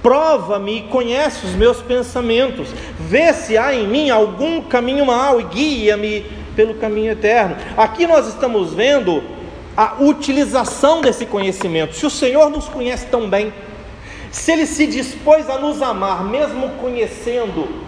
Prova-me 0.00 0.78
e 0.78 0.82
conhece 0.82 1.44
os 1.44 1.54
meus 1.54 1.82
pensamentos. 1.82 2.68
Vê 3.00 3.32
se 3.32 3.58
há 3.58 3.74
em 3.74 3.88
mim 3.88 4.10
algum 4.10 4.62
caminho 4.62 5.04
mau 5.04 5.40
e 5.40 5.44
guia-me 5.44 6.24
pelo 6.54 6.74
caminho 6.74 7.10
eterno. 7.10 7.56
Aqui 7.76 8.06
nós 8.06 8.28
estamos 8.28 8.72
vendo 8.72 9.24
a 9.76 9.96
utilização 9.98 11.00
desse 11.00 11.26
conhecimento. 11.26 11.96
Se 11.96 12.06
o 12.06 12.10
Senhor 12.10 12.48
nos 12.48 12.68
conhece 12.68 13.06
tão 13.06 13.28
bem, 13.28 13.52
se 14.30 14.52
Ele 14.52 14.66
se 14.66 14.86
dispôs 14.86 15.48
a 15.48 15.58
nos 15.58 15.80
amar, 15.80 16.24
mesmo 16.24 16.70
conhecendo 16.80 17.86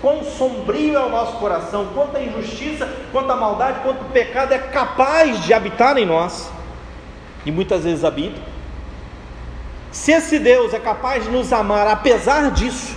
quão 0.00 0.24
sombrio 0.24 0.96
é 0.96 1.04
o 1.04 1.08
nosso 1.08 1.36
coração, 1.38 1.88
quanta 1.94 2.20
injustiça, 2.20 2.88
quanta 3.12 3.34
maldade, 3.34 3.80
quanto 3.80 4.04
pecado 4.12 4.52
é 4.52 4.58
capaz 4.58 5.44
de 5.44 5.52
habitar 5.52 5.98
em 5.98 6.06
nós, 6.06 6.50
e 7.44 7.50
muitas 7.50 7.84
vezes 7.84 8.04
habita. 8.04 8.40
Se 9.90 10.12
esse 10.12 10.38
Deus 10.38 10.72
é 10.74 10.78
capaz 10.78 11.24
de 11.24 11.30
nos 11.30 11.52
amar 11.52 11.86
apesar 11.88 12.50
disso, 12.50 12.96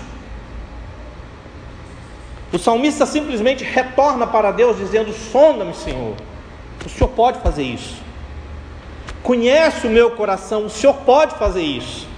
o 2.52 2.60
salmista 2.60 3.06
simplesmente 3.06 3.64
retorna 3.64 4.28
para 4.28 4.52
Deus 4.52 4.78
dizendo: 4.78 5.14
Sonda-me, 5.14 5.74
Senhor. 5.74 6.16
O 6.86 6.90
Senhor 6.90 7.10
pode 7.10 7.40
fazer 7.40 7.64
isso. 7.64 7.96
Conhece 9.24 9.88
o 9.88 9.90
meu 9.90 10.12
coração, 10.12 10.66
o 10.66 10.70
Senhor 10.70 10.96
pode 10.96 11.36
fazer 11.36 11.62
isso. 11.62 12.11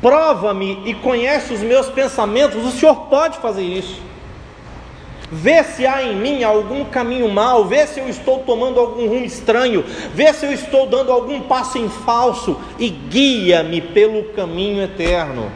Prova-me 0.00 0.82
e 0.84 0.94
conhece 0.94 1.52
os 1.52 1.60
meus 1.60 1.88
pensamentos, 1.88 2.64
o 2.64 2.70
Senhor 2.70 2.94
pode 3.06 3.38
fazer 3.38 3.62
isso. 3.62 4.00
Vê 5.30 5.62
se 5.62 5.86
há 5.86 6.02
em 6.02 6.16
mim 6.16 6.42
algum 6.42 6.84
caminho 6.86 7.28
mau, 7.28 7.66
vê 7.66 7.86
se 7.86 8.00
eu 8.00 8.08
estou 8.08 8.38
tomando 8.40 8.80
algum 8.80 9.06
rumo 9.06 9.26
estranho, 9.26 9.84
vê 10.14 10.32
se 10.32 10.46
eu 10.46 10.52
estou 10.52 10.86
dando 10.86 11.12
algum 11.12 11.40
passo 11.42 11.76
em 11.76 11.88
falso 11.88 12.58
e 12.78 12.88
guia-me 12.88 13.80
pelo 13.80 14.24
caminho 14.32 14.82
eterno. 14.82 15.50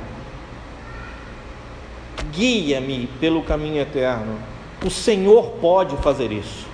Guia-me 2.32 3.08
pelo 3.18 3.42
caminho 3.42 3.80
eterno. 3.80 4.38
O 4.84 4.90
Senhor 4.90 5.52
pode 5.60 5.96
fazer 5.98 6.32
isso. 6.32 6.66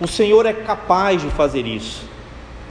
O 0.00 0.08
Senhor 0.08 0.46
é 0.46 0.52
capaz 0.52 1.20
de 1.20 1.28
fazer 1.30 1.66
isso. 1.66 2.08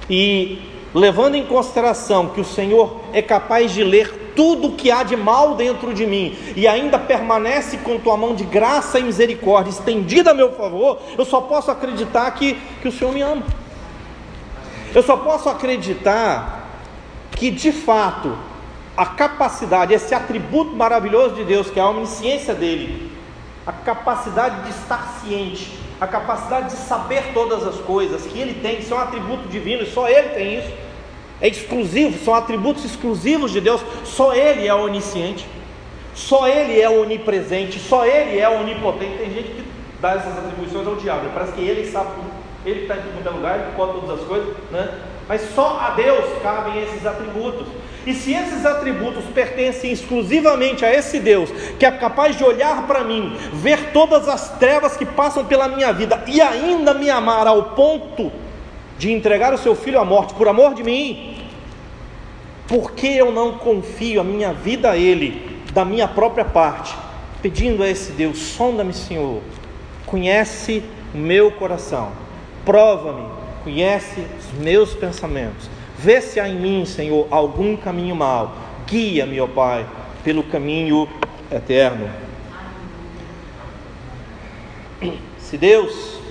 E 0.10 0.69
levando 0.94 1.36
em 1.36 1.46
consideração 1.46 2.30
que 2.30 2.42
o 2.42 2.46
Senhor 2.46 3.02
é 3.14 3.22
capaz 3.22 3.72
de 3.72 3.84
ler 3.84 4.32
tudo 4.36 4.70
o 4.70 4.72
que 4.76 4.90
há 4.90 5.04
de 5.04 5.16
mal 5.16 5.56
dentro 5.56 5.94
de 5.94 6.06
mim 6.06 6.38
e 6.56 6.68
ainda 6.68 6.98
permanece 6.98 7.78
com 7.78 8.00
tua 8.00 8.16
mão 8.16 8.34
de 8.34 8.44
graça 8.44 9.00
e 9.00 9.04
misericórdia 9.04 9.70
estendida 9.70 10.32
a 10.32 10.34
meu 10.34 10.54
favor, 10.54 11.00
eu 11.18 11.26
só 11.26 11.42
posso 11.42 11.70
acreditar 11.70 12.32
que, 12.32 12.54
que 12.82 12.88
o 12.88 12.92
Senhor 12.92 13.14
me 13.14 13.22
ama. 13.22 13.44
Eu 14.94 15.04
só 15.04 15.18
posso 15.18 15.50
acreditar 15.50 16.68
que 17.32 17.52
de 17.52 17.72
fato 17.72 18.36
a 18.98 19.06
capacidade, 19.06 19.94
esse 19.94 20.14
atributo 20.14 20.76
maravilhoso 20.76 21.36
de 21.36 21.44
Deus, 21.44 21.70
que 21.70 21.80
é 21.80 21.82
a 21.82 21.90
omnisciência 21.90 22.54
dele, 22.54 23.12
a 23.66 23.72
capacidade 23.72 24.64
de 24.64 24.70
estar 24.72 25.20
ciente, 25.22 25.72
a 26.00 26.08
capacidade 26.08 26.70
de 26.70 26.82
saber 26.82 27.34
todas 27.34 27.66
as 27.66 27.76
coisas 27.76 28.26
que 28.26 28.40
ele 28.40 28.62
tem, 28.62 28.80
isso 28.80 28.94
é 28.94 28.98
um 28.98 29.02
atributo 29.02 29.48
divino, 29.50 29.86
só 29.86 30.08
ele 30.08 30.30
tem 30.30 30.60
isso. 30.60 30.72
É 31.42 31.48
exclusivo, 31.48 32.18
são 32.24 32.34
atributos 32.34 32.84
exclusivos 32.86 33.52
de 33.52 33.62
Deus, 33.62 33.82
só 34.04 34.34
ele 34.34 34.68
é 34.68 34.74
onisciente, 34.74 35.48
só 36.14 36.48
ele 36.48 36.80
é 36.80 36.90
onipresente, 36.90 37.80
só 37.80 38.06
ele 38.06 38.40
é 38.40 38.50
onipotente. 38.50 39.18
Tem 39.18 39.32
gente 39.32 39.50
que 39.50 39.64
dá 40.02 40.12
essas 40.12 40.38
atribuições 40.38 40.88
ao 40.88 40.96
diabo, 40.96 41.30
parece 41.34 41.54
que 41.54 41.62
ele 41.62 41.90
sabe 41.90 42.16
tudo, 42.16 42.32
ele 42.66 42.82
está 42.82 42.98
em 42.98 43.24
todo 43.24 43.36
lugar, 43.36 43.60
ele 43.60 43.76
pode 43.76 43.94
todas 43.94 44.20
as 44.20 44.28
coisas, 44.28 44.54
né? 44.72 45.00
Mas 45.30 45.42
só 45.54 45.80
a 45.80 45.92
Deus 45.92 46.26
cabem 46.42 46.82
esses 46.82 47.06
atributos. 47.06 47.68
E 48.04 48.16
se 48.16 48.34
esses 48.34 48.66
atributos 48.66 49.24
pertencem 49.26 49.92
exclusivamente 49.92 50.84
a 50.84 50.92
esse 50.92 51.20
Deus, 51.20 51.52
que 51.78 51.86
é 51.86 51.92
capaz 51.92 52.36
de 52.36 52.44
olhar 52.44 52.88
para 52.88 53.04
mim, 53.04 53.38
ver 53.54 53.92
todas 53.92 54.28
as 54.28 54.58
trevas 54.58 54.98
que 54.98 55.06
passam 55.06 55.46
pela 55.46 55.68
minha 55.68 55.94
vida 55.94 56.24
e 56.26 56.42
ainda 56.42 56.96
me 56.96 57.12
amar 57.12 57.46
ao 57.46 57.76
ponto 57.76 58.32
de 58.98 59.12
entregar 59.12 59.54
o 59.54 59.58
seu 59.60 59.76
filho 59.76 60.00
à 60.00 60.04
morte 60.04 60.34
por 60.34 60.48
amor 60.48 60.74
de 60.74 60.82
mim, 60.82 61.38
por 62.68 62.94
que 62.94 63.16
eu 63.16 63.32
não 63.32 63.60
confio 63.60 64.22
a 64.22 64.24
minha 64.24 64.52
vida 64.52 64.90
a 64.90 64.98
Ele, 64.98 65.62
da 65.74 65.86
minha 65.86 66.08
própria 66.08 66.46
parte, 66.46 66.96
pedindo 67.40 67.84
a 67.84 67.88
esse 67.88 68.14
Deus: 68.14 68.40
sonda-me, 68.40 68.94
Senhor, 68.94 69.42
conhece 70.08 70.84
o 71.14 71.18
meu 71.20 71.52
coração, 71.52 72.12
prova-me, 72.66 73.39
conhece 73.64 74.26
os 74.40 74.60
meus 74.60 74.94
pensamentos 74.94 75.70
Vê 76.02 76.22
se 76.22 76.40
há 76.40 76.48
em 76.48 76.56
mim, 76.56 76.86
Senhor, 76.86 77.28
algum 77.30 77.76
caminho 77.76 78.16
mau. 78.16 78.54
Guia-me, 78.88 79.42
ó 79.42 79.48
Pai, 79.48 79.86
pelo 80.24 80.44
caminho 80.44 81.10
eterno. 81.52 82.10
Se 85.40 85.58
Deus 85.58 86.22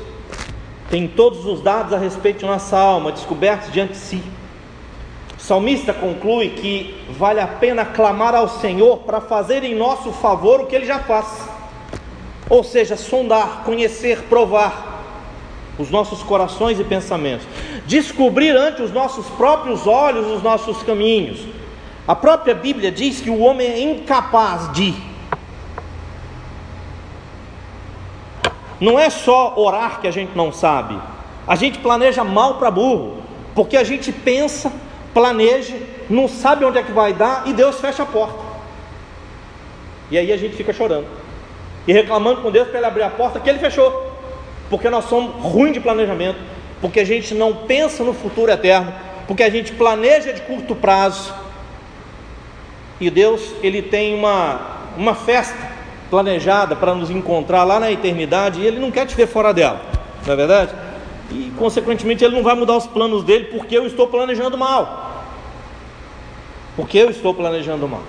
tem 0.88 1.06
todos 1.06 1.44
os 1.44 1.60
dados 1.60 1.92
a 1.92 1.98
respeito 1.98 2.38
de 2.38 2.46
nossa 2.46 2.78
alma 2.78 3.12
descobertos 3.12 3.70
diante 3.70 3.92
de 3.92 3.98
si, 3.98 4.22
o 5.36 5.40
salmista 5.40 5.92
conclui 5.92 6.48
que 6.48 7.04
vale 7.10 7.40
a 7.40 7.46
pena 7.46 7.84
clamar 7.84 8.34
ao 8.34 8.48
Senhor 8.48 9.00
para 9.00 9.20
fazer 9.20 9.64
em 9.64 9.74
nosso 9.74 10.12
favor 10.12 10.62
o 10.62 10.66
que 10.66 10.74
ele 10.74 10.86
já 10.86 11.00
faz, 11.00 11.46
ou 12.48 12.64
seja, 12.64 12.96
sondar, 12.96 13.64
conhecer, 13.64 14.22
provar 14.30 14.87
os 15.78 15.90
nossos 15.90 16.22
corações 16.22 16.80
e 16.80 16.84
pensamentos, 16.84 17.46
descobrir 17.86 18.56
ante 18.56 18.82
os 18.82 18.92
nossos 18.92 19.26
próprios 19.28 19.86
olhos 19.86 20.26
os 20.26 20.42
nossos 20.42 20.82
caminhos. 20.82 21.40
A 22.06 22.14
própria 22.16 22.54
Bíblia 22.54 22.90
diz 22.90 23.20
que 23.20 23.30
o 23.30 23.38
homem 23.38 23.66
é 23.66 23.80
incapaz 23.80 24.72
de. 24.72 24.94
Não 28.80 28.98
é 28.98 29.08
só 29.08 29.54
orar 29.56 30.00
que 30.00 30.08
a 30.08 30.10
gente 30.10 30.36
não 30.36 30.52
sabe, 30.52 30.98
a 31.46 31.54
gente 31.54 31.78
planeja 31.78 32.24
mal 32.24 32.54
para 32.54 32.70
burro, 32.70 33.22
porque 33.54 33.76
a 33.76 33.84
gente 33.84 34.12
pensa, 34.12 34.72
planeja, 35.14 35.76
não 36.08 36.28
sabe 36.28 36.64
onde 36.64 36.78
é 36.78 36.82
que 36.82 36.92
vai 36.92 37.12
dar 37.12 37.46
e 37.46 37.52
Deus 37.52 37.80
fecha 37.80 38.02
a 38.02 38.06
porta. 38.06 38.48
E 40.10 40.16
aí 40.16 40.32
a 40.32 40.36
gente 40.36 40.56
fica 40.56 40.72
chorando 40.72 41.06
e 41.86 41.92
reclamando 41.92 42.40
com 42.40 42.50
Deus 42.50 42.68
para 42.68 42.78
ele 42.78 42.86
abrir 42.86 43.02
a 43.02 43.10
porta 43.10 43.40
que 43.40 43.48
ele 43.48 43.58
fechou 43.58 44.07
porque 44.70 44.90
nós 44.90 45.06
somos 45.06 45.42
ruins 45.42 45.72
de 45.72 45.80
planejamento, 45.80 46.38
porque 46.80 47.00
a 47.00 47.04
gente 47.04 47.34
não 47.34 47.54
pensa 47.54 48.04
no 48.04 48.12
futuro 48.12 48.50
eterno, 48.50 48.92
porque 49.26 49.42
a 49.42 49.50
gente 49.50 49.72
planeja 49.72 50.32
de 50.32 50.40
curto 50.42 50.74
prazo. 50.74 51.34
E 53.00 53.10
Deus, 53.10 53.52
ele 53.62 53.82
tem 53.82 54.14
uma, 54.14 54.60
uma 54.96 55.14
festa 55.14 55.56
planejada 56.10 56.74
para 56.74 56.94
nos 56.94 57.10
encontrar 57.10 57.64
lá 57.64 57.78
na 57.78 57.90
eternidade, 57.90 58.60
e 58.60 58.66
ele 58.66 58.78
não 58.78 58.90
quer 58.90 59.06
te 59.06 59.14
ver 59.14 59.26
fora 59.26 59.52
dela, 59.52 59.80
não 60.26 60.32
é 60.32 60.36
verdade? 60.36 60.74
E 61.30 61.52
consequentemente 61.58 62.24
ele 62.24 62.34
não 62.34 62.42
vai 62.42 62.54
mudar 62.54 62.76
os 62.76 62.86
planos 62.86 63.22
dele 63.22 63.44
porque 63.44 63.76
eu 63.76 63.86
estou 63.86 64.06
planejando 64.06 64.56
mal. 64.56 65.26
Porque 66.74 66.96
eu 66.96 67.10
estou 67.10 67.34
planejando 67.34 67.86
mal. 67.86 68.02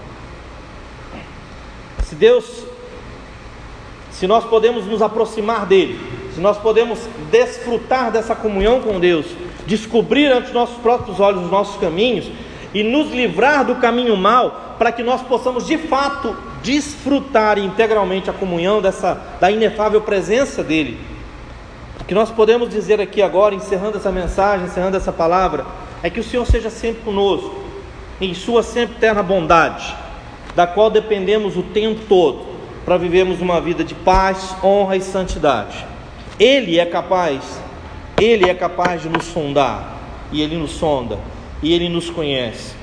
Se 2.04 2.16
Deus, 2.16 2.64
se 4.12 4.26
nós 4.26 4.46
podemos 4.46 4.86
nos 4.86 5.02
aproximar 5.02 5.66
dele, 5.66 6.00
se 6.34 6.40
nós 6.40 6.58
podemos 6.58 7.00
desfrutar 7.32 8.12
dessa 8.12 8.36
comunhão 8.36 8.82
com 8.82 9.00
Deus, 9.00 9.26
descobrir 9.66 10.28
ante 10.28 10.54
nossos 10.54 10.78
próprios 10.78 11.20
olhos 11.20 11.44
os 11.44 11.52
nossos 11.52 11.80
caminhos 11.80 12.30
e 12.74 12.84
nos 12.84 13.12
livrar 13.12 13.66
do 13.66 13.76
caminho 13.76 14.16
mal, 14.16 14.76
para 14.78 14.92
que 14.92 15.04
nós 15.04 15.22
possamos 15.22 15.66
de 15.66 15.78
fato 15.78 16.36
desfrutar 16.64 17.58
integralmente 17.58 18.30
a 18.30 18.34
comunhão 18.34 18.82
dessa 18.82 19.22
da 19.40 19.50
inefável 19.50 20.02
presença 20.02 20.64
dele. 20.64 21.00
O 22.00 22.04
que 22.04 22.14
nós 22.14 22.30
podemos 22.30 22.70
dizer 22.70 23.00
aqui 23.00 23.22
agora, 23.22 23.56
encerrando 23.56 23.98
essa 23.98 24.12
mensagem, 24.12 24.66
encerrando 24.66 24.98
essa 24.98 25.12
palavra, 25.12 25.66
é 26.02 26.10
que 26.10 26.20
o 26.20 26.24
Senhor 26.24 26.46
seja 26.46 26.70
sempre 26.70 27.02
conosco, 27.04 27.56
em 28.22 28.34
sua 28.34 28.64
sempre 28.64 28.96
eterna 28.96 29.22
bondade, 29.22 29.96
da 30.56 30.66
qual 30.66 30.90
dependemos 30.90 31.56
o 31.58 31.64
tempo 31.64 32.02
todo 32.08 32.46
para 32.86 32.98
vivermos 32.98 33.42
uma 33.42 33.62
vida 33.62 33.84
de 33.84 33.94
paz, 33.94 34.56
honra 34.64 34.98
e 34.98 35.02
santidade. 35.02 35.86
Ele 36.40 36.80
é 36.80 36.86
capaz, 36.86 37.44
ele 38.20 38.50
é 38.50 38.54
capaz 38.54 39.02
de 39.02 39.10
nos 39.10 39.26
sondar, 39.26 39.98
e 40.32 40.42
ele 40.42 40.56
nos 40.56 40.72
sonda, 40.72 41.20
e 41.62 41.74
ele 41.74 41.90
nos 41.90 42.10
conhece. 42.10 42.74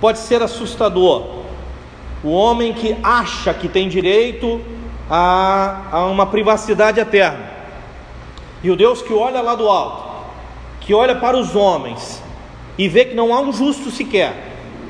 Pode 0.00 0.18
ser 0.18 0.42
assustador. 0.42 1.42
O 2.22 2.30
homem 2.30 2.72
que 2.72 2.96
acha 3.02 3.52
que 3.52 3.68
tem 3.68 3.88
direito 3.88 4.60
a, 5.10 5.82
a 5.90 6.04
uma 6.06 6.26
privacidade 6.26 7.00
eterna. 7.00 7.50
E 8.62 8.70
o 8.70 8.76
Deus 8.76 9.02
que 9.02 9.12
olha 9.12 9.40
lá 9.40 9.54
do 9.54 9.68
alto, 9.68 10.04
que 10.80 10.94
olha 10.94 11.16
para 11.16 11.36
os 11.36 11.54
homens 11.54 12.22
e 12.78 12.88
vê 12.88 13.04
que 13.04 13.14
não 13.14 13.34
há 13.34 13.40
um 13.40 13.52
justo 13.52 13.90
sequer, 13.90 14.34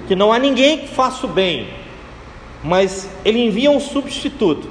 que 0.06 0.14
não 0.14 0.32
há 0.32 0.38
ninguém 0.38 0.78
que 0.78 0.88
faça 0.88 1.26
o 1.26 1.28
bem, 1.28 1.68
mas 2.62 3.08
ele 3.24 3.44
envia 3.44 3.70
um 3.70 3.80
substituto. 3.80 4.68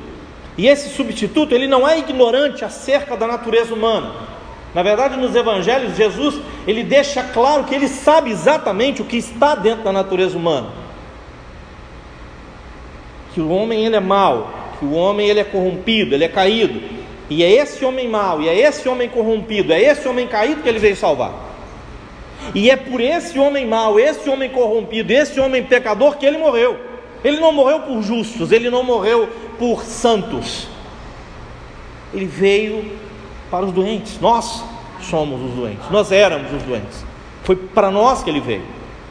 E 0.58 0.68
esse 0.68 0.90
substituto, 0.90 1.54
ele 1.54 1.68
não 1.68 1.88
é 1.88 1.98
ignorante 1.98 2.64
acerca 2.64 3.18
da 3.18 3.26
natureza 3.26 3.74
humana. 3.74 4.14
Na 4.74 4.82
verdade, 4.82 5.18
nos 5.18 5.36
evangelhos, 5.36 5.96
Jesus, 5.96 6.40
ele 6.68 6.84
deixa 6.84 7.24
claro 7.24 7.64
que 7.64 7.76
ele 7.76 7.88
sabe 7.88 8.32
exatamente 8.32 9.02
o 9.02 9.06
que 9.06 9.18
está 9.18 9.56
dentro 9.56 9.84
da 9.84 9.92
natureza 9.92 10.38
humana. 10.38 10.70
Que 13.34 13.42
o 13.42 13.50
homem 13.50 13.86
ele 13.86 13.96
é 13.96 14.00
mau, 14.00 14.52
que 14.80 14.86
o 14.86 14.94
homem 14.94 15.28
ele 15.28 15.40
é 15.40 15.44
corrompido, 15.44 16.14
ele 16.14 16.24
é 16.24 16.30
caído. 16.30 16.82
E 17.30 17.44
é 17.44 17.52
esse 17.52 17.84
homem 17.84 18.08
mau, 18.08 18.42
e 18.42 18.50
é 18.50 18.60
esse 18.60 18.88
homem 18.88 19.10
corrompido, 19.10 19.74
é 19.74 19.82
esse 19.82 20.08
homem 20.08 20.28
caído 20.28 20.62
que 20.62 20.70
ele 20.70 20.80
veio 20.80 20.96
salvar. 20.96 21.34
E 22.54 22.70
é 22.70 22.76
por 22.76 23.00
esse 23.00 23.40
homem 23.40 23.66
mau, 23.66 24.00
esse 24.00 24.30
homem 24.30 24.50
corrompido, 24.50 25.12
esse 25.12 25.40
homem 25.40 25.64
pecador 25.64 26.18
que 26.18 26.26
ele 26.26 26.38
morreu. 26.38 26.78
Ele 27.24 27.40
não 27.40 27.54
morreu 27.54 27.80
por 27.82 28.02
justos, 28.02 28.52
ele 28.52 28.70
não 28.70 28.84
morreu 28.84 29.30
por 29.58 29.84
santos. 29.84 30.68
Ele 32.14 32.26
veio 32.26 32.98
para 33.50 33.66
os 33.66 33.72
doentes. 33.72 34.20
Nós 34.20 34.64
somos 35.02 35.42
os 35.42 35.56
doentes. 35.56 35.90
Nós 35.90 36.12
éramos 36.12 36.52
os 36.54 36.64
doentes. 36.64 37.06
Foi 37.44 37.56
para 37.56 37.92
nós 37.92 38.24
que 38.24 38.30
ele 38.30 38.40
veio. 38.40 38.66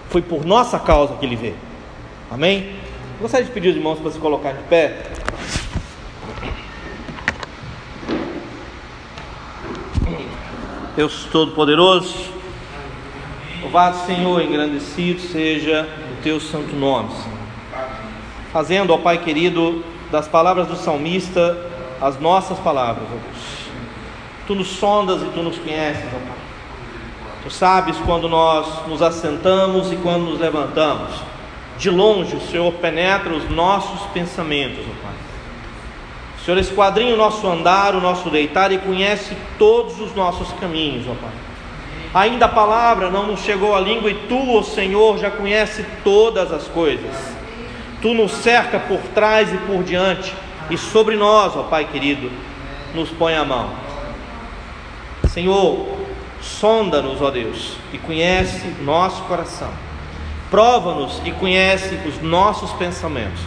Foi 0.09 0.23
por 0.23 0.45
nossa 0.45 0.79
causa 0.79 1.15
que 1.17 1.25
ele 1.25 1.37
veio. 1.37 1.57
Amém? 2.31 2.77
Gostaria 3.21 3.47
de 3.47 3.53
pedir 3.53 3.71
os 3.71 3.77
irmãos 3.77 3.99
para 3.99 4.11
se 4.11 4.19
colocar 4.19 4.53
de 4.53 4.63
pé. 4.65 5.03
Deus 10.95 11.27
Todo-Poderoso, 11.33 12.15
louvado 13.63 14.05
Senhor, 14.05 14.43
engrandecido 14.43 15.21
seja 15.21 15.89
o 16.13 16.23
teu 16.23 16.39
santo 16.39 16.77
nome, 16.77 17.09
Fazendo, 18.53 18.93
ó 18.93 18.99
Pai 18.99 19.17
querido, 19.17 19.83
das 20.13 20.29
palavras 20.29 20.69
do 20.69 20.77
salmista 20.77 21.59
as 21.99 22.21
nossas 22.21 22.59
palavras, 22.59 23.05
ó 23.11 23.15
Deus. 23.15 23.63
Tu 24.47 24.55
nos 24.55 24.69
sondas 24.69 25.23
e 25.23 25.25
tu 25.27 25.43
nos 25.43 25.57
conheces, 25.57 26.05
ó 26.05 26.19
Pai. 26.19 26.43
Tu 27.43 27.51
sabes 27.51 27.97
quando 28.05 28.29
nós 28.29 28.87
nos 28.87 29.01
assentamos 29.01 29.91
e 29.91 29.97
quando 29.97 30.27
nos 30.27 30.39
levantamos. 30.39 31.13
De 31.79 31.89
longe 31.89 32.37
o 32.37 32.41
Senhor 32.43 32.71
penetra 32.75 33.33
os 33.33 33.49
nossos 33.49 34.03
pensamentos, 34.13 34.81
ó 34.81 35.03
Pai. 35.03 35.15
O 36.39 36.45
Senhor 36.45 36.59
esquadrinha 36.59 37.15
o 37.15 37.17
nosso 37.17 37.47
andar, 37.47 37.95
o 37.95 38.01
nosso 38.01 38.29
deitar 38.29 38.71
e 38.71 38.79
conhece 38.79 39.35
todos 39.59 39.99
os 39.99 40.15
nossos 40.15 40.53
caminhos, 40.61 41.07
ó 41.09 41.15
Pai. 41.15 42.25
Ainda 42.27 42.45
a 42.45 42.51
palavra 42.51 43.11
não 43.11 43.29
nos 43.29 43.41
chegou 43.41 43.75
à 43.75 43.81
língua 43.81 44.11
e 44.11 44.15
tu, 44.29 44.59
ó 44.59 44.63
Senhor, 44.63 45.17
já 45.17 45.31
conhece 45.31 45.87
todas 46.05 46.53
as 46.53 46.69
coisas. 46.69 47.42
Tu 48.03 48.13
nos 48.13 48.33
cerca 48.33 48.79
por 48.79 49.01
trás 49.15 49.53
e 49.53 49.57
por 49.59 49.83
diante 49.83 50.35
e 50.69 50.77
sobre 50.77 51.17
nós, 51.17 51.57
ó 51.57 51.63
Pai 51.63 51.87
querido, 51.91 52.31
nos 52.95 53.09
põe 53.09 53.35
a 53.35 53.45
mão. 53.45 53.71
Senhor, 55.29 55.97
sonda-nos, 56.43 57.23
ó 57.23 57.31
Deus, 57.31 57.77
e 57.93 57.99
conhece 57.99 58.67
nosso 58.83 59.23
coração. 59.23 59.71
Prova-nos 60.51 61.23
e 61.25 61.31
conhece 61.31 61.99
os 62.07 62.21
nossos 62.21 62.71
pensamentos 62.73 63.41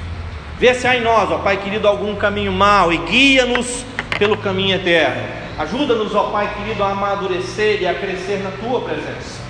Vê 0.57 0.73
se 0.73 0.87
há 0.87 0.95
em 0.95 1.01
nós, 1.01 1.29
ó 1.31 1.39
Pai 1.39 1.57
querido, 1.57 1.87
algum 1.87 2.15
caminho 2.15 2.51
mau 2.51 2.91
e 2.93 2.97
guia-nos 2.97 3.85
pelo 4.17 4.37
caminho 4.37 4.75
eterno. 4.75 5.21
Ajuda-nos, 5.57 6.15
ó 6.15 6.29
Pai 6.31 6.53
querido, 6.55 6.81
a 6.81 6.91
amadurecer 6.91 7.81
e 7.81 7.87
a 7.87 7.93
crescer 7.93 8.41
na 8.41 8.51
tua 8.51 8.79
presença. 8.81 9.44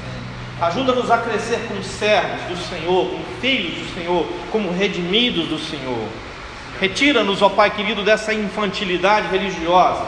Ajuda-nos 0.61 1.11
a 1.11 1.17
crescer 1.17 1.65
como 1.67 1.83
servos 1.83 2.41
do 2.43 2.55
Senhor, 2.55 3.09
como 3.09 3.25
filhos 3.41 3.77
do 3.79 3.93
Senhor, 3.93 4.25
como 4.51 4.71
redimidos 4.71 5.47
do 5.49 5.59
Senhor. 5.59 6.07
Retira-nos, 6.79 7.41
ó 7.41 7.49
Pai 7.49 7.71
querido, 7.71 8.03
dessa 8.03 8.33
infantilidade 8.33 9.27
religiosa. 9.27 10.05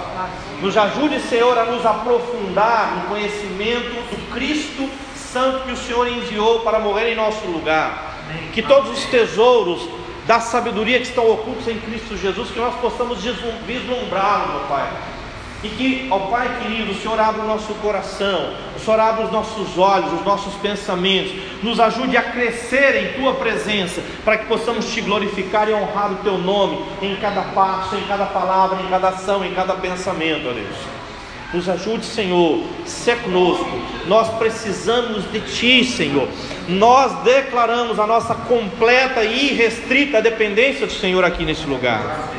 Nos 0.62 0.76
ajude, 0.78 1.20
Senhor, 1.20 1.58
a 1.58 1.66
nos 1.66 1.86
aprofundar 1.86 2.96
no 2.96 3.10
conhecimento 3.10 3.90
do 3.90 4.34
Cristo 4.34 4.90
Santo 5.16 5.66
que 5.66 5.72
o 5.72 5.78
Senhor 5.78 6.08
enviou 6.08 6.62
para 6.62 6.80
morrer 6.80 7.12
em 7.12 7.16
nosso 7.16 7.46
lugar. 7.48 8.16
Que 8.54 8.62
todos 8.62 8.98
os 8.98 9.06
tesouros 9.06 9.88
da 10.26 10.40
sabedoria 10.40 11.00
que 11.00 11.08
estão 11.08 11.30
ocultos 11.30 11.68
em 11.68 11.80
Cristo 11.80 12.18
Jesus, 12.18 12.52
que 12.52 12.60
nós 12.60 12.76
possamos 12.76 13.20
vislumbrá-lo, 13.24 14.52
meu 14.52 14.68
Pai. 14.68 14.90
E 15.64 15.70
que, 15.70 16.08
ó 16.12 16.20
Pai 16.20 16.60
querido, 16.62 16.92
o 16.92 16.96
Senhor 16.96 17.20
abra 17.20 17.42
o 17.42 17.48
nosso 17.48 17.74
coração, 17.76 18.54
o 18.76 18.80
Senhor 18.80 19.00
abra 19.00 19.26
os 19.26 19.32
nossos 19.32 19.76
olhos, 19.78 20.14
os 20.14 20.24
nossos 20.24 20.54
pensamentos, 20.56 21.32
nos 21.64 21.80
ajude 21.80 22.16
a 22.16 22.22
crescer 22.22 22.96
em 22.96 23.20
Tua 23.20 23.34
presença, 23.34 24.02
para 24.24 24.38
que 24.38 24.46
possamos 24.46 24.86
te 24.94 25.02
glorificar 25.02 25.68
e 25.68 25.74
honrar 25.74 26.12
o 26.12 26.18
Teu 26.18 26.38
nome 26.38 26.86
em 27.02 27.16
cada 27.16 27.42
passo, 27.42 27.96
em 27.96 28.04
cada 28.04 28.28
palavra, 28.28 28.84
em 28.84 28.88
cada 28.88 29.10
ação, 29.10 29.44
em 29.44 29.54
cada 29.56 29.74
pensamento, 29.74 30.48
ó 30.48 30.54
Deus. 30.54 30.98
Nos 31.54 31.68
ajude, 31.70 32.06
Senhor, 32.06 32.62
se 32.86 33.16
conosco. 33.16 33.72
Nós 34.06 34.28
precisamos 34.38 35.32
de 35.32 35.40
Ti, 35.40 35.86
Senhor. 35.86 36.28
Nós 36.68 37.24
declaramos 37.24 38.00
a 38.00 38.06
nossa 38.06 38.36
completa 38.36 39.24
e 39.24 39.54
irrestrita 39.54 40.22
dependência 40.22 40.86
do 40.86 40.92
Senhor 40.92 41.24
aqui 41.24 41.46
nesse 41.46 41.66
lugar. 41.66 42.30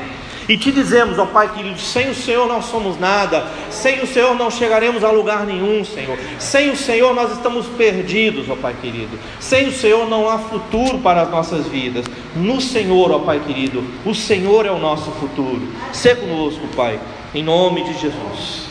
E 0.48 0.56
te 0.56 0.72
dizemos, 0.72 1.18
ó 1.18 1.26
Pai 1.26 1.52
querido, 1.52 1.78
sem 1.78 2.08
o 2.08 2.14
Senhor 2.14 2.48
não 2.48 2.62
somos 2.62 2.98
nada, 2.98 3.46
sem 3.68 4.00
o 4.02 4.06
Senhor 4.06 4.34
não 4.34 4.50
chegaremos 4.50 5.04
a 5.04 5.10
lugar 5.10 5.44
nenhum, 5.44 5.84
Senhor. 5.84 6.18
Sem 6.38 6.70
o 6.70 6.76
Senhor 6.76 7.14
nós 7.14 7.32
estamos 7.32 7.66
perdidos, 7.66 8.48
ó 8.48 8.56
Pai 8.56 8.74
querido. 8.80 9.18
Sem 9.38 9.68
o 9.68 9.72
Senhor 9.72 10.08
não 10.08 10.26
há 10.26 10.38
futuro 10.38 11.00
para 11.00 11.20
as 11.22 11.30
nossas 11.30 11.66
vidas. 11.66 12.06
No 12.34 12.62
Senhor, 12.62 13.10
ó 13.10 13.18
Pai 13.18 13.40
querido, 13.40 13.84
o 14.06 14.14
Senhor 14.14 14.64
é 14.64 14.70
o 14.70 14.78
nosso 14.78 15.10
futuro. 15.10 15.68
Se 15.92 16.14
conosco, 16.14 16.66
Pai, 16.74 16.98
em 17.34 17.42
nome 17.42 17.84
de 17.84 17.92
Jesus. 18.00 18.68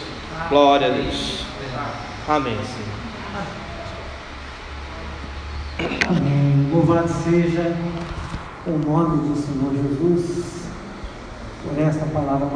Glória 0.49 0.87
a 0.87 0.89
Deus. 0.89 1.45
Amém, 2.27 2.57
Senhor. 2.57 2.97
Amém. 6.09 6.69
Louvado 6.73 7.07
seja 7.07 7.77
o 8.65 8.71
nome 8.71 9.29
do 9.29 9.35
Senhor 9.35 9.71
Jesus 9.71 10.66
por 11.67 11.79
esta 11.79 12.05
palavra 12.05 12.47